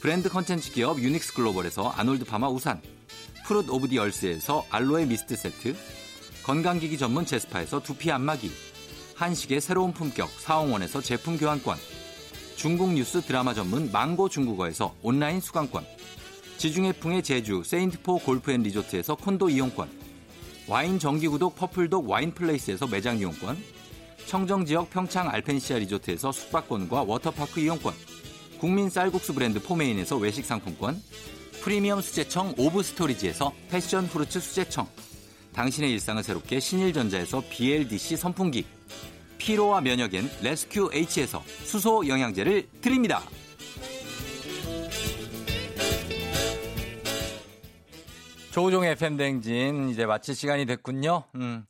브랜드 0.00 0.30
컨텐츠 0.30 0.72
기업 0.72 0.98
유닉스 0.98 1.34
글로벌에서 1.34 1.90
아놀드 1.90 2.24
파마 2.24 2.48
우산. 2.48 2.80
프룻 3.46 3.68
오브 3.68 3.88
디 3.88 3.98
얼스에서 3.98 4.64
알로에 4.70 5.04
미스트 5.04 5.36
세트. 5.36 5.76
건강기기 6.42 6.96
전문 6.96 7.26
제스파에서 7.26 7.82
두피 7.82 8.10
안마기. 8.10 8.50
한식의 9.16 9.60
새로운 9.60 9.92
품격 9.92 10.30
사옹원에서 10.30 11.02
제품 11.02 11.36
교환권. 11.36 11.76
중국 12.56 12.94
뉴스 12.94 13.20
드라마 13.20 13.52
전문 13.52 13.92
망고 13.92 14.30
중국어에서 14.30 14.94
온라인 15.02 15.42
수강권. 15.42 15.84
지중해풍의 16.56 17.22
제주 17.22 17.62
세인트포 17.62 18.20
골프앤리조트에서 18.20 19.16
콘도 19.16 19.50
이용권. 19.50 19.90
와인 20.66 20.98
정기구독 20.98 21.56
퍼플독 21.56 22.08
와인플레이스에서 22.08 22.86
매장 22.86 23.18
이용권. 23.18 23.79
청정지역 24.26 24.90
평창 24.90 25.28
알펜시아 25.28 25.78
리조트에서 25.78 26.32
숙박권과 26.32 27.02
워터파크 27.02 27.60
이용권. 27.60 27.94
국민 28.58 28.88
쌀국수 28.88 29.34
브랜드 29.34 29.60
포메인에서 29.62 30.16
외식 30.16 30.44
상품권. 30.44 31.02
프리미엄 31.62 32.00
수제청 32.00 32.54
오브 32.56 32.82
스토리지에서 32.82 33.52
패션 33.68 34.06
후르츠 34.06 34.40
수제청. 34.40 34.86
당신의 35.54 35.90
일상을 35.92 36.22
새롭게 36.22 36.60
신일전자에서 36.60 37.42
BLDC 37.50 38.16
선풍기. 38.16 38.64
피로와 39.38 39.80
면역엔 39.80 40.30
레스큐 40.42 40.90
H에서 40.92 41.42
수소 41.64 42.06
영양제를 42.06 42.68
드립니다. 42.80 43.22
조우종의 48.52 48.92
FM 48.92 49.16
대행진 49.16 49.88
이제 49.90 50.06
마칠 50.06 50.34
시간이 50.34 50.66
됐군요. 50.66 51.24
음. 51.36 51.64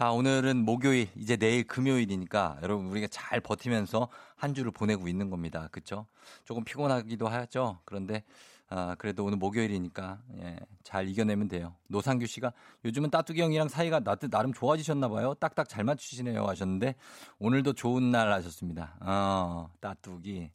아, 0.00 0.10
오늘은 0.10 0.64
목요일, 0.64 1.08
이제 1.16 1.36
내일 1.36 1.66
금요일이니까 1.66 2.60
여러분 2.62 2.86
우리가 2.86 3.08
잘 3.10 3.40
버티면서 3.40 4.08
한 4.36 4.54
주를 4.54 4.70
보내고 4.70 5.08
있는 5.08 5.28
겁니다. 5.28 5.68
그쵸? 5.72 6.06
조금 6.44 6.62
피곤하기도 6.62 7.26
하죠. 7.26 7.80
그런데 7.84 8.22
아, 8.68 8.94
그래도 8.96 9.24
오늘 9.24 9.38
목요일이니까 9.38 10.20
예, 10.40 10.56
잘 10.84 11.08
이겨내면 11.08 11.48
돼요. 11.48 11.74
노상규 11.88 12.26
씨가 12.26 12.52
요즘은 12.84 13.10
따뚜기 13.10 13.42
형이랑 13.42 13.66
사이가 13.66 13.98
나, 13.98 14.14
나름 14.14 14.52
좋아지셨나 14.52 15.08
봐요. 15.08 15.34
딱딱 15.34 15.68
잘 15.68 15.82
맞추시네요 15.82 16.46
하셨는데 16.46 16.94
오늘도 17.40 17.72
좋은 17.72 18.12
날 18.12 18.30
하셨습니다. 18.34 18.94
어, 19.00 19.68
따뚜기. 19.80 20.52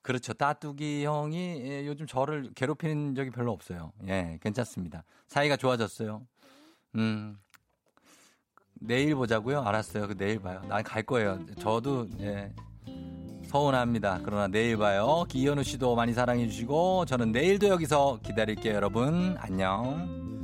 그렇죠. 0.00 0.32
따뚜기 0.32 1.04
형이 1.04 1.36
예, 1.36 1.86
요즘 1.86 2.06
저를 2.06 2.50
괴롭히는 2.54 3.16
적이 3.16 3.32
별로 3.32 3.52
없어요. 3.52 3.92
예, 4.08 4.38
괜찮습니다. 4.40 5.04
사이가 5.26 5.58
좋아졌어요. 5.58 6.26
음. 6.94 7.38
내일 8.84 9.14
보자고요? 9.14 9.60
알았어요. 9.62 10.08
그 10.08 10.16
내일 10.16 10.38
봐요. 10.40 10.60
난 10.68 10.82
갈 10.82 11.02
거예요. 11.02 11.38
저도 11.60 12.08
예. 12.20 12.50
서운합니다. 13.46 14.20
그러나 14.24 14.48
내일 14.48 14.76
봐요. 14.78 15.24
기현우 15.28 15.62
씨도 15.62 15.94
많이 15.94 16.12
사랑해 16.12 16.46
주시고 16.48 17.04
저는 17.06 17.32
내일도 17.32 17.68
여기서 17.68 18.18
기다릴게요, 18.22 18.74
여러분. 18.74 19.36
안녕. 19.38 20.41